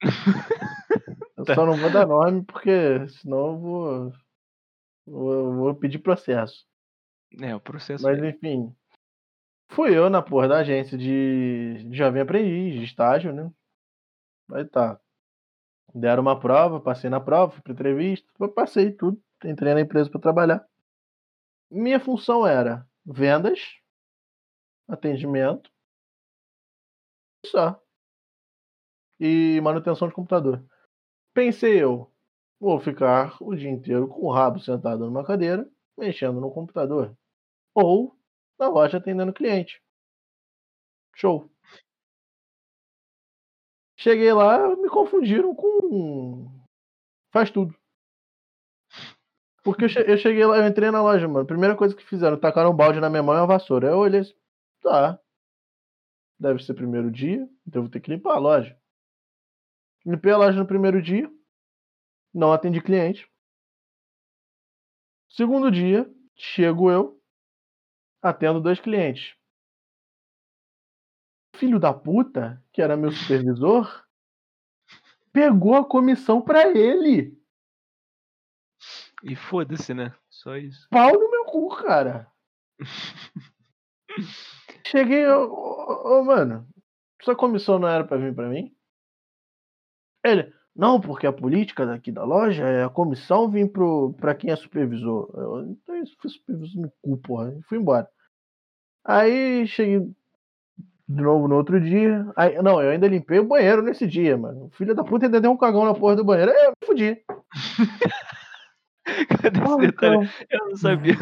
Eu 1.36 1.44
Tá. 1.44 1.54
só 1.54 1.66
não 1.66 1.76
vou 1.76 1.90
dar 1.92 2.06
nome 2.06 2.42
porque 2.44 3.06
senão 3.08 3.48
eu 3.48 3.58
vou, 3.58 4.12
vou, 5.06 5.32
eu 5.34 5.54
vou 5.54 5.74
pedir 5.74 5.98
processo. 5.98 6.64
É, 7.40 7.54
o 7.54 7.60
processo. 7.60 8.02
Mas 8.02 8.18
é- 8.22 8.30
enfim. 8.30 8.74
Fui 9.70 9.96
eu 9.96 10.08
na 10.08 10.22
porra 10.22 10.48
da 10.48 10.58
agência 10.60 10.96
de, 10.96 11.84
de 11.90 11.96
jovem 11.96 12.22
aprendiz, 12.22 12.74
de 12.80 12.84
estágio, 12.84 13.32
né? 13.34 13.50
Aí 14.52 14.64
tá. 14.64 15.00
Deram 15.94 16.22
uma 16.22 16.38
prova, 16.38 16.80
passei 16.80 17.08
na 17.08 17.20
prova, 17.20 17.52
fui 17.52 17.62
pra 17.62 17.72
entrevista, 17.72 18.28
passei 18.54 18.92
tudo, 18.92 19.20
entrei 19.44 19.74
na 19.74 19.80
empresa 19.80 20.10
pra 20.10 20.20
trabalhar. 20.20 20.66
Minha 21.70 21.98
função 21.98 22.46
era 22.46 22.86
vendas, 23.04 23.60
atendimento, 24.88 25.70
só. 27.44 27.80
E 29.18 29.60
manutenção 29.62 30.08
de 30.08 30.14
computador. 30.14 30.62
Pensei 31.32 31.82
eu, 31.82 32.12
vou 32.60 32.78
ficar 32.80 33.36
o 33.40 33.54
dia 33.54 33.70
inteiro 33.70 34.08
com 34.08 34.26
o 34.26 34.32
rabo 34.32 34.58
sentado 34.58 35.06
numa 35.06 35.24
cadeira, 35.24 35.68
mexendo 35.96 36.40
no 36.40 36.52
computador. 36.52 37.16
Ou 37.74 38.16
na 38.58 38.68
loja 38.68 38.98
atendendo 38.98 39.32
cliente. 39.32 39.82
Show. 41.14 41.50
Cheguei 44.06 44.32
lá, 44.32 44.76
me 44.76 44.88
confundiram 44.88 45.52
com. 45.52 46.46
Faz 47.32 47.50
tudo. 47.50 47.74
Porque 49.64 49.86
eu, 49.86 49.88
che- 49.88 50.04
eu 50.08 50.16
cheguei 50.16 50.46
lá, 50.46 50.58
eu 50.58 50.66
entrei 50.68 50.92
na 50.92 51.02
loja, 51.02 51.26
mano. 51.26 51.44
Primeira 51.44 51.74
coisa 51.74 51.92
que 51.92 52.04
fizeram, 52.04 52.38
tacaram 52.38 52.70
um 52.70 52.76
balde 52.76 53.00
na 53.00 53.10
minha 53.10 53.20
mão 53.24 53.34
e 53.34 53.38
uma 53.40 53.48
vassoura. 53.48 53.88
Eu 53.88 53.98
olhei 53.98 54.20
assim, 54.20 54.34
tá. 54.80 55.18
Deve 56.38 56.62
ser 56.62 56.74
primeiro 56.74 57.10
dia, 57.10 57.38
então 57.66 57.80
eu 57.80 57.82
vou 57.82 57.90
ter 57.90 57.98
que 57.98 58.08
limpar 58.08 58.34
a 58.36 58.38
loja. 58.38 58.78
Limpei 60.04 60.30
a 60.30 60.36
loja 60.38 60.56
no 60.56 60.68
primeiro 60.68 61.02
dia, 61.02 61.28
não 62.32 62.52
atendi 62.52 62.80
cliente. 62.80 63.28
Segundo 65.30 65.68
dia, 65.68 66.08
chego 66.36 66.92
eu, 66.92 67.20
atendo 68.22 68.60
dois 68.60 68.78
clientes. 68.78 69.34
Filho 71.56 71.78
da 71.80 71.92
puta, 71.92 72.62
que 72.72 72.82
era 72.82 72.96
meu 72.96 73.10
supervisor, 73.10 74.04
pegou 75.32 75.74
a 75.74 75.84
comissão 75.84 76.40
pra 76.40 76.68
ele. 76.68 77.38
E 79.22 79.34
foda-se, 79.34 79.94
né? 79.94 80.14
Só 80.28 80.56
isso. 80.56 80.86
Pau 80.90 81.12
no 81.12 81.30
meu 81.30 81.44
cu, 81.46 81.68
cara. 81.76 82.30
Cheguei, 84.86 85.26
ô, 85.26 85.46
ô, 85.46 86.20
ô, 86.20 86.24
mano, 86.24 86.68
sua 87.22 87.34
comissão 87.34 87.78
não 87.78 87.88
era 87.88 88.04
pra 88.04 88.18
vir 88.18 88.34
pra 88.34 88.48
mim? 88.48 88.74
Ele, 90.24 90.52
não, 90.74 91.00
porque 91.00 91.26
a 91.26 91.32
política 91.32 91.86
daqui 91.86 92.12
da 92.12 92.24
loja 92.24 92.64
é 92.64 92.84
a 92.84 92.90
comissão 92.90 93.50
vir 93.50 93.72
pro, 93.72 94.12
pra 94.14 94.34
quem 94.34 94.50
é 94.50 94.56
supervisor. 94.56 95.30
Eu, 95.34 95.70
então 95.70 95.96
isso 95.96 96.14
foi 96.20 96.30
supervisor 96.30 96.82
no 96.82 96.92
cu, 97.02 97.16
porra. 97.18 97.58
Fui 97.68 97.78
embora. 97.78 98.08
Aí 99.04 99.66
cheguei 99.66 100.14
de 101.08 101.22
novo 101.22 101.46
no 101.48 101.56
outro 101.56 101.80
dia. 101.80 102.26
Aí, 102.36 102.60
não, 102.62 102.82
eu 102.82 102.90
ainda 102.90 103.06
limpei 103.08 103.38
o 103.38 103.44
banheiro 103.46 103.82
nesse 103.82 104.06
dia, 104.06 104.36
mano. 104.36 104.66
O 104.66 104.70
filho 104.70 104.94
da 104.94 105.04
puta 105.04 105.26
ainda 105.26 105.40
deu 105.40 105.50
um 105.52 105.56
cagão 105.56 105.84
na 105.84 105.94
porra 105.94 106.16
do 106.16 106.24
banheiro. 106.24 106.50
Aí 106.50 106.64
eu 106.66 106.70
me 106.70 106.86
fudi. 106.86 107.22
Cadê 109.28 109.58
esse 109.58 109.60
Porra, 109.64 109.86
detalhe? 109.86 110.28
Eu 110.50 110.58
não 110.68 110.76
sabia. 110.76 111.14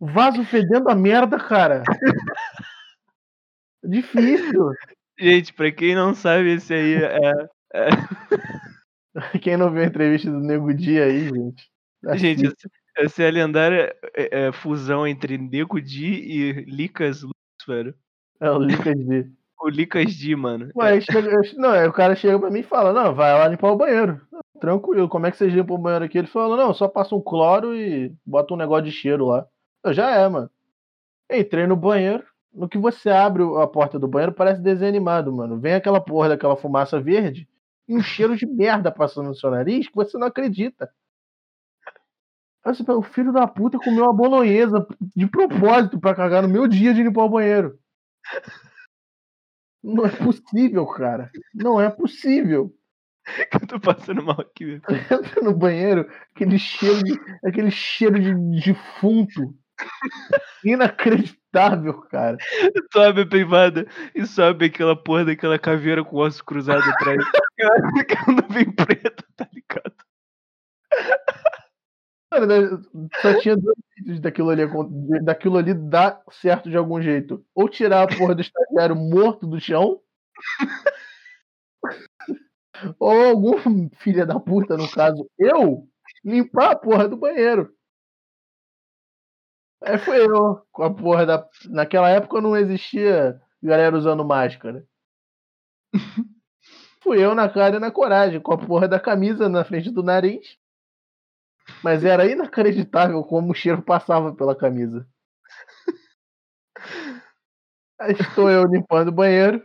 vaso 0.00 0.44
fedendo 0.44 0.88
a 0.90 0.94
merda, 0.94 1.38
cara. 1.38 1.82
Difícil. 3.82 4.70
Gente, 5.18 5.52
pra 5.52 5.70
quem 5.70 5.94
não 5.94 6.14
sabe, 6.14 6.54
esse 6.54 6.72
aí 6.74 6.94
é. 6.94 7.18
é- 7.74 7.90
Quem 9.42 9.56
não 9.56 9.70
viu 9.72 9.82
a 9.82 9.86
entrevista 9.86 10.30
do 10.30 10.38
Nego 10.40 10.72
Dia 10.72 11.04
aí, 11.04 11.28
gente. 11.28 11.68
Gente, 12.14 12.46
essa- 12.46 12.70
essa 12.96 13.22
é 13.22 13.28
a 13.28 13.30
lendária 13.30 13.94
é, 14.16 14.46
é, 14.48 14.52
fusão 14.52 15.06
entre 15.06 15.36
Nego 15.38 15.80
Di 15.80 16.06
e 16.14 16.52
Licas 16.64 17.22
Lucifer. 17.22 17.94
É 18.40 18.50
o 18.50 18.58
Lucas 18.58 18.96
D. 19.06 19.30
O 19.62 19.68
Licas 19.68 20.14
Di, 20.14 20.34
mano. 20.34 20.70
Ué, 20.74 21.00
chega- 21.02 21.40
não, 21.58 21.70
aí 21.70 21.86
o 21.86 21.92
cara 21.92 22.16
chega 22.16 22.38
pra 22.38 22.50
mim 22.50 22.60
e 22.60 22.64
fala, 22.64 22.92
não, 22.94 23.14
vai 23.14 23.32
lá 23.34 23.46
limpar 23.46 23.70
o 23.72 23.76
banheiro. 23.76 24.20
Tranquilo, 24.58 25.08
como 25.08 25.26
é 25.26 25.30
que 25.30 25.36
vocês 25.36 25.52
limpam 25.52 25.74
o 25.74 25.78
banheiro 25.78 26.04
aqui? 26.04 26.16
Ele 26.18 26.26
falou, 26.26 26.56
não, 26.56 26.72
só 26.72 26.88
passa 26.88 27.14
um 27.14 27.20
cloro 27.20 27.74
e 27.76 28.14
bota 28.24 28.54
um 28.54 28.56
negócio 28.56 28.84
de 28.84 28.92
cheiro 28.92 29.26
lá. 29.26 29.46
Eu, 29.84 29.92
já 29.92 30.10
é, 30.10 30.26
mano. 30.28 30.50
Entrei 31.30 31.66
no 31.66 31.76
banheiro, 31.76 32.24
no 32.52 32.68
que 32.68 32.78
você 32.78 33.10
abre 33.10 33.42
a 33.62 33.66
porta 33.66 33.98
do 33.98 34.08
banheiro, 34.08 34.32
parece 34.32 34.60
desenho 34.62 34.88
animado, 34.88 35.32
mano. 35.32 35.58
Vem 35.58 35.74
aquela 35.74 36.00
porra 36.00 36.30
daquela 36.30 36.56
fumaça 36.56 37.00
verde 37.00 37.48
e 37.88 37.96
um 37.96 38.02
cheiro 38.02 38.36
de 38.36 38.46
merda 38.46 38.90
passando 38.90 39.28
no 39.28 39.34
seu 39.34 39.50
nariz 39.50 39.88
que 39.88 39.94
você 39.96 40.16
não 40.18 40.26
acredita. 40.26 40.90
Aí 42.64 42.74
você 42.74 42.82
o 42.92 43.02
filho 43.02 43.32
da 43.32 43.46
puta 43.46 43.78
comeu 43.78 44.04
uma 44.04 44.12
bolonhesa 44.12 44.86
de 45.16 45.26
propósito 45.26 45.98
pra 45.98 46.14
cagar 46.14 46.42
no 46.42 46.48
meu 46.48 46.68
dia 46.68 46.92
de 46.92 47.02
limpar 47.02 47.24
o 47.24 47.30
banheiro. 47.30 47.78
Não 49.82 50.04
é 50.04 50.10
possível, 50.10 50.86
cara. 50.86 51.30
Não 51.54 51.80
é 51.80 51.90
possível. 51.90 52.74
Eu 53.52 53.66
tô 53.66 53.80
passando 53.80 54.22
mal 54.22 54.40
aqui. 54.40 54.80
Entra 55.10 55.42
no 55.42 55.54
banheiro, 55.54 56.08
aquele 56.34 56.58
cheiro 56.58 57.02
de, 57.02 57.18
aquele 57.44 57.70
cheiro 57.70 58.18
de 58.20 58.34
defunto. 58.60 59.54
Inacreditável, 60.64 62.02
cara. 62.02 62.36
Sobe 62.92 63.22
a 63.22 63.26
privada 63.26 63.86
e 64.14 64.26
sobe 64.26 64.66
aquela 64.66 64.94
porra 64.94 65.24
daquela 65.24 65.58
caveira 65.58 66.04
com 66.04 66.16
osso 66.18 66.44
cruzado 66.44 66.82
atrás. 66.90 67.18
Quando 68.24 68.46
vem 68.52 68.70
preto, 68.70 69.24
tá? 69.36 69.48
Cara, 72.40 72.46
né, 72.46 72.82
Só 73.20 73.38
tinha 73.38 73.56
dois 73.56 73.76
jeitos 73.98 74.20
daquilo 74.20 74.50
ali, 74.50 74.62
daquilo 75.22 75.58
ali 75.58 75.74
dar 75.74 76.22
certo 76.30 76.70
de 76.70 76.76
algum 76.76 77.00
jeito. 77.00 77.44
Ou 77.54 77.68
tirar 77.68 78.02
a 78.02 78.16
porra 78.16 78.34
do 78.34 78.40
estagiário 78.40 78.96
morto 78.96 79.46
do 79.46 79.60
chão. 79.60 80.00
ou 82.98 83.24
algum 83.24 83.88
filho 83.98 84.26
da 84.26 84.40
puta, 84.40 84.76
no 84.76 84.90
caso, 84.90 85.28
eu, 85.38 85.86
limpar 86.24 86.72
a 86.72 86.76
porra 86.76 87.08
do 87.08 87.16
banheiro. 87.16 87.74
Aí 89.82 89.98
foi 89.98 90.24
eu, 90.24 90.62
com 90.72 90.82
a 90.82 90.94
porra 90.94 91.26
da. 91.26 91.46
Naquela 91.66 92.08
época 92.08 92.40
não 92.40 92.56
existia 92.56 93.40
galera 93.62 93.96
usando 93.96 94.24
máscara. 94.24 94.86
Fui 97.02 97.22
eu 97.22 97.34
na 97.34 97.48
cara 97.48 97.76
e 97.76 97.78
na 97.78 97.90
coragem, 97.90 98.40
com 98.40 98.52
a 98.52 98.58
porra 98.58 98.86
da 98.86 99.00
camisa 99.00 99.48
na 99.48 99.64
frente 99.64 99.90
do 99.90 100.02
nariz. 100.02 100.59
Mas 101.82 102.04
era 102.04 102.26
inacreditável 102.30 103.22
como 103.24 103.52
o 103.52 103.54
cheiro 103.54 103.82
passava 103.82 104.34
pela 104.34 104.56
camisa. 104.56 105.06
Aí 108.00 108.12
estou 108.12 108.50
eu 108.50 108.64
limpando 108.64 109.08
o 109.08 109.12
banheiro. 109.12 109.62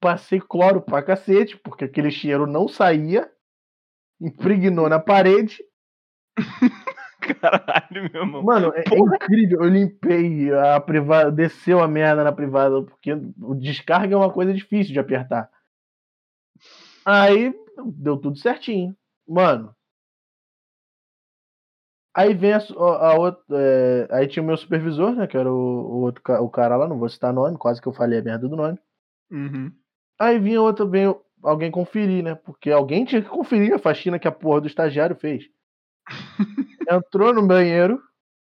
Passei 0.00 0.40
cloro 0.40 0.80
pra 0.80 1.02
cacete, 1.02 1.56
porque 1.58 1.84
aquele 1.84 2.10
cheiro 2.10 2.46
não 2.46 2.68
saía. 2.68 3.30
Impregnou 4.20 4.88
na 4.88 4.98
parede. 4.98 5.62
Caralho, 7.40 8.10
meu 8.12 8.22
irmão. 8.22 8.42
Mano, 8.42 8.72
é, 8.74 8.80
é 8.80 8.98
incrível. 8.98 9.62
Eu 9.62 9.68
limpei 9.68 10.52
a 10.52 10.80
privada, 10.80 11.30
desceu 11.30 11.80
a 11.80 11.88
merda 11.88 12.22
na 12.24 12.32
privada, 12.32 12.82
porque 12.82 13.12
o 13.12 13.54
descarga 13.54 14.14
é 14.14 14.16
uma 14.16 14.32
coisa 14.32 14.52
difícil 14.52 14.92
de 14.92 14.98
apertar. 14.98 15.50
Aí 17.04 17.54
deu 17.96 18.16
tudo 18.16 18.38
certinho. 18.38 18.96
Mano. 19.26 19.74
Aí 22.14 22.32
vem 22.34 22.52
a, 22.52 22.58
a, 22.58 23.08
a 23.10 23.18
outra. 23.18 23.42
é, 23.50 24.08
aí 24.10 24.28
tinha 24.28 24.42
o 24.42 24.46
meu 24.46 24.56
supervisor, 24.56 25.12
né? 25.14 25.26
Que 25.26 25.36
era 25.36 25.50
o, 25.52 25.54
o 25.56 26.00
outro 26.02 26.22
o 26.40 26.48
cara 26.48 26.76
lá, 26.76 26.86
não 26.86 26.98
vou 26.98 27.08
citar 27.08 27.32
nome, 27.32 27.58
quase 27.58 27.80
que 27.82 27.88
eu 27.88 27.92
falei 27.92 28.20
a 28.20 28.22
merda 28.22 28.48
do 28.48 28.56
nome. 28.56 28.78
Uhum. 29.30 29.72
Aí 30.18 30.38
vinha 30.38 30.62
outra, 30.62 30.86
vem 30.86 31.14
alguém 31.42 31.70
conferir, 31.70 32.22
né? 32.22 32.34
Porque 32.36 32.70
alguém 32.70 33.04
tinha 33.04 33.20
que 33.22 33.28
conferir 33.28 33.74
a 33.74 33.78
faxina 33.78 34.18
que 34.18 34.28
a 34.28 34.32
porra 34.32 34.60
do 34.60 34.66
estagiário 34.66 35.16
fez. 35.16 35.44
Entrou 36.90 37.32
no 37.32 37.46
banheiro, 37.46 38.00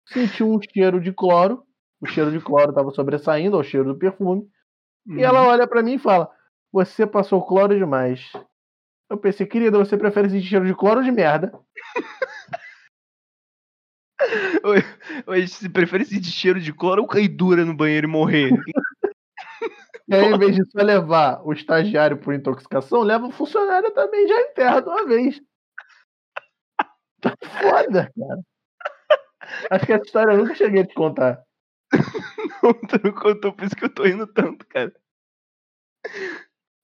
sentiu 0.07 0.49
um 0.49 0.61
cheiro 0.61 1.01
de 1.01 1.13
cloro. 1.13 1.65
O 2.01 2.07
cheiro 2.07 2.31
de 2.31 2.41
cloro 2.41 2.71
estava 2.71 2.91
sobressaindo 2.93 3.57
ao 3.57 3.65
cheiro 3.65 3.93
do 3.93 3.99
perfume. 3.99 4.47
E 5.17 5.23
ela 5.23 5.43
Uhum. 5.43 5.49
olha 5.49 5.67
pra 5.67 5.83
mim 5.83 5.95
e 5.95 5.99
fala: 5.99 6.31
Você 6.73 7.07
passou 7.07 7.45
cloro 7.45 7.77
demais. 7.77 8.31
Eu 9.11 9.19
pensei, 9.19 9.47
querida, 9.47 9.79
você 9.79 9.97
prefere 9.97 10.29
sentir 10.31 10.47
cheiro 10.47 10.67
de 10.67 10.75
cloro 10.75 10.99
ou 10.99 11.05
de 11.05 11.11
merda? 11.11 11.53
Se 15.49 15.69
prefere 15.69 16.05
sentir 16.05 16.31
cheiro 16.31 16.61
de 16.61 16.73
cloro 16.73 17.03
ou 17.03 17.09
cair 17.09 17.29
dura 17.29 17.65
no 17.65 17.75
banheiro 17.75 18.07
e 18.07 18.11
morrer? 18.11 18.51
E 20.11 20.15
aí, 20.15 20.33
em 20.33 20.39
vez 20.39 20.57
de 20.57 20.65
só 20.71 20.83
levar 20.83 21.43
o 21.47 21.53
estagiário 21.53 22.17
por 22.17 22.33
intoxicação, 22.33 23.03
leva 23.03 23.27
o 23.27 23.31
funcionário 23.31 23.91
também 23.91 24.27
já 24.27 24.41
enterra 24.41 24.81
de 24.81 24.89
uma 24.89 25.07
vez. 25.07 25.39
Tá 27.21 27.35
foda, 27.61 28.11
cara. 28.17 28.41
Acho 29.71 29.87
que 29.87 29.93
essa 29.93 30.05
história 30.05 30.33
eu 30.33 30.39
nunca 30.39 30.55
cheguei 30.55 30.83
a 30.83 30.87
te 30.87 30.95
contar. 30.95 31.43
Não, 32.63 32.75
tu 32.75 33.01
não 33.03 33.13
contou, 33.13 33.53
por 33.53 33.65
isso 33.65 33.75
que 33.75 33.85
eu 33.85 33.93
tô 33.93 34.07
indo 34.07 34.27
tanto, 34.27 34.67
cara. 34.67 34.93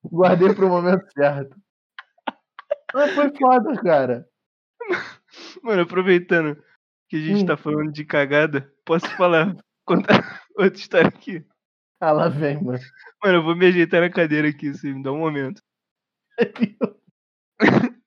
Guardei 0.05 0.53
pro 0.55 0.69
momento 0.69 1.07
certo. 1.13 1.57
Mas 2.93 3.15
foi 3.15 3.31
foda, 3.37 3.81
cara. 3.81 4.29
Mano, 5.63 5.83
aproveitando 5.83 6.63
que 7.09 7.17
a 7.17 7.21
gente 7.21 7.43
Hum. 7.43 7.47
tá 7.47 7.57
falando 7.57 7.93
de 7.93 8.05
cagada, 8.05 8.73
posso 8.85 9.09
falar, 9.17 9.55
contar 9.85 10.43
outra 10.57 10.79
história 10.79 11.09
aqui? 11.09 11.45
Ah, 12.01 12.13
lá 12.13 12.29
vem, 12.29 12.63
mano. 12.63 12.79
Mano, 13.23 13.39
eu 13.39 13.43
vou 13.43 13.57
me 13.57 13.67
ajeitar 13.67 14.01
na 14.01 14.11
cadeira 14.11 14.49
aqui, 14.49 14.69
assim, 14.69 14.95
me 14.95 15.03
dá 15.03 15.13
um 15.13 15.19
momento. 15.19 15.63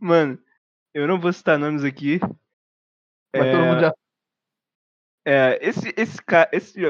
Mano, 0.00 0.38
eu 0.94 1.06
não 1.08 1.18
vou 1.20 1.32
citar 1.32 1.58
nomes 1.58 1.84
aqui. 1.84 2.20
Mas 3.32 3.46
É, 3.46 3.52
todo 3.52 3.64
mundo 3.64 3.80
já 3.80 3.92
é, 5.24 5.58
esse, 5.60 5.92
esse 5.96 6.22
cara, 6.22 6.48
esse, 6.52 6.80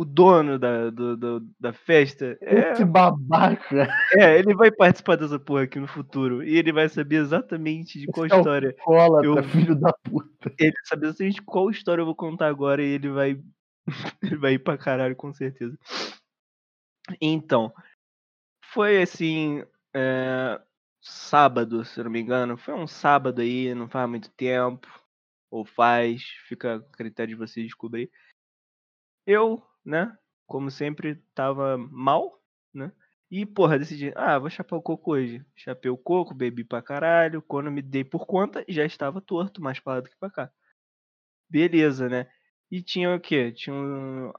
o 0.00 0.04
dono 0.04 0.58
da, 0.58 0.88
do, 0.88 1.14
do- 1.14 1.46
da 1.60 1.72
festa, 1.74 2.38
é, 2.40 2.72
Esse 2.72 2.84
babaca. 2.86 3.86
é, 4.16 4.38
ele 4.38 4.54
vai 4.54 4.70
participar 4.70 5.16
dessa 5.16 5.38
porra 5.38 5.64
aqui 5.64 5.78
no 5.78 5.86
futuro. 5.86 6.42
E 6.42 6.56
ele 6.56 6.72
vai 6.72 6.88
saber 6.88 7.16
exatamente 7.16 8.00
de 8.00 8.06
qual 8.06 8.24
Esse 8.24 8.34
é 8.34 8.38
história. 8.38 8.76
Cola, 8.82 9.22
Eu- 9.22 9.42
filho 9.44 9.74
da 9.78 9.92
puta. 9.92 10.50
Ele 10.58 10.72
sabe 10.84 11.06
exatamente 11.06 11.42
qual 11.42 11.68
história 11.68 12.00
eu 12.00 12.06
vou 12.06 12.14
contar 12.14 12.46
agora 12.48 12.82
e 12.82 12.88
ele 12.88 13.10
vai. 13.10 13.42
ele 14.22 14.36
vai 14.38 14.54
ir 14.54 14.58
pra 14.60 14.78
caralho, 14.78 15.14
com 15.14 15.34
certeza. 15.34 15.76
Então, 17.20 17.72
foi 18.72 19.02
assim. 19.02 19.62
é, 19.94 20.60
sábado, 21.02 21.84
se 21.84 22.02
não 22.02 22.10
me 22.10 22.20
engano. 22.20 22.56
Foi 22.56 22.72
um 22.74 22.86
sábado 22.86 23.40
aí, 23.42 23.74
não 23.74 23.88
faz 23.88 24.08
muito 24.08 24.30
tempo. 24.30 24.88
Ou 25.50 25.64
faz, 25.64 26.22
fica 26.48 26.76
a 26.76 26.80
critério 26.96 27.34
de 27.34 27.38
vocês 27.38 27.66
descobrir. 27.66 28.10
Eu, 29.26 29.62
né, 29.84 30.16
como 30.46 30.70
sempre, 30.70 31.16
tava 31.34 31.76
mal, 31.78 32.42
né? 32.74 32.92
E, 33.30 33.46
porra, 33.46 33.78
decidi, 33.78 34.12
ah, 34.16 34.38
vou 34.38 34.50
chapar 34.50 34.76
o 34.76 34.82
coco 34.82 35.12
hoje. 35.12 35.44
Chapei 35.54 35.88
o 35.90 35.96
coco, 35.96 36.34
bebi 36.34 36.64
pra 36.64 36.82
caralho. 36.82 37.40
Quando 37.42 37.70
me 37.70 37.80
dei 37.80 38.02
por 38.02 38.26
conta, 38.26 38.64
já 38.68 38.84
estava 38.84 39.20
torto, 39.20 39.62
mais 39.62 39.78
pra 39.78 39.94
lá 39.94 40.00
do 40.00 40.08
que 40.10 40.16
pra 40.18 40.30
cá. 40.30 40.52
Beleza, 41.48 42.08
né? 42.08 42.28
E 42.70 42.82
tinha 42.82 43.14
o 43.14 43.20
quê? 43.20 43.52
Tinha 43.52 43.74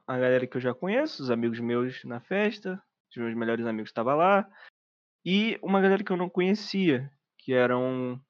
a 0.05 0.17
galera 0.17 0.45
que 0.45 0.57
eu 0.57 0.61
já 0.61 0.73
conheço, 0.73 1.23
os 1.23 1.31
amigos 1.31 1.59
meus 1.59 2.03
na 2.03 2.19
festa, 2.19 2.81
os 3.09 3.17
meus 3.17 3.33
melhores 3.35 3.65
amigos 3.65 3.89
estavam 3.89 4.15
lá. 4.17 4.49
E 5.25 5.57
uma 5.63 5.79
galera 5.81 6.03
que 6.03 6.11
eu 6.11 6.17
não 6.17 6.29
conhecia, 6.29 7.09
que 7.37 7.53
eram. 7.53 8.21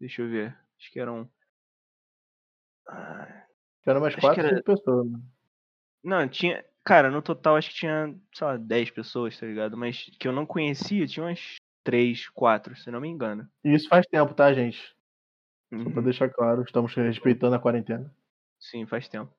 Deixa 0.00 0.22
eu 0.22 0.28
ver. 0.28 0.58
Acho 0.78 0.90
que 0.90 0.98
eram. 0.98 1.30
ah, 2.88 3.46
Eram 3.86 4.00
umas 4.00 4.12
Acho 4.14 4.20
quatro, 4.20 4.44
era- 4.46 4.62
pessoas. 4.62 5.06
mano. 5.10 5.24
Não, 6.02 6.28
tinha. 6.28 6.64
Cara, 6.84 7.10
no 7.10 7.20
total 7.20 7.56
acho 7.56 7.70
que 7.70 7.76
tinha, 7.76 8.14
sei 8.34 8.46
lá, 8.46 8.56
10 8.56 8.90
pessoas, 8.90 9.38
tá 9.38 9.46
ligado? 9.46 9.76
Mas 9.76 10.10
que 10.18 10.26
eu 10.26 10.32
não 10.32 10.46
conhecia, 10.46 11.06
tinha 11.06 11.24
umas 11.26 11.56
3, 11.84 12.28
4, 12.30 12.74
se 12.76 12.90
não 12.90 13.00
me 13.00 13.08
engano. 13.08 13.48
E 13.64 13.74
isso 13.74 13.88
faz 13.88 14.06
tempo, 14.06 14.32
tá, 14.34 14.52
gente? 14.52 14.78
Só 15.72 15.90
pra 15.90 15.98
Uhum. 16.00 16.02
deixar 16.02 16.28
claro, 16.30 16.62
estamos 16.62 16.94
respeitando 16.94 17.54
a 17.54 17.58
quarentena. 17.60 18.12
Sim, 18.58 18.86
faz 18.86 19.08
tempo. 19.08 19.32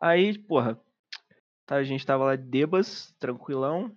Aí, 0.00 0.38
porra, 0.38 0.80
tá, 1.66 1.76
a 1.76 1.84
gente 1.84 2.06
tava 2.06 2.24
lá 2.24 2.36
de 2.36 2.44
Debas, 2.44 3.14
tranquilão. 3.18 3.96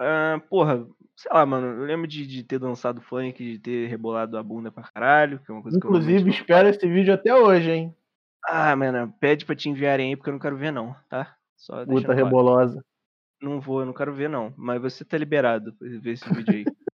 Ah, 0.00 0.40
porra, 0.50 0.86
sei 1.16 1.30
lá, 1.32 1.46
mano, 1.46 1.66
eu 1.82 1.84
lembro 1.86 2.06
de, 2.08 2.26
de 2.26 2.42
ter 2.42 2.58
dançado 2.58 3.00
funk, 3.00 3.38
de 3.44 3.58
ter 3.58 3.86
rebolado 3.88 4.36
a 4.36 4.42
bunda 4.42 4.72
pra 4.72 4.82
caralho, 4.90 5.38
que 5.40 5.50
é 5.50 5.54
uma 5.54 5.62
coisa 5.62 5.78
que 5.78 5.86
eu 5.86 5.90
Inclusive, 5.90 6.12
realmente 6.14 6.36
não 6.36 6.40
espera 6.40 6.68
esse 6.70 6.86
vídeo 6.88 7.14
até 7.14 7.34
hoje, 7.34 7.70
hein? 7.70 7.96
Ah, 8.44 8.74
mano, 8.74 9.12
pede 9.20 9.44
pra 9.44 9.54
te 9.54 9.68
enviarem 9.68 10.10
aí 10.10 10.16
porque 10.16 10.30
eu 10.30 10.34
não 10.34 10.40
quero 10.40 10.56
ver 10.56 10.72
não, 10.72 10.94
tá? 11.08 11.36
Só 11.56 11.84
Puta 11.86 12.06
claro. 12.06 12.24
rebolosa. 12.24 12.84
Não 13.40 13.60
vou, 13.60 13.80
eu 13.80 13.86
não 13.86 13.92
quero 13.92 14.12
ver 14.12 14.28
não, 14.28 14.52
mas 14.56 14.80
você 14.80 15.04
tá 15.04 15.16
liberado 15.18 15.72
pra 15.74 15.88
ver 15.88 16.12
esse 16.12 16.28
vídeo 16.32 16.54
aí. 16.54 16.64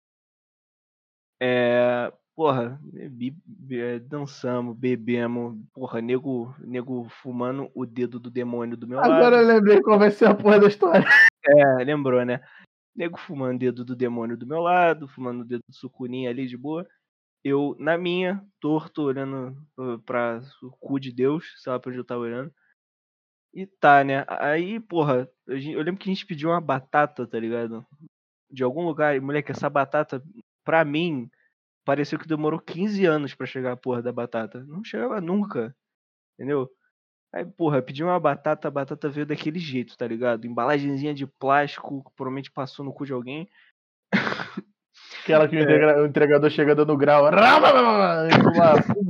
é, 1.41 2.11
porra, 2.35 2.79
bebi, 2.81 3.35
be- 3.45 3.79
é, 3.79 3.99
dançamos, 3.99 4.77
bebemos, 4.77 5.57
porra, 5.73 6.01
nego, 6.01 6.55
nego 6.59 7.07
fumando 7.09 7.69
o 7.73 7.85
dedo 7.85 8.19
do 8.19 8.29
demônio 8.31 8.77
do 8.77 8.87
meu 8.87 8.99
Agora 8.99 9.37
lado. 9.37 9.41
eu 9.41 9.47
lembrei 9.47 9.81
qual 9.81 9.99
vai 9.99 10.11
ser 10.11 10.25
a 10.25 10.35
porra 10.35 10.59
da 10.59 10.67
história. 10.67 11.05
É, 11.45 11.83
lembrou, 11.83 12.23
né? 12.25 12.41
Nego 12.95 13.17
fumando 13.17 13.55
o 13.55 13.59
dedo 13.59 13.85
do 13.85 13.95
demônio 13.95 14.35
do 14.37 14.47
meu 14.47 14.59
lado, 14.59 15.07
fumando 15.07 15.41
o 15.41 15.45
dedo 15.45 15.61
do 15.67 15.75
sucurinha 15.75 16.29
ali 16.29 16.47
de 16.47 16.57
boa. 16.57 16.85
Eu, 17.49 17.77
na 17.79 17.97
minha, 17.97 18.45
torto, 18.59 19.03
olhando 19.03 19.55
pra 20.05 20.41
o 20.61 20.69
cu 20.69 20.99
de 20.99 21.13
Deus, 21.13 21.53
sei 21.63 21.71
lá 21.71 21.79
pra 21.79 21.89
onde 21.89 21.97
eu 21.97 22.03
tava 22.03 22.19
olhando. 22.19 22.53
E 23.53 23.65
tá, 23.65 24.03
né? 24.03 24.25
Aí, 24.27 24.81
porra, 24.81 25.29
eu 25.47 25.81
lembro 25.81 25.97
que 25.97 26.09
a 26.09 26.13
gente 26.13 26.25
pediu 26.25 26.49
uma 26.49 26.59
batata, 26.59 27.25
tá 27.25 27.39
ligado? 27.39 27.87
De 28.51 28.63
algum 28.63 28.83
lugar. 28.85 29.15
E, 29.15 29.21
moleque, 29.21 29.51
essa 29.51 29.69
batata, 29.69 30.21
pra 30.65 30.83
mim, 30.83 31.31
pareceu 31.85 32.19
que 32.19 32.27
demorou 32.27 32.59
15 32.59 33.05
anos 33.05 33.33
pra 33.33 33.47
chegar 33.47 33.71
a 33.71 33.77
porra 33.77 34.01
da 34.01 34.11
batata. 34.11 34.65
Não 34.65 34.83
chegava 34.83 35.21
nunca, 35.21 35.73
entendeu? 36.35 36.69
Aí, 37.33 37.45
porra, 37.45 37.81
pedi 37.81 38.03
uma 38.03 38.19
batata, 38.19 38.67
a 38.67 38.71
batata 38.71 39.09
veio 39.09 39.25
daquele 39.25 39.59
jeito, 39.59 39.97
tá 39.97 40.07
ligado? 40.07 40.45
Embalagenzinha 40.47 41.13
de 41.13 41.27
plástico, 41.27 42.03
que 42.03 42.11
provavelmente 42.15 42.51
passou 42.51 42.85
no 42.85 42.93
cu 42.93 43.05
de 43.05 43.13
alguém. 43.13 43.49
Aquela 45.33 45.47
que 45.47 45.57
o 45.57 45.59
integra- 45.59 46.01
o 46.01 46.05
entregador 46.05 46.49
chega 46.49 46.75
dando 46.75 46.95
grau. 46.97 47.25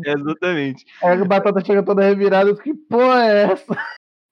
Exatamente. 0.06 0.86
Aí 1.04 1.22
a 1.22 1.26
batata 1.26 1.64
chega 1.64 1.84
toda 1.84 2.04
revirada. 2.04 2.56
Que 2.56 2.74
porra 2.74 3.24
é 3.26 3.52
essa? 3.52 3.78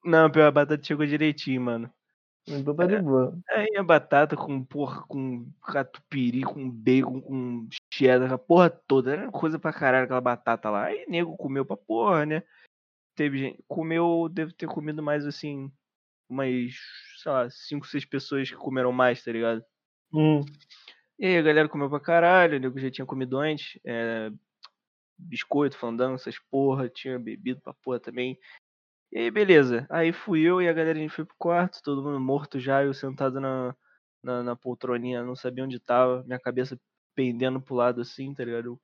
Não, 0.04 0.30
pior, 0.30 0.46
a 0.46 0.50
batata 0.50 0.82
chegou 0.82 1.06
direitinho, 1.06 1.60
mano. 1.60 1.90
Então 2.48 2.74
tá 2.76 2.86
de 2.86 3.00
boa. 3.00 3.36
Aí 3.50 3.76
a 3.76 3.82
batata 3.82 4.36
com, 4.36 4.62
porra, 4.64 5.02
com 5.08 5.50
catupiry, 5.62 6.42
com 6.42 6.70
bacon, 6.70 7.20
com 7.20 7.68
cheddar, 7.92 8.32
a 8.32 8.38
porra 8.38 8.70
toda. 8.70 9.12
Era 9.12 9.30
coisa 9.32 9.58
pra 9.58 9.72
caralho 9.72 10.04
aquela 10.04 10.20
batata 10.20 10.70
lá. 10.70 10.84
Aí 10.84 11.04
nego 11.08 11.36
comeu 11.36 11.64
pra 11.64 11.76
porra, 11.76 12.24
né? 12.24 12.42
Teve 13.16 13.38
gente. 13.38 13.64
Comeu, 13.66 14.28
deve 14.30 14.52
ter 14.52 14.66
comido 14.66 15.02
mais 15.02 15.26
assim. 15.26 15.70
Umas, 16.28 16.74
sei 17.22 17.32
lá, 17.32 17.48
5, 17.50 17.86
6 17.86 18.04
pessoas 18.04 18.48
que 18.50 18.56
comeram 18.56 18.92
mais, 18.92 19.24
tá 19.24 19.32
ligado? 19.32 19.64
Hum. 20.12 20.40
E 21.18 21.26
aí 21.26 21.38
a 21.38 21.42
galera 21.42 21.68
comeu 21.68 21.88
pra 21.88 22.00
caralho, 22.00 22.56
o 22.58 22.60
nego 22.60 22.78
já 22.78 22.90
tinha 22.90 23.06
comido 23.06 23.38
antes. 23.38 23.78
é, 23.84 24.30
biscoito, 25.18 25.76
fandango, 25.78 26.16
essas 26.16 26.38
porra, 26.50 26.88
tinha 26.88 27.18
bebido 27.18 27.60
pra 27.62 27.74
porra 27.74 28.00
também. 28.00 28.38
E 29.12 29.18
aí, 29.20 29.30
beleza. 29.30 29.86
Aí 29.90 30.12
fui 30.12 30.42
eu 30.42 30.60
e 30.62 30.68
a 30.68 30.72
galera 30.72 30.98
a 30.98 31.02
gente 31.02 31.14
foi 31.14 31.24
pro 31.24 31.36
quarto, 31.38 31.82
todo 31.82 32.02
mundo 32.02 32.20
morto 32.20 32.60
já, 32.60 32.84
eu 32.84 32.94
sentado 32.94 33.40
na, 33.40 33.74
na, 34.22 34.42
na 34.42 34.56
poltroninha, 34.56 35.24
não 35.24 35.36
sabia 35.36 35.64
onde 35.64 35.80
tava, 35.80 36.24
minha 36.24 36.40
cabeça 36.40 36.78
pendendo 37.14 37.60
pro 37.60 37.74
lado 37.76 38.00
assim, 38.02 38.34
tá 38.34 38.44
ligado? 38.44 38.80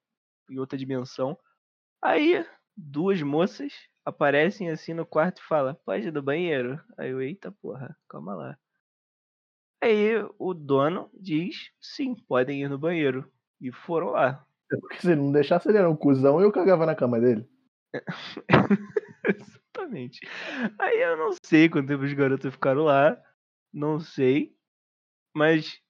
Em 0.51 0.59
outra 0.59 0.79
dimensão. 0.79 1.39
Aí, 2.03 2.47
duas 2.77 3.23
moças 3.23 3.73
aparecem 4.05 4.71
assim 4.71 4.95
no 4.95 5.07
quarto 5.07 5.41
e 5.41 5.45
falam, 5.45 5.75
pode 5.85 6.09
ir 6.09 6.13
no 6.13 6.23
banheiro? 6.23 6.81
Aí 6.99 7.11
eu, 7.11 7.23
eita 7.23 7.53
porra, 7.53 7.97
calma 8.09 8.35
lá. 8.35 8.59
Aí 9.83 10.15
o 10.39 10.55
dono 10.55 11.11
diz, 11.13 11.73
sim, 11.81 12.15
podem 12.15 12.63
ir 12.63 12.69
no 12.69 12.79
banheiro. 12.79 13.29
E 13.61 13.73
foram 13.73 14.11
lá. 14.11 14.47
Porque 14.69 15.01
se 15.01 15.11
ele 15.11 15.21
não 15.21 15.33
deixasse, 15.33 15.69
ele 15.69 15.79
era 15.79 15.91
um 15.91 15.97
cuzão 15.97 16.41
e 16.41 16.45
eu 16.45 16.53
cagava 16.53 16.87
na 16.87 16.95
cama 16.95 17.21
dele. 17.21 17.49
Exatamente. 19.27 20.21
Aí 20.79 21.03
eu 21.03 21.17
não 21.17 21.31
sei 21.45 21.69
quanto 21.69 21.89
tempo 21.89 22.05
os 22.05 22.13
garotos 22.13 22.53
ficaram 22.53 22.85
lá. 22.85 23.21
Não 23.73 23.99
sei. 23.99 24.55
Mas 25.35 25.81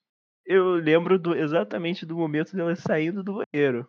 eu 0.47 0.71
lembro 0.73 1.19
do- 1.19 1.35
exatamente 1.37 2.07
do 2.07 2.17
momento 2.17 2.57
delas 2.57 2.81
saindo 2.81 3.23
do 3.23 3.43
banheiro. 3.45 3.87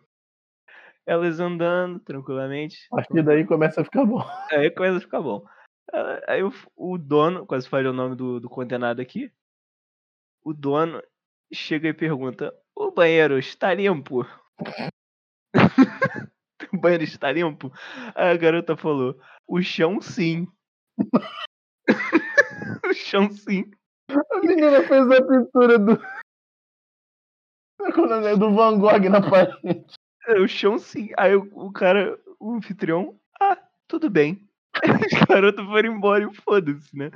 Elas 1.06 1.40
andando 1.40 1.98
tranquilamente. 2.00 2.86
A 2.92 2.96
partir 2.96 3.22
daí 3.22 3.44
começa 3.44 3.80
a 3.80 3.84
ficar 3.84 4.04
bom. 4.04 4.22
Aí 4.50 4.70
começa 4.70 4.98
a 4.98 5.00
ficar 5.00 5.22
bom. 5.22 5.46
Aí 6.26 6.42
o, 6.42 6.52
o 6.76 6.98
dono, 6.98 7.46
quase 7.46 7.68
falei 7.68 7.86
o 7.86 7.92
nome 7.92 8.16
do, 8.16 8.38
do 8.38 8.48
condenado 8.50 9.00
aqui. 9.00 9.32
O 10.44 10.52
dono 10.52 11.02
chega 11.50 11.88
e 11.88 11.94
pergunta: 11.94 12.54
O 12.76 12.90
banheiro 12.90 13.38
está 13.38 13.72
limpo? 13.72 14.26
o 16.72 16.78
banheiro 16.78 17.04
está 17.04 17.32
limpo? 17.32 17.72
Aí 18.14 18.30
a 18.30 18.36
garota 18.36 18.76
falou: 18.76 19.18
O 19.48 19.62
chão 19.62 20.02
sim. 20.02 20.46
o 22.84 22.92
chão 22.92 23.30
sim. 23.30 23.70
A 24.10 24.38
menina 24.40 24.86
fez 24.86 25.10
a 25.10 25.26
pintura 25.26 25.78
do. 25.78 25.98
Do 28.38 28.54
Van 28.54 28.78
Gogh 28.78 29.08
na 29.08 29.20
parede. 29.20 29.86
É, 30.26 30.38
o 30.40 30.46
chão 30.46 30.78
sim. 30.78 31.08
Aí 31.16 31.34
o, 31.34 31.48
o 31.52 31.72
cara, 31.72 32.18
o 32.38 32.54
anfitrião, 32.54 33.18
ah, 33.40 33.56
tudo 33.88 34.10
bem. 34.10 34.46
Os 35.12 35.26
garotos 35.28 35.64
foram 35.64 35.94
embora 35.94 36.24
e 36.24 36.34
foda-se, 36.34 36.96
né? 36.96 37.10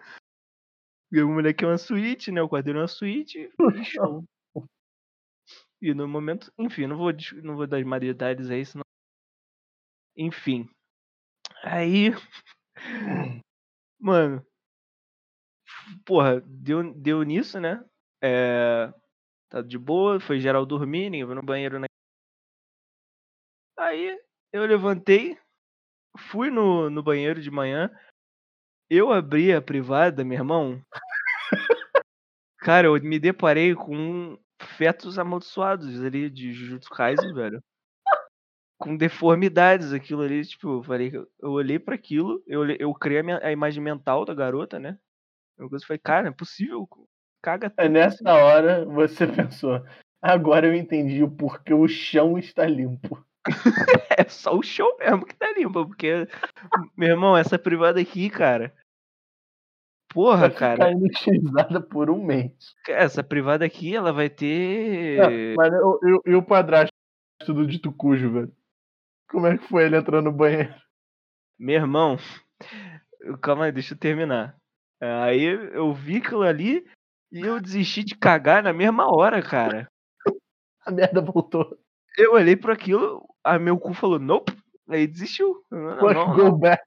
E 1.11 1.21
o 1.23 1.29
moleque 1.29 1.65
é 1.65 1.69
uma 1.69 1.79
suíte, 1.79 2.31
né? 2.31 2.43
O 2.43 2.49
quarteiro 2.49 2.79
é 2.79 2.83
uma 2.83 2.89
suíte. 2.89 3.51
Show. 3.85 4.25
E 5.81 5.95
no 5.95 6.09
momento, 6.09 6.53
enfim, 6.59 6.89
não 6.89 6.97
vou, 6.97 7.13
não 7.41 7.55
vou 7.55 7.65
dar 7.65 7.79
detalhes 8.01 8.51
aí, 8.51 8.67
senão. 8.67 8.83
Enfim. 10.17 10.69
Aí. 11.63 12.11
Mano. 14.01 14.45
Porra, 16.05 16.41
deu, 16.41 16.93
deu 16.95 17.23
nisso, 17.23 17.61
né? 17.61 17.85
É, 18.23 18.93
tá 19.49 19.63
de 19.63 19.79
boa, 19.79 20.21
foi 20.21 20.41
geral 20.41 20.67
dormir, 20.67 21.11
ninguém 21.11 21.35
no 21.35 21.43
banheiro. 21.43 21.79
Né? 21.79 21.87
Aí 23.79 24.19
eu 24.53 24.67
levantei, 24.67 25.39
fui 26.19 26.51
no, 26.51 26.91
no 26.91 27.03
banheiro 27.03 27.41
de 27.41 27.51
manhã, 27.51 27.91
eu 28.91 29.13
abri 29.13 29.53
a 29.53 29.61
privada, 29.61 30.25
meu 30.25 30.39
irmão. 30.39 30.83
Cara, 32.61 32.87
eu 32.89 33.01
me 33.01 33.19
deparei 33.19 33.75
com 33.75 34.39
fetos 34.77 35.19
amaldiçoados 35.19 36.03
ali 36.03 36.29
de 36.31 36.53
Jujutsu 36.53 36.91
Kaisen, 36.91 37.33
velho. 37.33 37.63
Com 38.79 38.97
deformidades, 38.97 39.93
aquilo 39.93 40.23
ali, 40.23 40.45
tipo, 40.45 40.79
eu 40.79 40.83
falei, 40.83 41.13
eu 41.15 41.51
olhei 41.51 41.79
para 41.79 41.95
aquilo, 41.95 42.43
eu, 42.47 42.69
eu 42.71 42.95
criei 42.95 43.21
a, 43.21 43.23
minha, 43.23 43.41
a, 43.43 43.51
imagem 43.51 43.83
mental 43.83 44.25
da 44.25 44.35
garota, 44.35 44.79
né? 44.79 44.99
Eu 45.59 45.69
falei, 45.85 45.99
cara, 45.99 46.23
não 46.23 46.31
é 46.31 46.35
possível, 46.35 46.89
caga 47.43 47.73
É 47.77 47.89
nessa 47.89 48.33
hora 48.33 48.85
você 48.85 49.27
pensou, 49.27 49.85
agora 50.23 50.69
eu 50.69 50.75
entendi 50.75 51.23
o 51.25 51.31
porquê 51.31 51.75
o 51.75 51.89
chão 51.89 52.39
está 52.39 52.65
limpo. 52.67 53.25
é 54.17 54.29
só 54.29 54.57
o 54.57 54.63
chão 54.63 54.97
mesmo 54.99 55.25
que 55.25 55.35
tá 55.35 55.53
limpo, 55.53 55.87
porque, 55.87 56.27
meu 56.97 57.11
irmão, 57.11 57.37
essa 57.37 57.59
privada 57.59 58.01
aqui, 58.01 58.29
cara, 58.31 58.73
Porra, 60.13 60.51
cara. 60.51 60.91
inutilizada 60.91 61.81
por 61.81 62.11
um 62.11 62.25
mês. 62.25 62.53
Essa 62.89 63.23
privada 63.23 63.65
aqui, 63.65 63.95
ela 63.95 64.13
vai 64.13 64.31
ter. 64.31 65.19
É, 65.19 65.55
mas 65.55 65.73
eu, 65.73 66.01
eu, 66.03 66.23
e 66.27 66.35
o 66.35 66.43
padrasto 66.43 66.93
do 67.47 67.67
dito 67.67 67.93
cujo, 67.93 68.33
velho? 68.33 68.53
Como 69.29 69.47
é 69.47 69.59
que 69.59 69.69
foi 69.69 69.85
ele 69.85 69.97
entrando 69.97 70.25
no 70.25 70.33
banheiro? 70.33 70.75
Meu 71.59 71.77
irmão, 71.77 72.17
calma 73.43 73.67
aí, 73.67 73.73
deixa 73.73 73.95
eu 73.95 73.99
terminar. 73.99 74.57
Aí 75.01 75.45
eu 75.45 75.93
vi 75.93 76.17
aquilo 76.17 76.43
ali 76.43 76.85
e 77.31 77.41
eu 77.41 77.61
desisti 77.61 78.03
de 78.03 78.17
cagar 78.17 78.63
na 78.63 78.73
mesma 78.73 79.07
hora, 79.15 79.43
cara. 79.43 79.87
A 80.87 80.91
merda 80.91 81.21
voltou. 81.21 81.79
Eu 82.17 82.33
olhei 82.33 82.57
para 82.57 82.73
aquilo, 82.73 83.23
a 83.45 83.59
meu 83.59 83.79
cu 83.79 83.95
falou, 83.95 84.19
nope, 84.19 84.53
aí 84.89 85.07
desistiu. 85.07 85.65
Não, 85.71 85.99
Fuck, 85.99 86.15
não, 86.15 86.35
go 86.35 86.45
não. 86.45 86.59
back. 86.59 86.83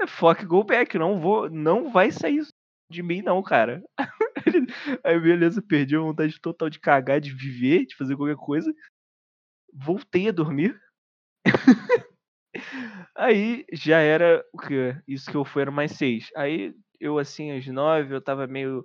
É 0.00 0.06
fuck 0.06 0.44
go 0.44 0.64
back, 0.64 0.98
não 0.98 1.20
vou, 1.20 1.48
não 1.50 1.90
vai 1.90 2.10
sair 2.10 2.42
de 2.90 3.02
mim 3.02 3.22
não, 3.22 3.42
cara. 3.42 3.82
Aí 5.04 5.18
beleza, 5.18 5.62
perdi 5.62 5.96
a 5.96 6.00
vontade 6.00 6.38
total 6.40 6.68
de 6.68 6.78
cagar, 6.78 7.20
de 7.20 7.32
viver, 7.32 7.86
de 7.86 7.96
fazer 7.96 8.16
qualquer 8.16 8.36
coisa. 8.36 8.72
Voltei 9.72 10.28
a 10.28 10.32
dormir. 10.32 10.78
Aí 13.16 13.64
já 13.72 13.98
era 13.98 14.44
o 14.52 14.58
que? 14.58 14.94
Isso 15.08 15.30
que 15.30 15.36
eu 15.36 15.44
fui 15.44 15.62
era 15.62 15.70
mais 15.70 15.92
seis. 15.92 16.30
Aí 16.36 16.74
eu 17.00 17.18
assim, 17.18 17.50
às 17.52 17.66
nove, 17.66 18.14
eu 18.14 18.20
tava 18.20 18.46
meio, 18.46 18.84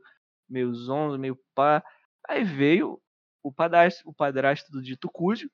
meio 0.50 0.74
zonzo, 0.74 1.20
meio 1.20 1.38
pá. 1.54 1.84
Aí 2.28 2.44
veio 2.44 3.02
o 3.44 3.52
padrasto, 3.52 4.08
o 4.10 4.14
padrasto 4.14 4.72
do 4.72 4.82
dito 4.82 5.10
cujo 5.10 5.50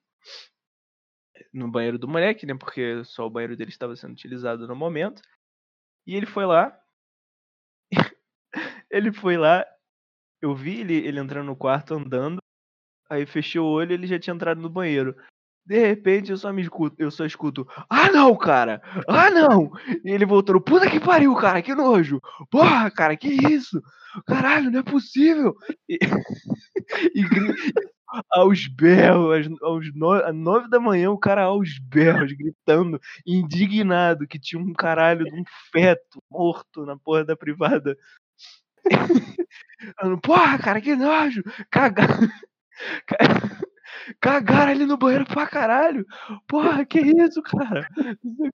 no 1.54 1.70
banheiro 1.70 1.98
do 1.98 2.08
moleque, 2.08 2.46
né? 2.46 2.56
Porque 2.56 3.04
só 3.06 3.26
o 3.26 3.30
banheiro 3.30 3.56
dele 3.56 3.72
estava 3.72 3.96
sendo 3.96 4.14
utilizado 4.14 4.68
no 4.68 4.76
momento. 4.76 5.22
E 6.06 6.16
ele 6.16 6.26
foi 6.26 6.46
lá. 6.46 6.78
ele 8.90 9.12
foi 9.12 9.38
lá. 9.38 9.66
Eu 10.42 10.56
vi 10.56 10.82
ele, 10.82 10.96
ele 10.96 11.20
entrando 11.20 11.48
no 11.48 11.56
quarto 11.56 11.94
andando. 11.94 12.38
Aí 13.10 13.26
fechei 13.26 13.60
o 13.62 13.66
olho 13.66 13.94
ele 13.94 14.08
já 14.08 14.20
tinha 14.20 14.34
entrado 14.34 14.62
no 14.62 14.70
banheiro. 14.70 15.16
De 15.66 15.80
repente 15.80 16.30
eu 16.32 16.38
só 16.38 16.52
me 16.52 16.62
escuto, 16.62 16.96
eu 17.00 17.10
só 17.10 17.26
escuto, 17.26 17.66
ah 17.90 18.10
não, 18.12 18.36
cara! 18.36 18.82
Ah 19.08 19.30
não! 19.32 19.72
E 20.04 20.12
ele 20.12 20.26
voltou, 20.26 20.60
puta 20.60 20.90
que 20.90 21.00
pariu, 21.00 21.34
cara, 21.36 21.62
que 21.62 21.74
nojo! 21.74 22.20
Porra, 22.52 22.92
cara, 22.92 23.16
que 23.16 23.30
isso? 23.30 23.82
Caralho, 24.28 24.70
não 24.70 24.80
é 24.80 24.84
possível! 24.84 25.56
E, 25.88 25.98
e, 27.16 27.24
aos 28.32 28.68
berros, 28.68 29.48
aos 29.62 29.94
no, 29.96 30.12
às 30.12 30.36
nove 30.36 30.70
da 30.70 30.80
manhã, 30.80 31.12
o 31.12 31.18
cara 31.18 31.44
aos 31.44 31.80
berros, 31.80 32.34
gritando, 32.34 33.00
indignado, 33.26 34.28
que 34.28 34.40
tinha 34.40 34.62
um 34.62 34.74
caralho 34.74 35.26
de 35.26 35.34
um 35.34 35.44
feto 35.72 36.22
morto 36.30 36.86
na 36.86 36.98
porra 36.98 37.26
da 37.26 37.36
privada. 37.36 37.98
porra, 40.24 40.60
cara, 40.60 40.82
que 40.82 40.96
nojo! 40.96 41.44
Cagar. 41.72 42.20
Cagaram 44.20 44.72
ali 44.72 44.86
no 44.86 44.98
banheiro 44.98 45.26
pra 45.26 45.48
caralho. 45.48 46.06
Porra, 46.48 46.86
que 46.86 47.00
isso, 47.00 47.42
cara? 47.44 47.88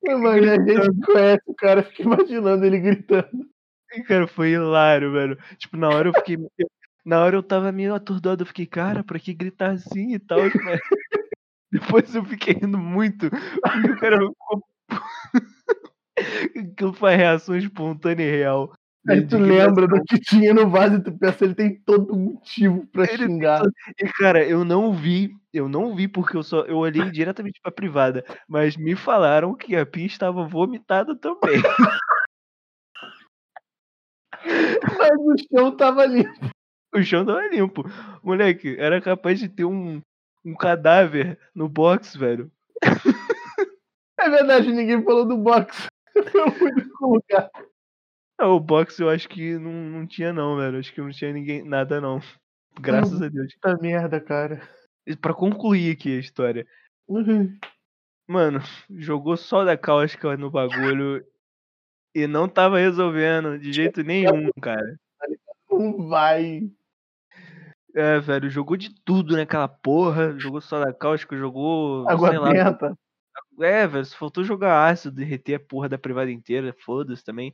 Mano, 0.06 0.52
a 0.52 0.56
gente 0.56 1.06
conhece 1.06 1.42
o 1.48 1.56
cara, 1.56 1.84
fica 1.84 2.04
imaginando 2.04 2.66
ele 2.66 2.80
gritando. 2.80 3.48
Cara, 4.08 4.28
foi 4.28 4.52
hilário, 4.52 5.12
velho. 5.12 5.38
Tipo, 5.58 5.78
na 5.78 5.90
hora 5.90 6.10
eu 6.10 6.14
fiquei. 6.14 6.38
Na 7.06 7.24
hora 7.24 7.36
eu 7.36 7.44
tava 7.44 7.72
meio 7.72 7.96
atordoado, 7.96 8.44
eu 8.44 8.48
fiquei, 8.48 8.66
cara, 8.66 9.04
pra 9.04 9.20
que 9.20 9.34
gritar 9.34 9.72
assim 9.72 10.14
e 10.14 10.20
tal? 10.20 10.40
Depois 11.72 12.14
eu 12.16 12.26
fiquei 12.26 12.56
rindo 12.56 12.78
muito, 12.78 13.30
porque 13.30 13.92
o 13.92 14.00
cara 14.00 14.18
ficou. 14.18 14.64
Foi 16.96 17.16
reação 17.16 17.56
espontânea 17.56 18.24
e 18.26 18.32
real. 18.32 18.74
Aí 19.08 19.26
tu 19.26 19.38
lembra 19.38 19.88
do 19.88 20.04
que 20.04 20.20
tinha 20.20 20.54
no 20.54 20.70
vaso 20.70 20.96
e 20.96 21.04
tu 21.04 21.12
pensa, 21.18 21.46
ele 21.46 21.56
tem 21.56 21.80
todo 21.82 22.16
motivo 22.16 22.86
pra 22.88 23.06
ele 23.06 23.26
xingar. 23.26 23.64
E 23.98 24.06
cara, 24.14 24.46
eu 24.46 24.66
não 24.66 24.94
vi, 24.94 25.32
eu 25.54 25.70
não 25.70 25.96
vi 25.96 26.08
porque 26.08 26.36
eu 26.36 26.44
só 26.44 26.62
eu 26.62 26.78
olhei 26.78 27.02
diretamente 27.12 27.60
pra 27.62 27.72
privada, 27.72 28.24
mas 28.48 28.76
me 28.76 28.96
falaram 28.96 29.56
que 29.56 29.76
a 29.76 29.86
pia 29.86 30.06
estava 30.06 30.46
vomitada 30.46 31.16
também. 31.16 31.62
mas 34.98 35.12
o 35.20 35.36
chão 35.50 35.76
tava 35.76 36.06
limpo. 36.06 36.50
O 36.94 37.02
chão 37.04 37.26
tava 37.26 37.48
limpo. 37.48 37.84
Moleque, 38.24 38.76
era 38.78 39.02
capaz 39.02 39.40
de 39.40 39.48
ter 39.48 39.66
um, 39.66 40.02
um 40.44 40.56
cadáver 40.56 41.40
no 41.56 41.70
box, 41.70 42.18
velho. 42.18 42.52
É 44.20 44.30
verdade, 44.30 44.72
ninguém 44.72 45.02
falou 45.04 45.26
do 45.26 45.38
box. 45.38 45.88
Foi 46.32 46.42
o 46.42 46.74
único 46.74 47.08
lugar. 47.08 47.50
Não, 48.40 48.56
o 48.56 48.60
box 48.60 48.98
eu 49.00 49.10
acho 49.10 49.28
que 49.28 49.58
não, 49.58 49.72
não 49.72 50.08
tinha 50.08 50.32
não, 50.32 50.56
velho. 50.56 50.80
Acho 50.80 50.94
que 50.94 51.02
não 51.02 51.10
tinha 51.10 51.34
ninguém, 51.34 51.62
nada 51.62 52.00
não. 52.00 52.22
Graças 52.80 53.22
a 53.22 53.28
Deus. 53.28 53.54
Puta 53.56 53.78
merda, 53.82 54.22
cara. 54.22 54.62
E 55.06 55.16
pra 55.16 55.34
concluir 55.34 55.92
aqui 55.92 56.16
a 56.16 56.20
história. 56.20 56.66
Uhum. 57.08 57.58
Mano, 58.26 58.62
jogou 58.92 59.36
só 59.36 59.66
da 59.66 59.76
cáustica 59.76 60.38
no 60.38 60.50
bagulho 60.50 61.26
e 62.16 62.28
não 62.28 62.48
tava 62.48 62.78
resolvendo 62.78 63.60
de 63.60 63.74
jeito 63.74 64.04
nenhum, 64.04 64.50
cara. 64.62 64.98
Não 65.70 66.08
vai. 66.08 66.70
É, 67.94 68.20
velho, 68.20 68.50
jogou 68.50 68.78
de 68.78 68.94
tudo 69.04 69.36
naquela 69.36 69.68
porra. 69.68 70.38
Jogou 70.40 70.62
só 70.62 70.84
da 70.84 70.94
cáustica, 70.94 71.36
jogou. 71.36 72.08
Água 72.08 72.32
benta. 72.54 72.98
É, 73.60 73.86
velho, 73.86 74.06
se 74.06 74.16
faltou 74.16 74.44
jogar 74.44 74.88
ácido, 74.88 75.16
derreter 75.16 75.56
a 75.56 75.60
porra 75.60 75.90
da 75.90 75.98
privada 75.98 76.32
inteira, 76.32 76.74
foda-se 76.80 77.24
também. 77.24 77.54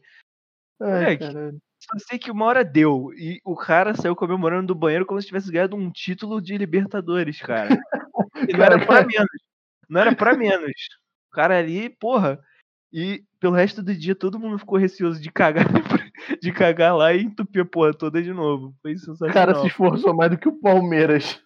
Ai, 0.81 1.13
é, 1.13 1.17
caralho. 1.17 1.59
Só 1.79 1.99
sei 2.07 2.17
que 2.17 2.31
uma 2.31 2.45
hora 2.45 2.63
deu. 2.65 3.11
E 3.15 3.39
o 3.45 3.55
cara 3.55 3.93
saiu 3.93 4.15
comemorando 4.15 4.67
do 4.67 4.75
banheiro 4.75 5.05
como 5.05 5.21
se 5.21 5.27
tivesse 5.27 5.51
ganhado 5.51 5.75
um 5.75 5.91
título 5.91 6.41
de 6.41 6.57
Libertadores, 6.57 7.39
cara. 7.39 7.77
E 8.47 8.53
não 8.57 8.65
era 8.65 8.83
pra 8.83 9.05
menos. 9.05 9.29
Não 9.87 10.01
era 10.01 10.15
pra 10.15 10.35
menos. 10.35 10.71
O 11.29 11.35
cara 11.35 11.57
ali, 11.57 11.89
porra. 11.89 12.39
E 12.91 13.23
pelo 13.39 13.53
resto 13.53 13.83
do 13.83 13.93
dia 13.93 14.15
todo 14.15 14.39
mundo 14.39 14.57
ficou 14.57 14.77
receoso 14.77 15.21
de 15.21 15.29
cagar, 15.29 15.65
de 16.41 16.51
cagar 16.51 16.95
lá 16.95 17.13
e 17.13 17.23
entupir 17.23 17.61
a 17.61 17.65
porra 17.65 17.93
toda 17.93 18.23
de 18.23 18.33
novo. 18.33 18.73
Foi 18.81 18.97
sensacional. 18.97 19.29
O 19.29 19.33
cara 19.33 19.55
se 19.55 19.67
esforçou 19.67 20.15
mais 20.15 20.31
do 20.31 20.37
que 20.37 20.47
o 20.47 20.59
Palmeiras. 20.59 21.41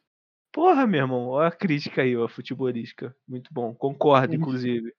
Porra, 0.52 0.88
meu 0.88 1.02
irmão. 1.02 1.28
Olha 1.28 1.48
a 1.48 1.52
crítica 1.52 2.02
aí, 2.02 2.16
ó, 2.16 2.28
futebolística. 2.28 3.16
Muito 3.28 3.54
bom. 3.54 3.74
Concordo, 3.74 4.34
inclusive. 4.36 4.94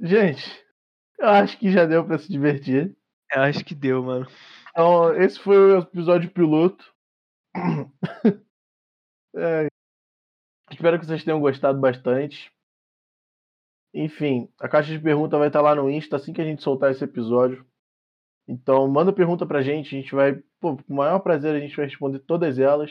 Gente, 0.00 0.64
eu 1.22 1.28
acho 1.28 1.58
que 1.58 1.70
já 1.70 1.86
deu 1.86 2.04
pra 2.04 2.18
se 2.18 2.30
divertir. 2.30 2.96
Eu 3.32 3.42
acho 3.42 3.64
que 3.64 3.74
deu, 3.74 4.02
mano. 4.02 4.26
Então, 4.70 5.14
esse 5.14 5.38
foi 5.38 5.56
o 5.56 5.78
episódio 5.78 6.30
piloto. 6.30 6.84
É. 9.34 9.66
Espero 10.70 11.00
que 11.00 11.06
vocês 11.06 11.24
tenham 11.24 11.40
gostado 11.40 11.80
bastante. 11.80 12.52
Enfim, 13.94 14.46
a 14.60 14.68
caixa 14.68 14.92
de 14.92 15.02
pergunta 15.02 15.38
vai 15.38 15.46
estar 15.46 15.62
lá 15.62 15.74
no 15.74 15.90
Insta 15.90 16.16
assim 16.16 16.34
que 16.34 16.40
a 16.42 16.44
gente 16.44 16.62
soltar 16.62 16.90
esse 16.90 17.02
episódio. 17.02 17.66
Então, 18.46 18.86
manda 18.88 19.10
pergunta 19.10 19.46
pra 19.46 19.62
gente, 19.62 19.96
a 19.96 19.98
gente 19.98 20.14
vai, 20.14 20.34
pô, 20.60 20.76
com 20.76 20.92
o 20.92 20.96
maior 20.96 21.18
prazer, 21.20 21.54
a 21.54 21.60
gente 21.60 21.74
vai 21.74 21.86
responder 21.86 22.18
todas 22.18 22.58
elas. 22.58 22.90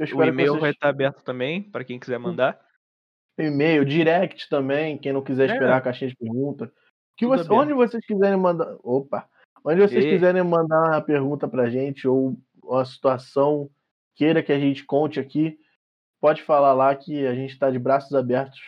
o 0.00 0.24
e-mail 0.24 0.52
vocês... 0.52 0.60
vai 0.62 0.70
estar 0.70 0.88
aberto 0.88 1.22
também, 1.22 1.62
para 1.62 1.84
quem 1.84 1.98
quiser 1.98 2.18
mandar. 2.18 2.58
E-mail, 3.38 3.84
direct 3.84 4.48
também, 4.48 4.96
quem 4.96 5.12
não 5.12 5.22
quiser 5.22 5.50
é. 5.50 5.52
esperar 5.52 5.76
a 5.76 5.82
caixinha 5.82 6.08
de 6.08 6.16
pergunta. 6.16 6.72
Que 7.18 7.26
você, 7.26 7.52
onde 7.52 7.74
vocês 7.74 8.06
quiserem 8.06 8.38
mandar. 8.38 8.76
Opa! 8.82 9.28
Onde 9.64 9.80
vocês 9.80 10.04
e... 10.04 10.08
quiserem 10.08 10.44
mandar 10.44 10.92
uma 10.92 11.02
pergunta 11.02 11.48
pra 11.48 11.68
gente, 11.68 12.06
ou 12.06 12.38
uma 12.62 12.84
situação 12.84 13.68
queira 14.14 14.42
que 14.42 14.52
a 14.52 14.58
gente 14.58 14.84
conte 14.84 15.18
aqui, 15.18 15.58
pode 16.20 16.42
falar 16.42 16.72
lá 16.72 16.94
que 16.94 17.26
a 17.26 17.34
gente 17.34 17.52
está 17.52 17.70
de 17.70 17.78
braços 17.78 18.14
abertos 18.14 18.60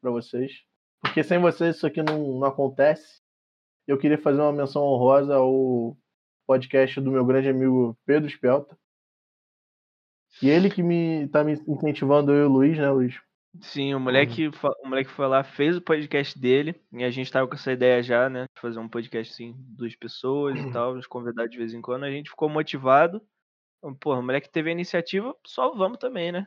para 0.00 0.10
vocês. 0.12 0.62
Porque 1.00 1.22
sem 1.24 1.40
vocês 1.40 1.76
isso 1.76 1.86
aqui 1.86 2.00
não, 2.00 2.38
não 2.38 2.46
acontece. 2.46 3.20
Eu 3.86 3.98
queria 3.98 4.18
fazer 4.18 4.40
uma 4.40 4.52
menção 4.52 4.82
honrosa 4.82 5.34
ao 5.34 5.96
podcast 6.46 7.00
do 7.00 7.10
meu 7.10 7.24
grande 7.24 7.48
amigo 7.48 7.98
Pedro 8.06 8.28
Espelta. 8.28 8.78
E 10.40 10.48
ele 10.48 10.70
que 10.70 10.82
me 10.82 11.28
tá 11.28 11.42
me 11.42 11.54
incentivando, 11.66 12.32
eu 12.32 12.44
e 12.44 12.46
o 12.46 12.52
Luiz, 12.52 12.78
né, 12.78 12.88
Luiz? 12.88 13.20
Sim, 13.60 13.94
o 13.94 14.00
moleque, 14.00 14.48
o 14.48 14.88
moleque 14.88 15.10
foi 15.10 15.26
lá, 15.26 15.42
fez 15.44 15.76
o 15.76 15.80
podcast 15.80 16.38
dele, 16.38 16.74
e 16.92 17.04
a 17.04 17.10
gente 17.10 17.30
tava 17.30 17.46
com 17.46 17.54
essa 17.54 17.72
ideia 17.72 18.02
já, 18.02 18.28
né? 18.28 18.46
De 18.54 18.60
fazer 18.60 18.78
um 18.78 18.88
podcast 18.88 19.32
assim, 19.32 19.54
duas 19.58 19.94
pessoas 19.94 20.58
e 20.58 20.72
tal, 20.72 20.94
nos 20.94 21.06
convidar 21.06 21.46
de 21.46 21.56
vez 21.56 21.72
em 21.72 21.80
quando. 21.80 22.04
A 22.04 22.10
gente 22.10 22.30
ficou 22.30 22.48
motivado. 22.48 23.22
Então, 23.78 23.94
porra, 23.94 24.20
o 24.20 24.22
moleque 24.22 24.50
teve 24.50 24.70
a 24.70 24.72
iniciativa, 24.72 25.34
só 25.46 25.74
vamos 25.74 25.98
também, 25.98 26.32
né? 26.32 26.46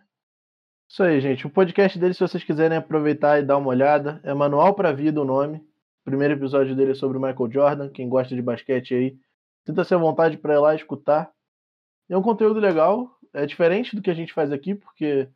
Isso 0.90 1.04
aí, 1.04 1.22
gente. 1.22 1.46
O 1.46 1.50
podcast 1.50 2.00
dele, 2.00 2.14
se 2.14 2.20
vocês 2.20 2.44
quiserem 2.44 2.78
aproveitar 2.78 3.40
e 3.40 3.46
dar 3.46 3.58
uma 3.58 3.70
olhada, 3.70 4.20
é 4.24 4.34
Manual 4.34 4.74
pra 4.74 4.92
Vida 4.92 5.22
o 5.22 5.26
nome. 5.26 5.58
O 5.58 6.06
primeiro 6.06 6.34
episódio 6.34 6.76
dele 6.76 6.92
é 6.92 6.96
sobre 6.96 7.18
o 7.18 7.22
Michael 7.22 7.52
Jordan. 7.52 7.90
Quem 7.90 8.10
gosta 8.10 8.36
de 8.36 8.42
basquete 8.42 8.96
aí, 8.96 9.18
sinta-se 9.66 9.94
à 9.94 9.98
vontade 9.98 10.38
para 10.38 10.56
ir 10.56 10.60
lá 10.60 10.76
escutar. 10.76 11.32
É 12.10 12.18
um 12.18 12.24
conteúdo 12.24 12.60
legal, 12.60 13.08
é 13.32 13.46
diferente 13.46 13.96
do 13.96 14.02
que 14.02 14.10
a 14.10 14.16
gente 14.16 14.34
faz 14.34 14.52
aqui, 14.52 14.74
porque 14.74 15.30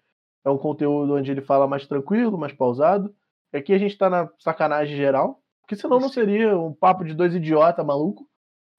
é 0.43 0.49
um 0.49 0.57
conteúdo 0.57 1.15
onde 1.15 1.31
ele 1.31 1.41
fala 1.41 1.67
mais 1.67 1.87
tranquilo, 1.87 2.37
mais 2.37 2.53
pausado. 2.53 3.13
Aqui 3.53 3.73
a 3.73 3.77
gente 3.77 3.97
tá 3.97 4.09
na 4.09 4.29
sacanagem 4.39 4.97
geral, 4.97 5.39
porque 5.61 5.75
senão 5.75 5.99
não 5.99 6.09
seria 6.09 6.57
um 6.57 6.73
papo 6.73 7.03
de 7.03 7.13
dois 7.13 7.35
idiotas 7.35 7.85
maluco. 7.85 8.27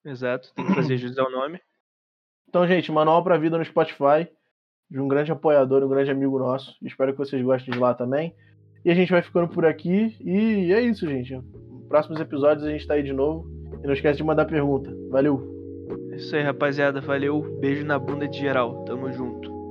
Exato, 0.04 0.52
tem 0.54 0.66
que 0.66 0.74
fazer 0.74 0.96
jus 0.98 1.16
ao 1.18 1.30
nome. 1.30 1.60
Então, 2.48 2.66
gente, 2.66 2.92
Manual 2.92 3.22
pra 3.24 3.38
Vida 3.38 3.56
no 3.56 3.64
Spotify, 3.64 4.28
de 4.90 5.00
um 5.00 5.08
grande 5.08 5.32
apoiador, 5.32 5.82
um 5.82 5.88
grande 5.88 6.10
amigo 6.10 6.38
nosso. 6.38 6.76
Espero 6.82 7.12
que 7.12 7.18
vocês 7.18 7.42
gostem 7.42 7.72
de 7.72 7.80
lá 7.80 7.94
também. 7.94 8.34
E 8.84 8.90
a 8.90 8.94
gente 8.94 9.10
vai 9.10 9.22
ficando 9.22 9.48
por 9.48 9.64
aqui. 9.64 10.14
E 10.20 10.72
é 10.72 10.80
isso, 10.80 11.08
gente. 11.08 11.40
Próximos 11.88 12.20
episódios 12.20 12.66
a 12.66 12.70
gente 12.70 12.86
tá 12.86 12.94
aí 12.94 13.02
de 13.02 13.12
novo. 13.12 13.48
E 13.82 13.86
não 13.86 13.94
esquece 13.94 14.18
de 14.18 14.24
mandar 14.24 14.44
pergunta. 14.44 14.94
Valeu! 15.10 15.42
É 16.12 16.16
isso 16.16 16.36
aí, 16.36 16.42
rapaziada. 16.42 17.00
Valeu. 17.00 17.42
Beijo 17.60 17.84
na 17.84 17.98
bunda 17.98 18.28
de 18.28 18.38
geral. 18.38 18.84
Tamo 18.84 19.10
junto. 19.12 19.63